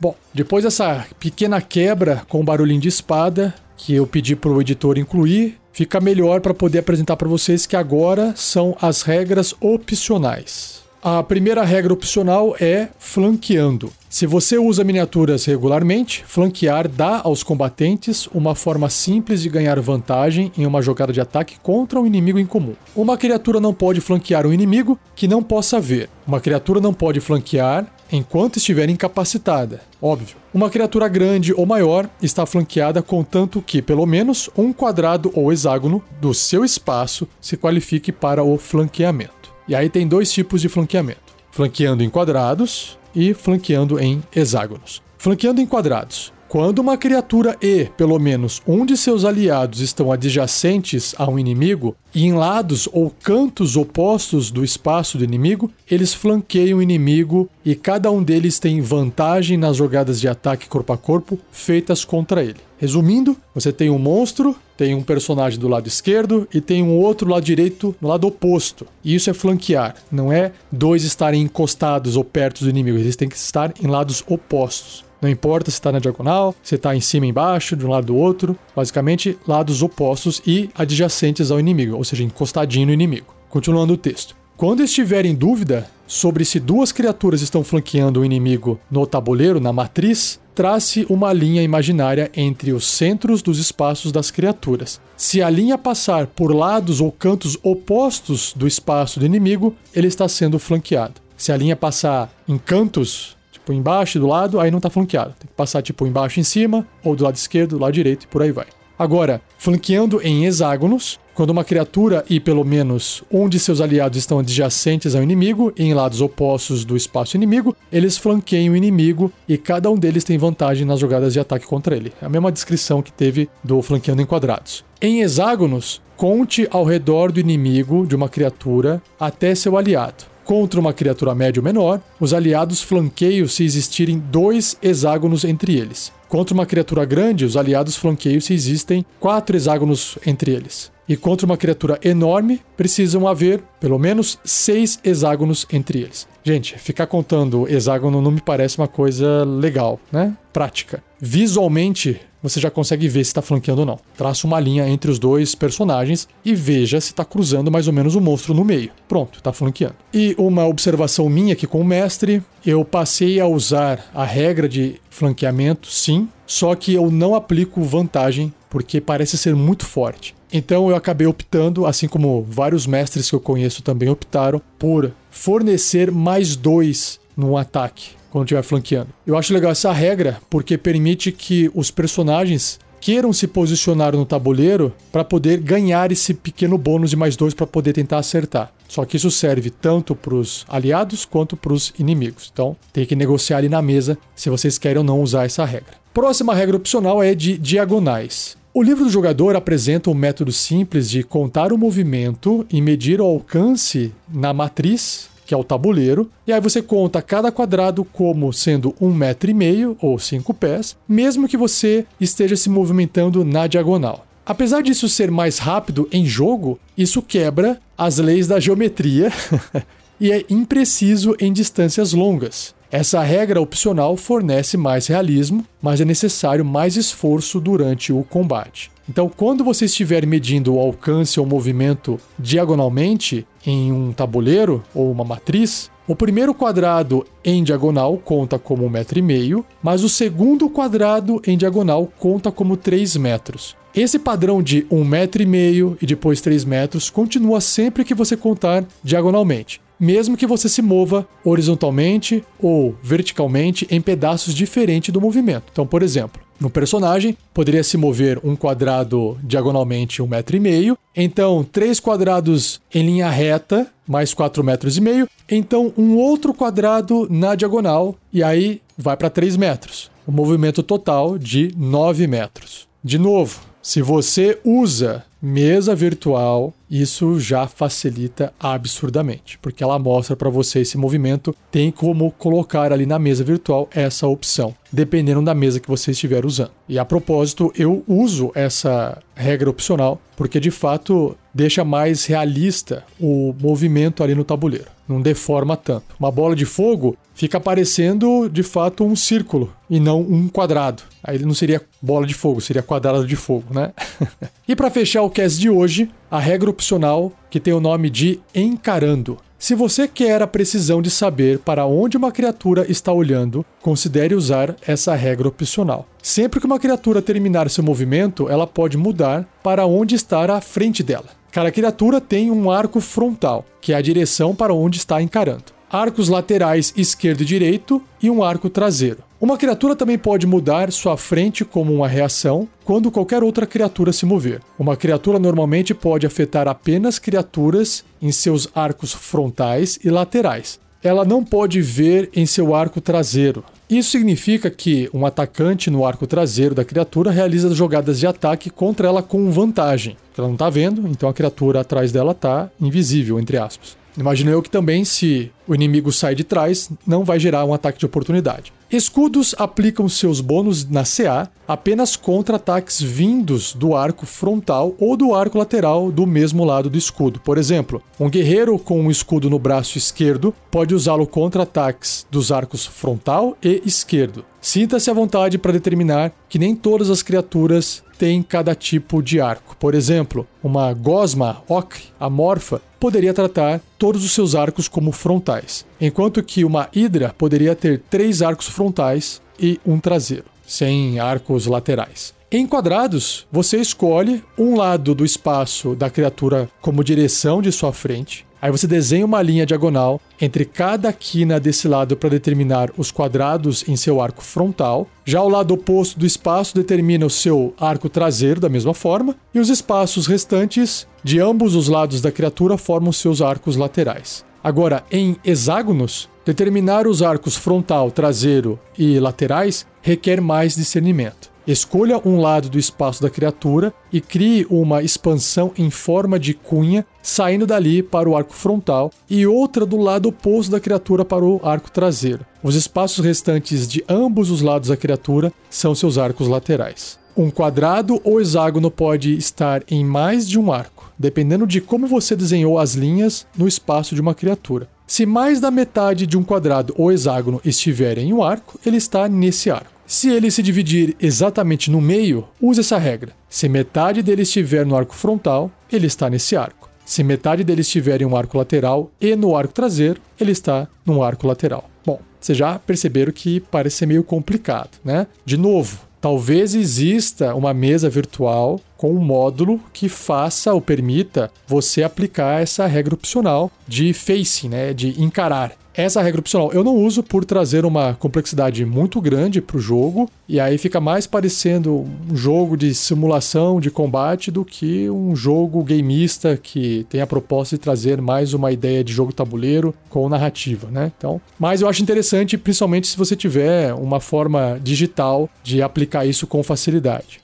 Bom, 0.00 0.14
depois 0.34 0.64
dessa 0.64 1.06
pequena 1.18 1.62
quebra 1.62 2.22
com 2.28 2.44
barulhinho 2.44 2.80
de 2.80 2.88
espada, 2.88 3.54
que 3.76 3.94
eu 3.94 4.06
pedi 4.06 4.36
para 4.36 4.50
o 4.50 4.60
editor 4.60 4.98
incluir, 4.98 5.58
fica 5.72 6.00
melhor 6.00 6.40
para 6.40 6.52
poder 6.52 6.80
apresentar 6.80 7.16
para 7.16 7.28
vocês 7.28 7.66
que 7.66 7.76
agora 7.76 8.34
são 8.36 8.76
as 8.80 9.02
regras 9.02 9.54
opcionais. 9.60 10.84
A 11.02 11.22
primeira 11.22 11.62
regra 11.64 11.92
opcional 11.92 12.56
é 12.58 12.88
flanqueando. 12.98 13.92
Se 14.08 14.26
você 14.26 14.56
usa 14.56 14.84
miniaturas 14.84 15.44
regularmente, 15.44 16.24
flanquear 16.26 16.88
dá 16.88 17.20
aos 17.22 17.42
combatentes 17.42 18.26
uma 18.28 18.54
forma 18.54 18.88
simples 18.88 19.42
de 19.42 19.50
ganhar 19.50 19.78
vantagem 19.80 20.50
em 20.56 20.64
uma 20.64 20.80
jogada 20.80 21.12
de 21.12 21.20
ataque 21.20 21.58
contra 21.62 22.00
um 22.00 22.06
inimigo 22.06 22.38
em 22.38 22.46
comum. 22.46 22.74
Uma 22.96 23.18
criatura 23.18 23.60
não 23.60 23.74
pode 23.74 24.00
flanquear 24.00 24.46
um 24.46 24.52
inimigo 24.52 24.98
que 25.14 25.28
não 25.28 25.42
possa 25.42 25.78
ver. 25.78 26.08
Uma 26.26 26.40
criatura 26.40 26.80
não 26.80 26.94
pode 26.94 27.20
flanquear 27.20 27.86
enquanto 28.10 28.56
estiver 28.56 28.88
incapacitada. 28.88 29.80
Óbvio. 30.00 30.36
Uma 30.52 30.70
criatura 30.70 31.08
grande 31.08 31.52
ou 31.52 31.64
maior 31.64 32.08
está 32.20 32.44
flanqueada 32.44 33.02
contanto 33.02 33.62
que 33.62 33.80
pelo 33.80 34.06
menos 34.06 34.50
um 34.56 34.72
quadrado 34.72 35.30
ou 35.34 35.52
hexágono 35.52 36.02
do 36.20 36.34
seu 36.34 36.64
espaço 36.64 37.26
se 37.40 37.56
qualifique 37.56 38.12
para 38.12 38.42
o 38.42 38.58
flanqueamento. 38.58 39.52
E 39.66 39.74
aí 39.74 39.88
tem 39.88 40.06
dois 40.06 40.30
tipos 40.30 40.60
de 40.60 40.68
flanqueamento: 40.68 41.34
flanqueando 41.50 42.02
em 42.02 42.10
quadrados 42.10 42.98
e 43.14 43.32
flanqueando 43.32 43.98
em 43.98 44.22
hexágonos. 44.34 45.02
Flanqueando 45.16 45.60
em 45.60 45.66
quadrados. 45.66 46.33
Quando 46.54 46.78
uma 46.78 46.96
criatura 46.96 47.56
e 47.60 47.86
pelo 47.96 48.16
menos 48.16 48.62
um 48.64 48.86
de 48.86 48.96
seus 48.96 49.24
aliados 49.24 49.80
estão 49.80 50.12
adjacentes 50.12 51.12
a 51.18 51.28
um 51.28 51.36
inimigo 51.36 51.96
e 52.14 52.26
em 52.26 52.32
lados 52.32 52.88
ou 52.92 53.10
cantos 53.10 53.76
opostos 53.76 54.52
do 54.52 54.62
espaço 54.62 55.18
do 55.18 55.24
inimigo, 55.24 55.68
eles 55.90 56.14
flanqueiam 56.14 56.78
o 56.78 56.82
inimigo 56.82 57.50
e 57.64 57.74
cada 57.74 58.08
um 58.08 58.22
deles 58.22 58.60
tem 58.60 58.80
vantagem 58.80 59.58
nas 59.58 59.76
jogadas 59.78 60.20
de 60.20 60.28
ataque 60.28 60.68
corpo 60.68 60.92
a 60.92 60.96
corpo 60.96 61.40
feitas 61.50 62.04
contra 62.04 62.40
ele. 62.44 62.60
Resumindo, 62.78 63.36
você 63.52 63.72
tem 63.72 63.90
um 63.90 63.98
monstro, 63.98 64.54
tem 64.76 64.94
um 64.94 65.02
personagem 65.02 65.58
do 65.58 65.66
lado 65.66 65.88
esquerdo 65.88 66.46
e 66.54 66.60
tem 66.60 66.84
um 66.84 66.96
outro 67.00 67.28
lado 67.28 67.42
direito 67.42 67.96
no 68.00 68.06
lado 68.06 68.28
oposto. 68.28 68.86
E 69.02 69.12
isso 69.12 69.28
é 69.28 69.34
flanquear, 69.34 69.96
não 70.08 70.32
é 70.32 70.52
dois 70.70 71.02
estarem 71.02 71.42
encostados 71.42 72.14
ou 72.14 72.22
perto 72.22 72.62
do 72.62 72.70
inimigo, 72.70 72.96
eles 72.96 73.16
têm 73.16 73.28
que 73.28 73.34
estar 73.34 73.74
em 73.82 73.88
lados 73.88 74.22
opostos. 74.28 75.04
Não 75.24 75.30
importa 75.30 75.70
se 75.70 75.78
está 75.78 75.90
na 75.90 75.98
diagonal, 75.98 76.54
se 76.62 76.74
está 76.74 76.94
em 76.94 77.00
cima 77.00 77.24
embaixo, 77.24 77.74
de 77.74 77.86
um 77.86 77.88
lado 77.88 78.08
do 78.08 78.14
outro, 78.14 78.54
basicamente 78.76 79.38
lados 79.48 79.80
opostos 79.80 80.42
e 80.46 80.68
adjacentes 80.74 81.50
ao 81.50 81.58
inimigo, 81.58 81.96
ou 81.96 82.04
seja, 82.04 82.22
encostadinho 82.22 82.88
no 82.88 82.92
inimigo. 82.92 83.34
Continuando 83.48 83.94
o 83.94 83.96
texto. 83.96 84.36
Quando 84.54 84.82
estiver 84.82 85.24
em 85.24 85.34
dúvida 85.34 85.88
sobre 86.06 86.44
se 86.44 86.60
duas 86.60 86.92
criaturas 86.92 87.40
estão 87.40 87.64
flanqueando 87.64 88.20
o 88.20 88.24
inimigo 88.24 88.78
no 88.90 89.06
tabuleiro, 89.06 89.58
na 89.60 89.72
matriz, 89.72 90.38
trace 90.54 91.06
uma 91.08 91.32
linha 91.32 91.62
imaginária 91.62 92.30
entre 92.36 92.74
os 92.74 92.86
centros 92.86 93.40
dos 93.40 93.58
espaços 93.58 94.12
das 94.12 94.30
criaturas. 94.30 95.00
Se 95.16 95.42
a 95.42 95.48
linha 95.48 95.78
passar 95.78 96.26
por 96.26 96.54
lados 96.54 97.00
ou 97.00 97.10
cantos 97.10 97.56
opostos 97.62 98.52
do 98.54 98.66
espaço 98.66 99.18
do 99.18 99.24
inimigo, 99.24 99.74
ele 99.94 100.08
está 100.08 100.28
sendo 100.28 100.58
flanqueado. 100.58 101.14
Se 101.34 101.50
a 101.50 101.56
linha 101.56 101.74
passar 101.74 102.30
em 102.46 102.58
cantos, 102.58 103.34
tipo 103.64 103.72
embaixo 103.72 104.20
do 104.20 104.26
lado, 104.26 104.60
aí 104.60 104.70
não 104.70 104.78
está 104.78 104.90
flanqueado. 104.90 105.34
Tem 105.38 105.48
que 105.48 105.54
passar 105.54 105.80
tipo 105.80 106.06
embaixo 106.06 106.38
em 106.38 106.44
cima, 106.44 106.86
ou 107.02 107.16
do 107.16 107.24
lado 107.24 107.34
esquerdo, 107.34 107.70
do 107.70 107.82
lado 107.82 107.94
direito 107.94 108.24
e 108.24 108.26
por 108.26 108.42
aí 108.42 108.52
vai. 108.52 108.66
Agora, 108.96 109.40
flanqueando 109.58 110.20
em 110.22 110.44
hexágonos, 110.44 111.18
quando 111.34 111.50
uma 111.50 111.64
criatura 111.64 112.24
e 112.30 112.38
pelo 112.38 112.64
menos 112.64 113.24
um 113.28 113.48
de 113.48 113.58
seus 113.58 113.80
aliados 113.80 114.16
estão 114.16 114.38
adjacentes 114.38 115.16
ao 115.16 115.22
inimigo 115.22 115.72
em 115.76 115.92
lados 115.92 116.20
opostos 116.20 116.84
do 116.84 116.96
espaço 116.96 117.36
inimigo, 117.36 117.76
eles 117.90 118.16
flanqueiam 118.16 118.72
o 118.72 118.76
inimigo 118.76 119.32
e 119.48 119.58
cada 119.58 119.90
um 119.90 119.96
deles 119.96 120.22
tem 120.22 120.38
vantagem 120.38 120.86
nas 120.86 121.00
jogadas 121.00 121.32
de 121.32 121.40
ataque 121.40 121.66
contra 121.66 121.96
ele. 121.96 122.12
É 122.22 122.26
a 122.26 122.28
mesma 122.28 122.52
descrição 122.52 123.02
que 123.02 123.12
teve 123.12 123.48
do 123.64 123.82
flanqueando 123.82 124.22
em 124.22 124.26
quadrados. 124.26 124.84
Em 125.00 125.22
hexágonos, 125.22 126.00
conte 126.16 126.68
ao 126.70 126.84
redor 126.84 127.32
do 127.32 127.40
inimigo 127.40 128.06
de 128.06 128.14
uma 128.14 128.28
criatura 128.28 129.02
até 129.18 129.56
seu 129.56 129.76
aliado. 129.76 130.33
Contra 130.44 130.78
uma 130.78 130.92
criatura 130.92 131.34
média 131.34 131.58
ou 131.58 131.64
menor, 131.64 132.02
os 132.20 132.34
aliados 132.34 132.82
flanqueiam 132.82 133.48
se 133.48 133.64
existirem 133.64 134.18
dois 134.18 134.76
hexágonos 134.82 135.42
entre 135.42 135.74
eles. 135.74 136.12
Contra 136.28 136.52
uma 136.52 136.66
criatura 136.66 137.04
grande, 137.06 137.46
os 137.46 137.56
aliados 137.56 137.96
flanqueiam 137.96 138.40
se 138.40 138.52
existem 138.52 139.06
quatro 139.18 139.56
hexágonos 139.56 140.18
entre 140.26 140.50
eles. 140.50 140.92
E 141.08 141.16
contra 141.16 141.46
uma 141.46 141.56
criatura 141.56 141.98
enorme, 142.04 142.60
precisam 142.76 143.26
haver 143.26 143.62
pelo 143.80 143.98
menos 143.98 144.38
seis 144.44 144.98
hexágonos 145.02 145.66
entre 145.72 146.00
eles. 146.00 146.28
Gente, 146.44 146.78
ficar 146.78 147.06
contando 147.06 147.66
hexágono 147.66 148.20
não 148.20 148.30
me 148.30 148.40
parece 148.40 148.76
uma 148.76 148.86
coisa 148.86 149.44
legal, 149.44 149.98
né? 150.12 150.36
Prática. 150.52 151.02
Visualmente, 151.18 152.20
você 152.42 152.60
já 152.60 152.70
consegue 152.70 153.08
ver 153.08 153.24
se 153.24 153.30
está 153.30 153.40
flanqueando 153.40 153.80
ou 153.80 153.86
não. 153.86 153.98
Traça 154.14 154.46
uma 154.46 154.60
linha 154.60 154.86
entre 154.86 155.10
os 155.10 155.18
dois 155.18 155.54
personagens 155.54 156.28
e 156.44 156.54
veja 156.54 157.00
se 157.00 157.12
está 157.12 157.24
cruzando 157.24 157.70
mais 157.70 157.86
ou 157.86 157.94
menos 157.94 158.14
o 158.14 158.20
monstro 158.20 158.52
no 158.52 158.62
meio. 158.62 158.90
Pronto, 159.08 159.38
está 159.38 159.54
flanqueando. 159.54 159.94
E 160.12 160.34
uma 160.36 160.66
observação 160.66 161.30
minha 161.30 161.54
aqui 161.54 161.66
com 161.66 161.80
o 161.80 161.84
mestre, 161.84 162.42
eu 162.64 162.84
passei 162.84 163.40
a 163.40 163.46
usar 163.46 164.04
a 164.12 164.24
regra 164.24 164.68
de 164.68 165.00
flanqueamento, 165.08 165.88
sim, 165.90 166.28
só 166.46 166.74
que 166.74 166.92
eu 166.92 167.10
não 167.10 167.34
aplico 167.34 167.80
vantagem 167.82 168.52
porque 168.68 169.00
parece 169.00 169.38
ser 169.38 169.54
muito 169.54 169.86
forte. 169.86 170.34
Então 170.56 170.88
eu 170.88 170.94
acabei 170.94 171.26
optando, 171.26 171.84
assim 171.84 172.06
como 172.06 172.46
vários 172.48 172.86
mestres 172.86 173.28
que 173.28 173.34
eu 173.34 173.40
conheço 173.40 173.82
também 173.82 174.08
optaram, 174.08 174.62
por 174.78 175.10
fornecer 175.28 176.12
mais 176.12 176.54
dois 176.54 177.18
no 177.36 177.56
ataque 177.56 178.10
quando 178.30 178.44
estiver 178.44 178.62
flanqueando. 178.62 179.08
Eu 179.26 179.36
acho 179.36 179.52
legal 179.52 179.72
essa 179.72 179.90
regra 179.92 180.38
porque 180.48 180.78
permite 180.78 181.32
que 181.32 181.68
os 181.74 181.90
personagens 181.90 182.78
queiram 183.00 183.32
se 183.32 183.48
posicionar 183.48 184.14
no 184.14 184.24
tabuleiro 184.24 184.92
para 185.10 185.24
poder 185.24 185.58
ganhar 185.58 186.12
esse 186.12 186.32
pequeno 186.32 186.78
bônus 186.78 187.10
de 187.10 187.16
mais 187.16 187.36
dois 187.36 187.52
para 187.52 187.66
poder 187.66 187.92
tentar 187.92 188.18
acertar. 188.18 188.72
Só 188.88 189.04
que 189.04 189.16
isso 189.16 189.32
serve 189.32 189.70
tanto 189.70 190.14
para 190.14 190.34
os 190.34 190.64
aliados 190.68 191.24
quanto 191.24 191.56
para 191.56 191.72
os 191.72 191.92
inimigos. 191.98 192.48
Então 192.52 192.76
tem 192.92 193.04
que 193.04 193.16
negociar 193.16 193.58
ali 193.58 193.68
na 193.68 193.82
mesa 193.82 194.16
se 194.36 194.48
vocês 194.48 194.78
querem 194.78 194.98
ou 194.98 195.04
não 195.04 195.20
usar 195.20 195.44
essa 195.44 195.64
regra. 195.64 195.94
Próxima 196.14 196.54
regra 196.54 196.76
opcional 196.76 197.20
é 197.20 197.34
de 197.34 197.58
diagonais. 197.58 198.56
O 198.76 198.82
livro 198.82 199.04
do 199.04 199.10
jogador 199.10 199.54
apresenta 199.54 200.10
um 200.10 200.14
método 200.14 200.50
simples 200.50 201.08
de 201.08 201.22
contar 201.22 201.72
o 201.72 201.78
movimento 201.78 202.66
e 202.68 202.82
medir 202.82 203.20
o 203.20 203.24
alcance 203.24 204.12
na 204.28 204.52
matriz, 204.52 205.28
que 205.46 205.54
é 205.54 205.56
o 205.56 205.62
tabuleiro, 205.62 206.28
e 206.44 206.52
aí 206.52 206.60
você 206.60 206.82
conta 206.82 207.22
cada 207.22 207.52
quadrado 207.52 208.04
como 208.04 208.52
sendo 208.52 208.92
um 209.00 209.14
metro 209.14 209.48
e 209.48 209.54
meio 209.54 209.96
ou 210.00 210.18
cinco 210.18 210.52
pés, 210.52 210.96
mesmo 211.08 211.46
que 211.46 211.56
você 211.56 212.04
esteja 212.20 212.56
se 212.56 212.68
movimentando 212.68 213.44
na 213.44 213.68
diagonal. 213.68 214.26
Apesar 214.44 214.82
disso 214.82 215.08
ser 215.08 215.30
mais 215.30 215.58
rápido 215.58 216.08
em 216.10 216.26
jogo, 216.26 216.76
isso 216.98 217.22
quebra 217.22 217.80
as 217.96 218.18
leis 218.18 218.48
da 218.48 218.58
geometria 218.58 219.30
e 220.20 220.32
é 220.32 220.44
impreciso 220.50 221.36
em 221.38 221.52
distâncias 221.52 222.12
longas. 222.12 222.74
Essa 222.94 223.24
regra 223.24 223.60
opcional 223.60 224.16
fornece 224.16 224.76
mais 224.76 225.08
realismo, 225.08 225.66
mas 225.82 226.00
é 226.00 226.04
necessário 226.04 226.64
mais 226.64 226.94
esforço 226.94 227.58
durante 227.58 228.12
o 228.12 228.22
combate. 228.22 228.88
Então, 229.08 229.28
quando 229.28 229.64
você 229.64 229.86
estiver 229.86 230.24
medindo 230.24 230.72
o 230.72 230.78
alcance 230.78 231.40
ou 231.40 231.44
movimento 231.44 232.20
diagonalmente 232.38 233.44
em 233.66 233.90
um 233.90 234.12
tabuleiro 234.12 234.80
ou 234.94 235.10
uma 235.10 235.24
matriz, 235.24 235.90
o 236.06 236.14
primeiro 236.14 236.54
quadrado 236.54 237.26
em 237.44 237.64
diagonal 237.64 238.16
conta 238.16 238.60
como 238.60 238.84
um 238.84 238.88
metro 238.88 239.18
e 239.18 239.22
meio, 239.22 239.66
mas 239.82 240.04
o 240.04 240.08
segundo 240.08 240.70
quadrado 240.70 241.42
em 241.44 241.58
diagonal 241.58 242.08
conta 242.16 242.52
como 242.52 242.76
3 242.76 243.16
metros. 243.16 243.76
Esse 243.94 244.18
padrão 244.18 244.60
de 244.60 244.84
um 244.90 245.04
metro 245.04 245.40
e 245.40 245.46
meio 245.46 245.96
e 246.02 246.06
depois 246.06 246.40
3 246.40 246.64
metros 246.64 247.08
continua 247.10 247.60
sempre 247.60 248.04
que 248.04 248.12
você 248.12 248.36
contar 248.36 248.84
diagonalmente, 249.04 249.80
mesmo 250.00 250.36
que 250.36 250.48
você 250.48 250.68
se 250.68 250.82
mova 250.82 251.24
horizontalmente 251.44 252.42
ou 252.60 252.96
verticalmente 253.00 253.86
em 253.88 254.00
pedaços 254.00 254.52
diferentes 254.52 255.12
do 255.12 255.20
movimento. 255.20 255.66
Então, 255.70 255.86
por 255.86 256.02
exemplo, 256.02 256.42
no 256.58 256.68
personagem 256.68 257.38
poderia 257.52 257.84
se 257.84 257.96
mover 257.96 258.40
um 258.42 258.56
quadrado 258.56 259.38
diagonalmente 259.44 260.20
um 260.20 260.26
metro 260.26 260.56
e 260.56 260.60
meio, 260.60 260.98
então 261.14 261.62
três 261.62 262.00
quadrados 262.00 262.80
em 262.92 263.06
linha 263.06 263.30
reta 263.30 263.86
mais 264.08 264.34
4 264.34 264.64
metros 264.64 264.96
e 264.96 265.00
meio, 265.00 265.28
então 265.48 265.92
um 265.96 266.16
outro 266.16 266.52
quadrado 266.52 267.28
na 267.30 267.54
diagonal 267.54 268.16
e 268.32 268.42
aí 268.42 268.82
vai 268.98 269.16
para 269.16 269.30
3 269.30 269.56
metros. 269.56 270.10
O 270.26 270.32
movimento 270.32 270.82
total 270.82 271.38
de 271.38 271.72
9 271.76 272.26
metros. 272.26 272.88
De 273.02 273.18
novo, 273.18 273.60
se 273.84 274.00
você 274.00 274.58
usa 274.64 275.22
mesa 275.42 275.94
virtual, 275.94 276.72
isso 276.90 277.38
já 277.40 277.66
facilita 277.66 278.52
absurdamente, 278.58 279.58
porque 279.60 279.82
ela 279.82 279.98
mostra 279.98 280.36
para 280.36 280.50
você 280.50 280.80
esse 280.80 280.96
movimento, 280.96 281.54
tem 281.70 281.90
como 281.90 282.30
colocar 282.32 282.92
ali 282.92 283.06
na 283.06 283.18
mesa 283.18 283.42
virtual 283.42 283.88
essa 283.92 284.26
opção, 284.26 284.74
dependendo 284.92 285.42
da 285.42 285.54
mesa 285.54 285.80
que 285.80 285.88
você 285.88 286.10
estiver 286.10 286.44
usando. 286.44 286.72
E 286.88 286.98
a 286.98 287.04
propósito, 287.04 287.72
eu 287.76 288.04
uso 288.06 288.52
essa 288.54 289.18
regra 289.34 289.70
opcional 289.70 290.20
porque 290.36 290.60
de 290.60 290.70
fato 290.70 291.36
deixa 291.52 291.84
mais 291.84 292.24
realista 292.26 293.04
o 293.20 293.54
movimento 293.60 294.22
ali 294.22 294.34
no 294.34 294.44
tabuleiro, 294.44 294.86
não 295.08 295.20
deforma 295.20 295.76
tanto. 295.76 296.14
Uma 296.18 296.30
bola 296.30 296.56
de 296.56 296.64
fogo 296.64 297.16
fica 297.34 297.60
parecendo 297.60 298.48
de 298.48 298.62
fato 298.62 299.04
um 299.04 299.14
círculo 299.14 299.72
e 299.88 300.00
não 300.00 300.20
um 300.20 300.48
quadrado. 300.48 301.02
Aí 301.22 301.38
não 301.38 301.54
seria 301.54 301.82
bola 302.00 302.26
de 302.26 302.34
fogo, 302.34 302.60
seria 302.60 302.82
quadrado 302.82 303.26
de 303.26 303.36
fogo, 303.36 303.72
né? 303.72 303.92
e 304.66 304.74
para 304.74 304.90
fechar 304.90 305.22
o 305.22 305.30
cast 305.30 305.58
de 305.58 305.70
hoje, 305.70 306.10
a 306.30 306.38
regra 306.38 306.70
opcional 306.70 307.32
que 307.50 307.60
tem 307.60 307.72
o 307.72 307.80
nome 307.80 308.10
de 308.10 308.40
encarando. 308.54 309.38
Se 309.58 309.74
você 309.74 310.06
quer 310.06 310.42
a 310.42 310.46
precisão 310.46 311.00
de 311.00 311.10
saber 311.10 311.58
para 311.58 311.86
onde 311.86 312.16
uma 312.16 312.30
criatura 312.30 312.84
está 312.90 313.12
olhando, 313.12 313.64
considere 313.80 314.34
usar 314.34 314.76
essa 314.86 315.14
regra 315.14 315.48
opcional. 315.48 316.06
Sempre 316.22 316.60
que 316.60 316.66
uma 316.66 316.78
criatura 316.78 317.22
terminar 317.22 317.70
seu 317.70 317.82
movimento, 317.82 318.48
ela 318.48 318.66
pode 318.66 318.96
mudar 318.96 319.48
para 319.62 319.86
onde 319.86 320.14
estar 320.14 320.50
à 320.50 320.60
frente 320.60 321.02
dela. 321.02 321.28
Cada 321.50 321.70
criatura 321.70 322.20
tem 322.20 322.50
um 322.50 322.70
arco 322.70 323.00
frontal, 323.00 323.64
que 323.80 323.92
é 323.92 323.96
a 323.96 324.02
direção 324.02 324.54
para 324.54 324.74
onde 324.74 324.98
está 324.98 325.22
encarando 325.22 325.74
arcos 325.94 326.28
laterais 326.28 326.92
esquerdo 326.96 327.42
e 327.42 327.44
direito 327.44 328.02
e 328.20 328.28
um 328.28 328.42
arco 328.42 328.68
traseiro. 328.68 329.18
Uma 329.40 329.58
criatura 329.58 329.96
também 329.96 330.16
pode 330.16 330.46
mudar 330.46 330.92
sua 330.92 331.16
frente 331.16 331.64
como 331.64 331.92
uma 331.92 332.08
reação 332.08 332.68
quando 332.84 333.10
qualquer 333.10 333.42
outra 333.42 333.66
criatura 333.66 334.12
se 334.12 334.24
mover. 334.24 334.60
Uma 334.78 334.96
criatura 334.96 335.38
normalmente 335.38 335.92
pode 335.92 336.26
afetar 336.26 336.68
apenas 336.68 337.18
criaturas 337.18 338.04
em 338.22 338.30
seus 338.30 338.68
arcos 338.74 339.12
frontais 339.12 339.98
e 340.04 340.08
laterais. 340.08 340.78
Ela 341.02 341.24
não 341.24 341.44
pode 341.44 341.82
ver 341.82 342.30
em 342.34 342.46
seu 342.46 342.74
arco 342.74 343.00
traseiro. 343.00 343.64
Isso 343.90 344.12
significa 344.12 344.70
que 344.70 345.10
um 345.12 345.26
atacante 345.26 345.90
no 345.90 346.06
arco 346.06 346.26
traseiro 346.26 346.74
da 346.74 346.84
criatura 346.84 347.30
realiza 347.30 347.74
jogadas 347.74 348.20
de 348.20 348.26
ataque 348.26 348.70
contra 348.70 349.08
ela 349.08 349.22
com 349.22 349.50
vantagem. 349.50 350.16
Ela 350.38 350.46
não 350.46 350.54
está 350.54 350.70
vendo, 350.70 351.06
então 351.06 351.28
a 351.28 351.34
criatura 351.34 351.80
atrás 351.80 352.10
dela 352.10 352.32
está 352.32 352.70
invisível, 352.80 353.38
entre 353.38 353.58
aspas. 353.58 353.96
Imagino 354.16 354.50
eu 354.50 354.62
que 354.62 354.70
também, 354.70 355.04
se 355.04 355.50
o 355.66 355.74
inimigo 355.74 356.12
sai 356.12 356.34
de 356.34 356.44
trás, 356.44 356.88
não 357.06 357.24
vai 357.24 357.38
gerar 357.38 357.64
um 357.64 357.74
ataque 357.74 357.98
de 357.98 358.06
oportunidade. 358.06 358.72
Escudos 358.94 359.56
aplicam 359.58 360.08
seus 360.08 360.40
bônus 360.40 360.88
na 360.88 361.02
CA 361.02 361.50
apenas 361.66 362.14
contra 362.14 362.54
ataques 362.54 363.02
vindos 363.02 363.74
do 363.74 363.96
arco 363.96 364.24
frontal 364.24 364.94
ou 365.00 365.16
do 365.16 365.34
arco 365.34 365.58
lateral 365.58 366.12
do 366.12 366.24
mesmo 366.24 366.64
lado 366.64 366.88
do 366.88 366.96
escudo. 366.96 367.40
Por 367.40 367.58
exemplo, 367.58 368.00
um 368.20 368.30
guerreiro 368.30 368.78
com 368.78 369.00
um 369.00 369.10
escudo 369.10 369.50
no 369.50 369.58
braço 369.58 369.98
esquerdo 369.98 370.54
pode 370.70 370.94
usá-lo 370.94 371.26
contra 371.26 371.64
ataques 371.64 372.24
dos 372.30 372.52
arcos 372.52 372.86
frontal 372.86 373.58
e 373.60 373.82
esquerdo. 373.84 374.44
Sinta-se 374.60 375.10
à 375.10 375.12
vontade 375.12 375.58
para 375.58 375.72
determinar 375.72 376.32
que 376.48 376.56
nem 376.56 376.76
todas 376.76 377.10
as 377.10 377.20
criaturas 377.20 378.03
têm 378.24 378.42
cada 378.42 378.74
tipo 378.74 379.22
de 379.22 379.38
arco. 379.38 379.76
Por 379.76 379.94
exemplo, 379.94 380.46
uma 380.62 380.94
gosma 380.94 381.62
ocre 381.68 382.04
amorfa 382.18 382.80
poderia 382.98 383.34
tratar 383.34 383.82
todos 383.98 384.24
os 384.24 384.32
seus 384.32 384.54
arcos 384.54 384.88
como 384.88 385.12
frontais, 385.12 385.84
enquanto 386.00 386.42
que 386.42 386.64
uma 386.64 386.88
hidra 386.94 387.34
poderia 387.36 387.76
ter 387.76 388.00
três 388.08 388.40
arcos 388.40 388.66
frontais 388.66 389.42
e 389.60 389.78
um 389.84 390.00
traseiro, 390.00 390.46
sem 390.66 391.20
arcos 391.20 391.66
laterais. 391.66 392.32
Em 392.50 392.66
quadrados, 392.66 393.46
você 393.52 393.76
escolhe 393.76 394.42
um 394.56 394.74
lado 394.74 395.14
do 395.14 395.22
espaço 395.22 395.94
da 395.94 396.08
criatura 396.08 396.66
como 396.80 397.04
direção 397.04 397.60
de 397.60 397.70
sua 397.70 397.92
frente 397.92 398.46
Aí 398.64 398.70
você 398.70 398.86
desenha 398.86 399.26
uma 399.26 399.42
linha 399.42 399.66
diagonal 399.66 400.18
entre 400.40 400.64
cada 400.64 401.12
quina 401.12 401.60
desse 401.60 401.86
lado 401.86 402.16
para 402.16 402.30
determinar 402.30 402.90
os 402.96 403.10
quadrados 403.10 403.86
em 403.86 403.94
seu 403.94 404.22
arco 404.22 404.42
frontal. 404.42 405.06
Já 405.22 405.42
o 405.42 405.50
lado 405.50 405.74
oposto 405.74 406.18
do 406.18 406.24
espaço 406.24 406.74
determina 406.74 407.26
o 407.26 407.30
seu 407.30 407.74
arco 407.78 408.08
traseiro 408.08 408.58
da 408.58 408.70
mesma 408.70 408.94
forma, 408.94 409.36
e 409.52 409.60
os 409.60 409.68
espaços 409.68 410.26
restantes 410.26 411.06
de 411.22 411.38
ambos 411.38 411.74
os 411.74 411.88
lados 411.88 412.22
da 412.22 412.32
criatura 412.32 412.78
formam 412.78 413.12
seus 413.12 413.42
arcos 413.42 413.76
laterais. 413.76 414.46
Agora, 414.62 415.04
em 415.12 415.36
hexágonos, 415.44 416.30
determinar 416.42 417.06
os 417.06 417.22
arcos 417.22 417.56
frontal, 417.56 418.10
traseiro 418.10 418.80
e 418.98 419.20
laterais 419.20 419.86
requer 420.00 420.40
mais 420.40 420.74
discernimento. 420.74 421.52
Escolha 421.66 422.20
um 422.26 422.38
lado 422.40 422.68
do 422.68 422.78
espaço 422.78 423.22
da 423.22 423.30
criatura 423.30 423.92
e 424.12 424.20
crie 424.20 424.66
uma 424.68 425.02
expansão 425.02 425.72
em 425.78 425.88
forma 425.88 426.38
de 426.38 426.52
cunha 426.52 427.06
saindo 427.22 427.66
dali 427.66 428.02
para 428.02 428.28
o 428.28 428.36
arco 428.36 428.52
frontal 428.52 429.10
e 429.30 429.46
outra 429.46 429.86
do 429.86 429.96
lado 429.96 430.28
oposto 430.28 430.70
da 430.70 430.78
criatura 430.78 431.24
para 431.24 431.42
o 431.42 431.58
arco 431.64 431.90
traseiro. 431.90 432.44
Os 432.62 432.74
espaços 432.74 433.24
restantes 433.24 433.88
de 433.88 434.04
ambos 434.06 434.50
os 434.50 434.60
lados 434.60 434.90
da 434.90 434.96
criatura 434.96 435.50
são 435.70 435.94
seus 435.94 436.18
arcos 436.18 436.48
laterais. 436.48 437.18
Um 437.34 437.50
quadrado 437.50 438.20
ou 438.22 438.42
hexágono 438.42 438.90
pode 438.90 439.34
estar 439.34 439.82
em 439.90 440.04
mais 440.04 440.46
de 440.46 440.58
um 440.58 440.70
arco, 440.70 441.10
dependendo 441.18 441.66
de 441.66 441.80
como 441.80 442.06
você 442.06 442.36
desenhou 442.36 442.78
as 442.78 442.94
linhas 442.94 443.46
no 443.56 443.66
espaço 443.66 444.14
de 444.14 444.20
uma 444.20 444.34
criatura. 444.34 444.86
Se 445.06 445.24
mais 445.24 445.60
da 445.60 445.70
metade 445.70 446.26
de 446.26 446.36
um 446.36 446.44
quadrado 446.44 446.94
ou 446.96 447.10
hexágono 447.10 447.60
estiver 447.64 448.18
em 448.18 448.34
um 448.34 448.42
arco, 448.42 448.78
ele 448.84 448.98
está 448.98 449.28
nesse 449.28 449.70
arco. 449.70 449.93
Se 450.06 450.30
ele 450.30 450.50
se 450.50 450.62
dividir 450.62 451.16
exatamente 451.20 451.90
no 451.90 452.00
meio, 452.00 452.46
use 452.60 452.80
essa 452.80 452.98
regra. 452.98 453.32
Se 453.48 453.68
metade 453.68 454.22
dele 454.22 454.42
estiver 454.42 454.84
no 454.84 454.96
arco 454.96 455.14
frontal, 455.14 455.70
ele 455.90 456.06
está 456.06 456.28
nesse 456.28 456.56
arco. 456.56 456.90
Se 457.04 457.22
metade 457.22 457.64
dele 457.64 457.80
estiver 457.80 458.20
em 458.20 458.24
um 458.24 458.36
arco 458.36 458.56
lateral 458.56 459.10
e 459.20 459.34
no 459.34 459.56
arco 459.56 459.72
traseiro, 459.72 460.20
ele 460.40 460.52
está 460.52 460.88
num 461.04 461.22
arco 461.22 461.46
lateral. 461.46 461.88
Bom, 462.04 462.20
vocês 462.40 462.56
já 462.56 462.78
perceberam 462.78 463.32
que 463.32 463.60
parece 463.60 463.96
ser 463.98 464.06
meio 464.06 464.24
complicado, 464.24 464.90
né? 465.04 465.26
De 465.44 465.56
novo, 465.56 466.00
talvez 466.20 466.74
exista 466.74 467.54
uma 467.54 467.74
mesa 467.74 468.08
virtual 468.08 468.80
com 468.96 469.12
um 469.12 469.20
módulo 469.20 469.80
que 469.92 470.08
faça 470.08 470.72
ou 470.72 470.80
permita 470.80 471.50
você 471.66 472.02
aplicar 472.02 472.62
essa 472.62 472.86
regra 472.86 473.14
opcional 473.14 473.70
de 473.86 474.14
facing, 474.14 474.70
né, 474.70 474.94
de 474.94 475.22
encarar. 475.22 475.72
Essa 475.96 476.20
regra 476.20 476.40
opcional 476.40 476.72
eu 476.72 476.82
não 476.82 476.96
uso 476.96 477.22
por 477.22 477.44
trazer 477.44 477.84
uma 477.84 478.14
complexidade 478.14 478.84
muito 478.84 479.20
grande 479.20 479.60
para 479.60 479.76
o 479.76 479.80
jogo, 479.80 480.28
e 480.48 480.58
aí 480.58 480.76
fica 480.76 481.00
mais 481.00 481.24
parecendo 481.24 482.04
um 482.28 482.34
jogo 482.34 482.76
de 482.76 482.92
simulação 482.92 483.80
de 483.80 483.92
combate 483.92 484.50
do 484.50 484.64
que 484.64 485.08
um 485.08 485.36
jogo 485.36 485.84
gameista 485.84 486.56
que 486.56 487.06
tem 487.08 487.20
a 487.20 487.26
proposta 487.26 487.76
de 487.76 487.80
trazer 487.80 488.20
mais 488.20 488.54
uma 488.54 488.72
ideia 488.72 489.04
de 489.04 489.12
jogo 489.12 489.32
tabuleiro 489.32 489.94
com 490.08 490.28
narrativa, 490.28 490.90
né? 490.90 491.12
Então, 491.16 491.40
mas 491.58 491.80
eu 491.80 491.88
acho 491.88 492.02
interessante, 492.02 492.58
principalmente 492.58 493.06
se 493.06 493.16
você 493.16 493.36
tiver 493.36 493.94
uma 493.94 494.18
forma 494.18 494.80
digital 494.82 495.48
de 495.62 495.80
aplicar 495.80 496.26
isso 496.26 496.44
com 496.44 496.60
facilidade. 496.64 497.40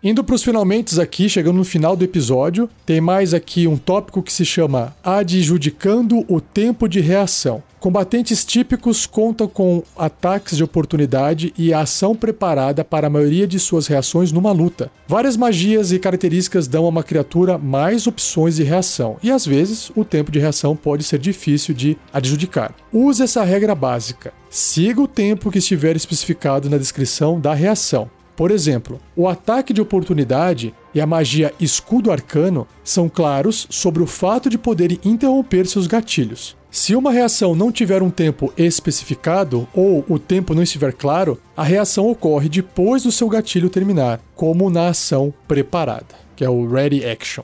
Indo 0.00 0.22
para 0.22 0.36
os 0.36 0.44
finalmente 0.44 1.00
aqui, 1.00 1.28
chegando 1.28 1.56
no 1.56 1.64
final 1.64 1.96
do 1.96 2.04
episódio, 2.04 2.70
tem 2.86 3.00
mais 3.00 3.34
aqui 3.34 3.66
um 3.66 3.76
tópico 3.76 4.22
que 4.22 4.32
se 4.32 4.44
chama 4.44 4.94
Adjudicando 5.02 6.24
o 6.28 6.40
Tempo 6.40 6.88
de 6.88 7.00
Reação. 7.00 7.64
Combatentes 7.80 8.44
típicos 8.44 9.06
contam 9.06 9.48
com 9.48 9.82
ataques 9.96 10.56
de 10.56 10.62
oportunidade 10.62 11.52
e 11.58 11.74
a 11.74 11.80
ação 11.80 12.14
preparada 12.14 12.84
para 12.84 13.08
a 13.08 13.10
maioria 13.10 13.44
de 13.44 13.58
suas 13.58 13.88
reações 13.88 14.30
numa 14.30 14.52
luta. 14.52 14.88
Várias 15.08 15.36
magias 15.36 15.90
e 15.90 15.98
características 15.98 16.68
dão 16.68 16.84
a 16.84 16.88
uma 16.88 17.02
criatura 17.02 17.58
mais 17.58 18.06
opções 18.06 18.54
de 18.54 18.62
reação, 18.62 19.16
e 19.20 19.32
às 19.32 19.44
vezes 19.44 19.90
o 19.96 20.04
tempo 20.04 20.30
de 20.30 20.38
reação 20.38 20.76
pode 20.76 21.02
ser 21.02 21.18
difícil 21.18 21.74
de 21.74 21.96
adjudicar. 22.12 22.72
Use 22.92 23.20
essa 23.20 23.42
regra 23.42 23.74
básica. 23.74 24.32
Siga 24.48 25.02
o 25.02 25.08
tempo 25.08 25.50
que 25.50 25.58
estiver 25.58 25.96
especificado 25.96 26.70
na 26.70 26.78
descrição 26.78 27.40
da 27.40 27.52
reação. 27.52 28.08
Por 28.38 28.52
exemplo, 28.52 29.00
o 29.16 29.26
ataque 29.26 29.72
de 29.72 29.80
oportunidade 29.80 30.72
e 30.94 31.00
a 31.00 31.06
magia 31.06 31.52
escudo 31.58 32.12
arcano 32.12 32.68
são 32.84 33.08
claros 33.08 33.66
sobre 33.68 34.00
o 34.00 34.06
fato 34.06 34.48
de 34.48 34.56
poderem 34.56 35.00
interromper 35.04 35.66
seus 35.66 35.88
gatilhos. 35.88 36.56
Se 36.70 36.94
uma 36.94 37.10
reação 37.10 37.56
não 37.56 37.72
tiver 37.72 38.00
um 38.00 38.10
tempo 38.10 38.52
especificado 38.56 39.66
ou 39.74 40.04
o 40.08 40.20
tempo 40.20 40.54
não 40.54 40.62
estiver 40.62 40.92
claro, 40.92 41.36
a 41.56 41.64
reação 41.64 42.08
ocorre 42.08 42.48
depois 42.48 43.02
do 43.02 43.10
seu 43.10 43.28
gatilho 43.28 43.68
terminar, 43.68 44.20
como 44.36 44.70
na 44.70 44.86
ação 44.86 45.34
preparada, 45.48 46.14
que 46.36 46.44
é 46.44 46.48
o 46.48 46.64
Ready 46.64 47.04
Action. 47.04 47.42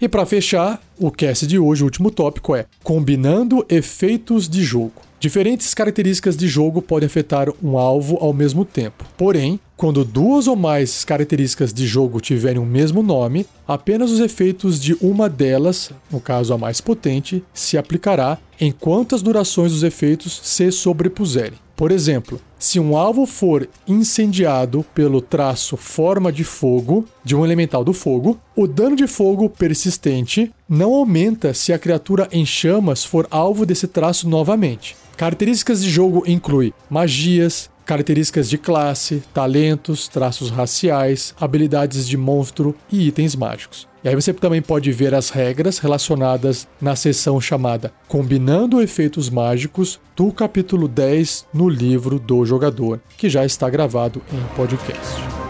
E 0.00 0.08
para 0.08 0.24
fechar, 0.24 0.80
o 0.98 1.10
cast 1.10 1.46
de 1.46 1.58
hoje, 1.58 1.82
o 1.82 1.84
último 1.84 2.10
tópico 2.10 2.56
é 2.56 2.64
combinando 2.82 3.66
efeitos 3.68 4.48
de 4.48 4.62
jogo. 4.62 4.92
Diferentes 5.18 5.74
características 5.74 6.38
de 6.38 6.48
jogo 6.48 6.80
podem 6.80 7.06
afetar 7.06 7.50
um 7.62 7.76
alvo 7.76 8.16
ao 8.18 8.32
mesmo 8.32 8.64
tempo. 8.64 9.04
Porém, 9.18 9.60
quando 9.80 10.04
duas 10.04 10.46
ou 10.46 10.54
mais 10.54 11.06
características 11.06 11.72
de 11.72 11.86
jogo 11.86 12.20
tiverem 12.20 12.60
o 12.60 12.66
mesmo 12.66 13.02
nome, 13.02 13.46
apenas 13.66 14.10
os 14.10 14.20
efeitos 14.20 14.78
de 14.78 14.94
uma 15.00 15.26
delas, 15.26 15.90
no 16.10 16.20
caso 16.20 16.52
a 16.52 16.58
mais 16.58 16.82
potente, 16.82 17.42
se 17.54 17.78
aplicará 17.78 18.36
enquanto 18.60 19.14
as 19.14 19.22
durações 19.22 19.72
dos 19.72 19.82
efeitos 19.82 20.38
se 20.44 20.70
sobrepuserem. 20.70 21.58
Por 21.74 21.90
exemplo, 21.90 22.38
se 22.58 22.78
um 22.78 22.94
alvo 22.94 23.24
for 23.24 23.66
incendiado 23.88 24.84
pelo 24.94 25.22
traço 25.22 25.78
forma 25.78 26.30
de 26.30 26.44
fogo 26.44 27.06
de 27.24 27.34
um 27.34 27.42
elemental 27.42 27.82
do 27.82 27.94
fogo, 27.94 28.38
o 28.54 28.66
dano 28.66 28.94
de 28.94 29.06
fogo 29.06 29.48
persistente 29.48 30.52
não 30.68 30.92
aumenta 30.92 31.54
se 31.54 31.72
a 31.72 31.78
criatura 31.78 32.28
em 32.30 32.44
chamas 32.44 33.02
for 33.02 33.26
alvo 33.30 33.64
desse 33.64 33.88
traço 33.88 34.28
novamente. 34.28 34.94
Características 35.16 35.82
de 35.82 35.88
jogo 35.88 36.22
incluem 36.26 36.74
magias, 36.90 37.70
características 37.90 38.48
de 38.48 38.56
classe, 38.56 39.20
talentos, 39.34 40.06
traços 40.06 40.48
raciais, 40.48 41.34
habilidades 41.40 42.06
de 42.06 42.16
monstro 42.16 42.72
e 42.88 43.08
itens 43.08 43.34
mágicos. 43.34 43.88
E 44.04 44.08
aí 44.08 44.14
você 44.14 44.32
também 44.32 44.62
pode 44.62 44.92
ver 44.92 45.12
as 45.12 45.28
regras 45.28 45.80
relacionadas 45.80 46.68
na 46.80 46.94
seção 46.94 47.40
chamada 47.40 47.92
Combinando 48.06 48.80
Efeitos 48.80 49.28
Mágicos 49.28 49.98
do 50.14 50.30
capítulo 50.30 50.86
10 50.86 51.46
no 51.52 51.68
livro 51.68 52.20
do 52.20 52.46
jogador, 52.46 53.00
que 53.18 53.28
já 53.28 53.44
está 53.44 53.68
gravado 53.68 54.22
em 54.32 54.54
podcast. 54.54 55.49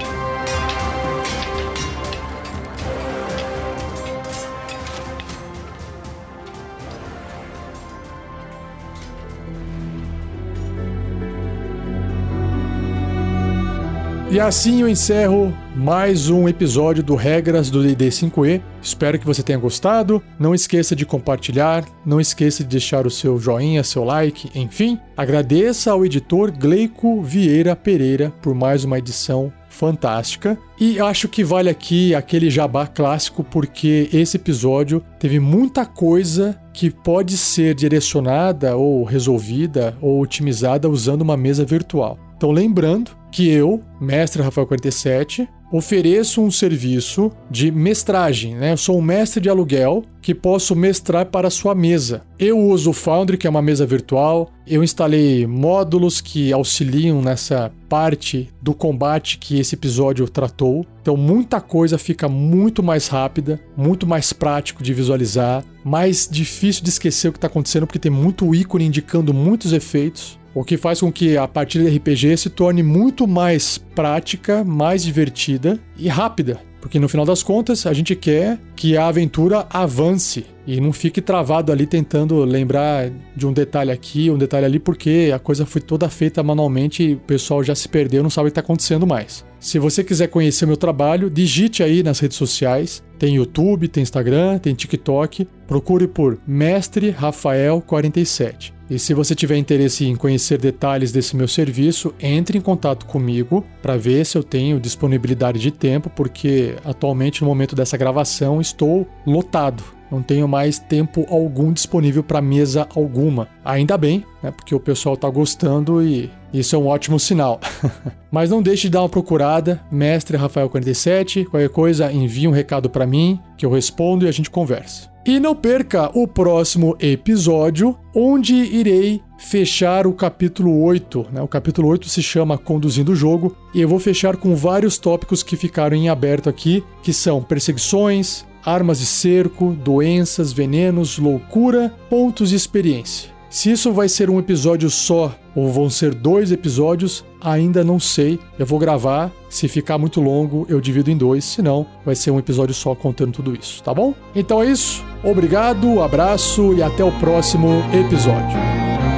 E 14.30 14.38
assim 14.38 14.80
eu 14.80 14.88
encerro 14.88 15.52
mais 15.74 16.30
um 16.30 16.48
episódio 16.48 17.02
do 17.02 17.16
Regras 17.16 17.68
do 17.68 17.82
DD 17.82 18.10
5E. 18.10 18.62
Espero 18.80 19.18
que 19.18 19.26
você 19.26 19.42
tenha 19.42 19.58
gostado. 19.58 20.22
Não 20.38 20.54
esqueça 20.54 20.94
de 20.94 21.04
compartilhar, 21.04 21.84
não 22.06 22.20
esqueça 22.20 22.62
de 22.62 22.68
deixar 22.68 23.08
o 23.08 23.10
seu 23.10 23.40
joinha, 23.40 23.82
seu 23.82 24.04
like, 24.04 24.48
enfim. 24.54 25.00
Agradeça 25.16 25.90
ao 25.90 26.06
editor 26.06 26.52
Gleico 26.52 27.20
Vieira 27.20 27.74
Pereira 27.74 28.32
por 28.40 28.54
mais 28.54 28.84
uma 28.84 28.98
edição 28.98 29.52
fantástica. 29.68 30.56
E 30.78 31.00
acho 31.00 31.28
que 31.28 31.42
vale 31.42 31.68
aqui 31.68 32.14
aquele 32.14 32.50
jabá 32.50 32.86
clássico, 32.86 33.42
porque 33.42 34.08
esse 34.12 34.36
episódio 34.36 35.02
teve 35.18 35.40
muita 35.40 35.84
coisa 35.84 36.56
que 36.72 36.88
pode 36.88 37.36
ser 37.36 37.74
direcionada 37.74 38.76
ou 38.76 39.02
resolvida 39.02 39.96
ou 40.00 40.20
otimizada 40.22 40.88
usando 40.88 41.22
uma 41.22 41.36
mesa 41.36 41.64
virtual. 41.64 42.16
Então, 42.36 42.52
lembrando 42.52 43.19
que 43.30 43.48
eu, 43.48 43.80
mestre 44.00 44.42
Rafael 44.42 44.66
47, 44.66 45.48
ofereço 45.72 46.42
um 46.42 46.50
serviço 46.50 47.30
de 47.50 47.70
mestragem, 47.70 48.56
né? 48.56 48.72
Eu 48.72 48.76
sou 48.76 48.98
um 48.98 49.02
mestre 49.02 49.40
de 49.40 49.48
aluguel 49.48 50.04
que 50.20 50.34
posso 50.34 50.74
mestrar 50.74 51.26
para 51.26 51.48
a 51.48 51.50
sua 51.50 51.74
mesa. 51.74 52.22
Eu 52.38 52.58
uso 52.58 52.90
o 52.90 52.92
Foundry, 52.92 53.38
que 53.38 53.46
é 53.46 53.50
uma 53.50 53.62
mesa 53.62 53.86
virtual. 53.86 54.50
Eu 54.66 54.82
instalei 54.82 55.46
módulos 55.46 56.20
que 56.20 56.52
auxiliam 56.52 57.22
nessa 57.22 57.72
parte 57.88 58.50
do 58.60 58.74
combate 58.74 59.38
que 59.38 59.58
esse 59.58 59.74
episódio 59.74 60.28
tratou. 60.28 60.84
Então 61.00 61.16
muita 61.16 61.60
coisa 61.60 61.96
fica 61.96 62.28
muito 62.28 62.82
mais 62.82 63.06
rápida, 63.06 63.60
muito 63.76 64.06
mais 64.06 64.32
prático 64.32 64.82
de 64.82 64.92
visualizar, 64.92 65.64
mais 65.84 66.28
difícil 66.30 66.82
de 66.82 66.90
esquecer 66.90 67.28
o 67.28 67.32
que 67.32 67.38
está 67.38 67.46
acontecendo 67.46 67.86
porque 67.86 67.98
tem 67.98 68.12
muito 68.12 68.54
ícone 68.54 68.84
indicando 68.84 69.32
muitos 69.32 69.72
efeitos 69.72 70.39
o 70.54 70.64
que 70.64 70.76
faz 70.76 71.00
com 71.00 71.12
que 71.12 71.36
a 71.36 71.46
partida 71.46 71.88
de 71.88 71.96
RPG 71.96 72.36
se 72.36 72.50
torne 72.50 72.82
muito 72.82 73.26
mais 73.26 73.78
prática, 73.78 74.64
mais 74.64 75.02
divertida 75.02 75.78
e 75.96 76.08
rápida. 76.08 76.60
Porque 76.80 76.98
no 76.98 77.08
final 77.08 77.26
das 77.26 77.42
contas, 77.42 77.86
a 77.86 77.92
gente 77.92 78.16
quer 78.16 78.58
que 78.74 78.96
a 78.96 79.06
aventura 79.06 79.66
avance 79.70 80.46
e 80.70 80.80
não 80.80 80.92
fique 80.92 81.20
travado 81.20 81.72
ali 81.72 81.84
tentando 81.84 82.44
lembrar 82.44 83.10
de 83.34 83.44
um 83.44 83.52
detalhe 83.52 83.90
aqui, 83.90 84.30
um 84.30 84.38
detalhe 84.38 84.64
ali, 84.64 84.78
porque 84.78 85.32
a 85.34 85.38
coisa 85.40 85.66
foi 85.66 85.80
toda 85.80 86.08
feita 86.08 86.44
manualmente 86.44 87.02
e 87.02 87.14
o 87.14 87.18
pessoal 87.18 87.64
já 87.64 87.74
se 87.74 87.88
perdeu, 87.88 88.22
não 88.22 88.30
sabe 88.30 88.46
o 88.46 88.50
que 88.50 88.52
está 88.52 88.60
acontecendo 88.60 89.04
mais. 89.04 89.44
Se 89.58 89.80
você 89.80 90.04
quiser 90.04 90.28
conhecer 90.28 90.66
meu 90.66 90.76
trabalho, 90.76 91.28
digite 91.28 91.82
aí 91.82 92.04
nas 92.04 92.20
redes 92.20 92.36
sociais. 92.36 93.02
Tem 93.18 93.34
YouTube, 93.34 93.88
tem 93.88 94.04
Instagram, 94.04 94.58
tem 94.58 94.72
TikTok. 94.72 95.46
Procure 95.66 96.06
por 96.06 96.38
Mestre 96.46 97.10
Rafael 97.10 97.82
47. 97.84 98.72
E 98.88 98.96
se 98.96 99.12
você 99.12 99.34
tiver 99.34 99.56
interesse 99.56 100.06
em 100.06 100.14
conhecer 100.14 100.56
detalhes 100.56 101.10
desse 101.10 101.36
meu 101.36 101.48
serviço, 101.48 102.14
entre 102.20 102.56
em 102.56 102.60
contato 102.60 103.06
comigo 103.06 103.64
para 103.82 103.96
ver 103.96 104.24
se 104.24 104.38
eu 104.38 104.42
tenho 104.44 104.78
disponibilidade 104.78 105.58
de 105.58 105.72
tempo, 105.72 106.08
porque 106.10 106.76
atualmente 106.84 107.42
no 107.42 107.48
momento 107.48 107.74
dessa 107.74 107.96
gravação 107.96 108.60
estou 108.60 109.06
lotado. 109.26 109.99
Não 110.10 110.22
tenho 110.22 110.48
mais 110.48 110.78
tempo 110.78 111.26
algum 111.28 111.72
disponível 111.72 112.22
para 112.22 112.40
mesa 112.40 112.86
alguma. 112.94 113.48
Ainda 113.64 113.96
bem, 113.96 114.24
né? 114.42 114.50
Porque 114.50 114.74
o 114.74 114.80
pessoal 114.80 115.14
está 115.14 115.28
gostando 115.28 116.02
e 116.02 116.30
isso 116.52 116.74
é 116.74 116.78
um 116.78 116.88
ótimo 116.88 117.18
sinal. 117.18 117.60
Mas 118.30 118.50
não 118.50 118.62
deixe 118.62 118.82
de 118.82 118.90
dar 118.90 119.02
uma 119.02 119.08
procurada, 119.08 119.80
mestre 119.90 120.36
Rafael 120.36 120.68
47, 120.68 121.44
qualquer 121.44 121.68
coisa 121.68 122.12
envie 122.12 122.48
um 122.48 122.52
recado 122.52 122.90
para 122.90 123.06
mim 123.06 123.40
que 123.56 123.64
eu 123.64 123.70
respondo 123.70 124.24
e 124.24 124.28
a 124.28 124.32
gente 124.32 124.50
conversa. 124.50 125.10
E 125.24 125.38
não 125.38 125.54
perca 125.54 126.10
o 126.18 126.26
próximo 126.26 126.96
episódio, 126.98 127.96
onde 128.14 128.54
irei 128.54 129.20
fechar 129.38 130.06
o 130.06 130.14
capítulo 130.14 130.82
8. 130.82 131.26
Né? 131.30 131.42
O 131.42 131.48
capítulo 131.48 131.88
8 131.88 132.08
se 132.08 132.22
chama 132.22 132.56
Conduzindo 132.56 133.12
o 133.12 133.16
Jogo, 133.16 133.54
e 133.74 133.82
eu 133.82 133.88
vou 133.88 133.98
fechar 133.98 134.38
com 134.38 134.56
vários 134.56 134.96
tópicos 134.96 135.42
que 135.42 135.56
ficaram 135.56 135.94
em 135.94 136.08
aberto 136.08 136.48
aqui, 136.48 136.82
que 137.02 137.12
são 137.12 137.42
perseguições, 137.42 138.46
armas 138.64 139.00
de 139.00 139.06
cerco, 139.06 139.72
doenças, 139.72 140.52
venenos, 140.52 141.18
loucura, 141.18 141.94
pontos 142.08 142.50
de 142.50 142.56
experiência. 142.56 143.30
Se 143.50 143.72
isso 143.72 143.92
vai 143.92 144.08
ser 144.08 144.30
um 144.30 144.38
episódio 144.38 144.88
só 144.88 145.34
ou 145.56 145.72
vão 145.72 145.90
ser 145.90 146.14
dois 146.14 146.52
episódios, 146.52 147.24
ainda 147.40 147.82
não 147.82 147.98
sei. 147.98 148.38
Eu 148.56 148.64
vou 148.64 148.78
gravar. 148.78 149.32
Se 149.48 149.66
ficar 149.66 149.98
muito 149.98 150.20
longo, 150.20 150.64
eu 150.68 150.80
divido 150.80 151.10
em 151.10 151.16
dois. 151.16 151.44
Se 151.44 151.60
não, 151.60 151.84
vai 152.04 152.14
ser 152.14 152.30
um 152.30 152.38
episódio 152.38 152.72
só 152.72 152.94
contando 152.94 153.32
tudo 153.32 153.52
isso, 153.52 153.82
tá 153.82 153.92
bom? 153.92 154.14
Então 154.36 154.62
é 154.62 154.66
isso. 154.66 155.04
Obrigado, 155.24 156.00
abraço 156.00 156.72
e 156.74 156.82
até 156.82 157.02
o 157.02 157.10
próximo 157.18 157.82
episódio. 157.92 159.09